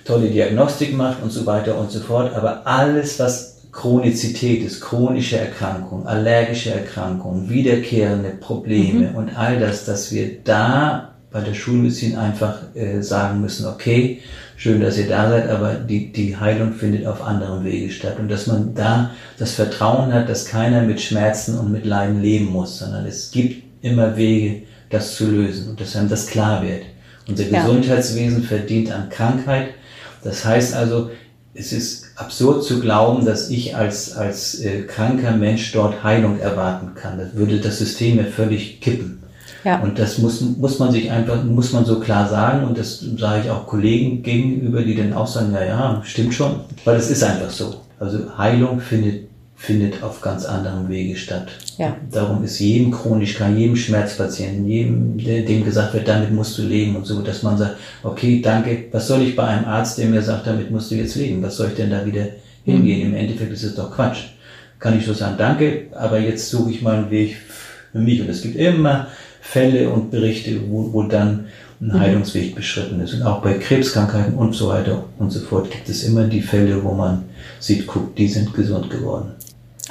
tolle 0.07 0.31
Diagnostik 0.31 0.95
macht 0.97 1.23
und 1.23 1.31
so 1.31 1.45
weiter 1.45 1.77
und 1.77 1.91
so 1.91 2.01
fort. 2.01 2.35
Aber 2.35 2.67
alles, 2.67 3.19
was 3.19 3.60
Chronizität 3.73 4.65
ist, 4.65 4.81
chronische 4.81 5.39
Erkrankung, 5.39 6.07
allergische 6.07 6.75
Erkrankung, 6.75 7.49
wiederkehrende 7.49 8.31
Probleme 8.31 9.11
mhm. 9.11 9.15
und 9.17 9.37
all 9.37 9.61
das, 9.61 9.85
dass 9.85 10.13
wir 10.13 10.43
da 10.43 11.15
bei 11.31 11.41
der 11.41 11.55
Schulmedizin 11.55 12.17
einfach 12.17 12.75
äh, 12.75 13.01
sagen 13.03 13.41
müssen, 13.41 13.67
okay, 13.67 14.21
schön, 14.57 14.81
dass 14.81 14.99
ihr 14.99 15.09
da 15.09 15.31
seid, 15.31 15.49
aber 15.49 15.75
die, 15.75 16.13
die 16.13 16.37
Heilung 16.37 16.73
findet 16.73 17.07
auf 17.07 17.23
anderem 17.23 17.65
Wege 17.65 17.91
statt. 17.91 18.17
Und 18.19 18.29
dass 18.29 18.49
man 18.49 18.75
da 18.75 19.13
das 19.39 19.53
Vertrauen 19.53 20.13
hat, 20.13 20.29
dass 20.29 20.47
keiner 20.47 20.83
mit 20.83 21.01
Schmerzen 21.01 21.57
und 21.57 21.71
mit 21.71 21.87
Leiden 21.87 22.21
leben 22.21 22.47
muss, 22.47 22.81
sondern 22.81 23.07
es 23.07 23.31
gibt 23.31 23.63
immer 23.83 24.17
Wege, 24.17 24.63
das 24.91 25.15
zu 25.15 25.31
lösen 25.31 25.71
und 25.71 25.81
dass 25.81 25.95
einem 25.95 26.09
das 26.09 26.27
klar 26.27 26.63
wird. 26.63 26.83
Unser 27.29 27.45
ja. 27.45 27.63
Gesundheitswesen 27.63 28.43
verdient 28.43 28.91
an 28.91 29.09
Krankheit. 29.09 29.69
Das 30.25 30.45
heißt 30.45 30.75
also, 30.75 31.11
es 31.55 31.73
ist 31.73 32.10
absurd 32.21 32.65
zu 32.65 32.81
glauben, 32.81 33.25
dass 33.25 33.51
ich 33.51 33.77
als, 33.77 34.17
als 34.17 34.61
äh, 34.61 34.83
kranker 34.83 35.33
Mensch 35.33 35.73
dort 35.73 36.05
Heilung 36.05 36.39
erwarten 36.39 36.95
kann. 36.95 37.19
Das 37.19 37.35
würde 37.35 37.59
das 37.59 37.79
System 37.79 38.19
ja 38.19 38.25
völlig 38.25 38.81
kippen. 38.81 39.23
Ja. 39.65 39.81
Und 39.81 39.99
das 39.99 40.19
muss, 40.19 40.41
muss 40.41 40.79
man 40.79 40.91
sich 40.91 41.11
einfach, 41.11 41.43
muss 41.45 41.73
man 41.73 41.85
so 41.85 42.01
klar 42.01 42.29
sagen. 42.29 42.67
Und 42.67 42.79
das 42.79 43.05
sage 43.19 43.43
ich 43.45 43.51
auch 43.51 43.67
Kollegen 43.67 44.23
gegenüber, 44.23 44.83
die 44.83 44.95
dann 44.95 45.13
auch 45.13 45.27
sagen, 45.27 45.53
ja, 45.53 45.65
ja, 45.65 46.03
stimmt 46.05 46.35
schon. 46.35 46.61
Weil 46.85 46.97
es 46.97 47.11
ist 47.11 47.23
einfach 47.23 47.51
so. 47.51 47.83
Also 47.99 48.19
Heilung 48.39 48.81
findet, 48.81 49.29
findet 49.61 50.03
auf 50.03 50.23
ganz 50.23 50.47
anderem 50.47 50.89
Wege 50.89 51.17
statt. 51.17 51.49
Ja. 51.77 51.95
Darum 52.11 52.43
ist 52.43 52.59
jedem 52.61 52.91
chronisch 52.91 53.35
krank, 53.35 53.59
jedem 53.59 53.77
Schmerzpatienten, 53.77 54.67
jedem, 54.67 55.19
dem 55.19 55.65
gesagt 55.67 55.93
wird, 55.93 56.09
damit 56.09 56.33
musst 56.33 56.57
du 56.57 56.63
leben 56.63 56.97
und 56.97 57.05
so, 57.05 57.21
dass 57.21 57.43
man 57.43 57.59
sagt, 57.59 57.77
okay, 58.03 58.41
danke, 58.43 58.85
was 58.91 59.07
soll 59.07 59.21
ich 59.21 59.37
bei 59.37 59.45
einem 59.45 59.67
Arzt, 59.67 59.99
der 59.99 60.07
mir 60.07 60.23
sagt, 60.23 60.47
damit 60.47 60.71
musst 60.71 60.91
du 60.91 60.95
jetzt 60.95 61.15
leben? 61.15 61.43
Was 61.43 61.59
soll 61.59 61.69
ich 61.69 61.75
denn 61.75 61.91
da 61.91 62.07
wieder 62.07 62.25
hingehen? 62.65 63.01
Mhm. 63.01 63.15
Im 63.15 63.21
Endeffekt 63.21 63.53
ist 63.53 63.63
es 63.63 63.75
doch 63.75 63.95
Quatsch. 63.95 64.31
Kann 64.79 64.99
ich 64.99 65.05
so 65.05 65.13
sagen, 65.13 65.35
danke, 65.37 65.89
aber 65.93 66.19
jetzt 66.19 66.49
suche 66.49 66.71
ich 66.71 66.81
mal 66.81 66.97
einen 66.97 67.11
Weg 67.11 67.37
für 67.93 67.99
mich. 67.99 68.19
Und 68.23 68.31
es 68.31 68.41
gibt 68.41 68.57
immer 68.57 69.09
Fälle 69.43 69.91
und 69.91 70.11
Berichte, 70.11 70.59
wo, 70.71 70.91
wo 70.91 71.03
dann 71.03 71.49
ein 71.83 71.89
mhm. 71.89 72.01
Heilungsweg 72.01 72.55
beschritten 72.55 72.99
ist. 73.01 73.13
Und 73.13 73.25
auch 73.25 73.43
bei 73.43 73.55
Krebskrankheiten 73.55 74.35
und 74.35 74.55
so 74.55 74.69
weiter 74.69 75.05
und 75.19 75.31
so 75.31 75.41
fort 75.41 75.71
gibt 75.71 75.89
es 75.91 76.05
immer 76.05 76.25
die 76.25 76.41
Fälle, 76.41 76.83
wo 76.83 76.95
man 76.95 77.25
sieht, 77.59 77.87
guckt, 77.87 78.19
die 78.19 78.29
sind 78.29 78.55
gesund 78.55 78.89
geworden. 78.89 79.33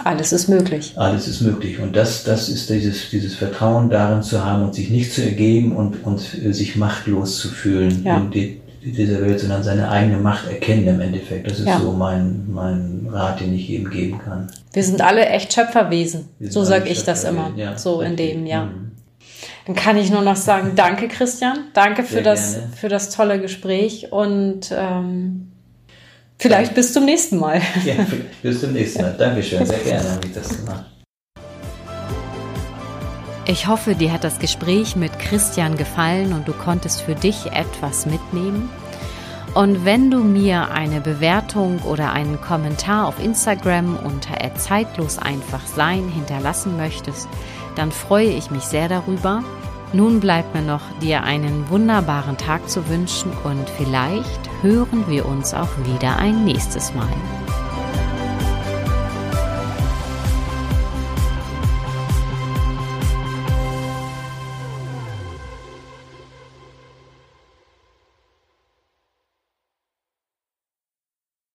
Alles 0.04 0.32
ist 0.32 0.48
möglich. 0.48 0.94
Alles 0.96 1.28
ist 1.28 1.42
möglich. 1.42 1.80
Und 1.80 1.96
das, 1.96 2.24
das 2.24 2.50
ist 2.50 2.70
dieses, 2.70 3.10
dieses 3.10 3.36
Vertrauen 3.36 3.90
darin 3.90 4.24
zu 4.24 4.44
haben 4.44 4.64
und 4.64 4.76
sich 4.76 4.90
nicht 4.90 5.14
zu 5.14 5.24
ergeben 5.24 5.76
und, 5.76 6.04
und 6.04 6.20
sich 6.20 6.76
machtlos 6.76 7.40
zu 7.40 7.50
fühlen 7.50 8.04
ja. 8.04 8.18
in 8.18 8.32
die, 8.32 8.62
dieser 8.84 9.22
Welt, 9.22 9.40
sondern 9.40 9.64
seine 9.64 9.90
eigene 9.90 10.18
Macht 10.18 10.48
erkennen 10.50 10.88
im 10.88 11.02
Endeffekt. 11.02 11.50
Das 11.50 11.60
ist 11.60 11.68
ja. 11.68 11.80
so 11.80 11.92
mein, 11.92 12.46
mein 12.52 13.08
Rat, 13.12 13.42
den 13.42 13.54
ich 13.54 13.68
jedem 13.68 13.90
geben 13.90 14.20
kann. 14.20 14.50
Wir 14.74 14.84
sind 14.84 15.02
alle 15.02 15.26
echt 15.28 15.54
Schöpferwesen. 15.54 16.30
So 16.40 16.64
sage 16.64 16.90
ich 16.90 17.04
das 17.04 17.24
immer. 17.24 17.52
Ja, 17.56 17.78
so 17.78 18.02
in 18.02 18.16
dem, 18.16 18.46
ja. 18.46 18.66
Mhm. 18.66 18.92
Dann 19.66 19.76
kann 19.76 19.98
ich 19.98 20.10
nur 20.10 20.22
noch 20.22 20.36
sagen, 20.36 20.72
danke 20.76 21.08
Christian, 21.08 21.66
danke 21.74 22.04
für 22.04 22.24
das, 22.24 22.58
für 22.76 22.90
das 22.90 23.12
tolle 23.12 23.40
Gespräch 23.40 24.12
und 24.12 24.74
ähm, 24.76 25.49
vielleicht 26.40 26.74
bis 26.74 26.94
zum 26.94 27.06
nächsten 27.06 27.38
Mal. 27.38 27.62
Ja, 27.86 28.06
bis 28.42 28.62
zum 28.62 28.74
nächsten 28.74 29.02
Mal. 29.02 29.16
Dankeschön, 29.18 29.66
sehr 29.66 29.80
gerne 29.80 30.12
habe 30.12 30.26
ich 30.26 30.34
das 30.34 30.50
gemacht. 30.50 30.86
Ich 33.46 33.68
hoffe, 33.68 33.96
dir 33.96 34.12
hat 34.12 34.24
das 34.24 34.40
Gespräch 34.40 34.96
mit 34.96 35.18
Christian 35.18 35.76
gefallen 35.76 36.34
und 36.34 36.48
du 36.48 36.54
konntest 36.54 37.02
für 37.02 37.16
dich 37.16 37.48
etwas 37.48 38.06
mitnehmen. 38.06 38.70
Und 39.56 39.84
wenn 39.84 40.12
du 40.12 40.20
mir 40.20 40.70
eine 40.72 41.02
Bewertung 41.02 41.80
oder 41.80 42.14
einen 42.14 42.40
Kommentar 42.40 43.08
auf 43.08 43.20
Instagram 43.20 43.98
unter 43.98 44.38
zeitlos 44.56 45.18
einfach 45.18 45.66
sein 45.66 46.08
hinterlassen 46.10 46.78
möchtest, 46.78 47.28
dann 47.76 47.92
freue 47.92 48.30
ich 48.30 48.52
mich 48.52 48.64
sehr 48.64 48.88
darüber. 48.88 49.44
Nun 49.92 50.20
bleibt 50.20 50.54
mir 50.54 50.62
noch, 50.62 50.82
dir 51.02 51.24
einen 51.24 51.68
wunderbaren 51.70 52.38
Tag 52.38 52.70
zu 52.70 52.88
wünschen 52.90 53.32
und 53.44 53.68
vielleicht 53.72 54.50
hören 54.62 55.06
wir 55.08 55.26
uns 55.26 55.54
auch 55.54 55.70
wieder 55.84 56.18
ein 56.18 56.46
nächstes 56.46 56.94
Mal. 56.94 57.08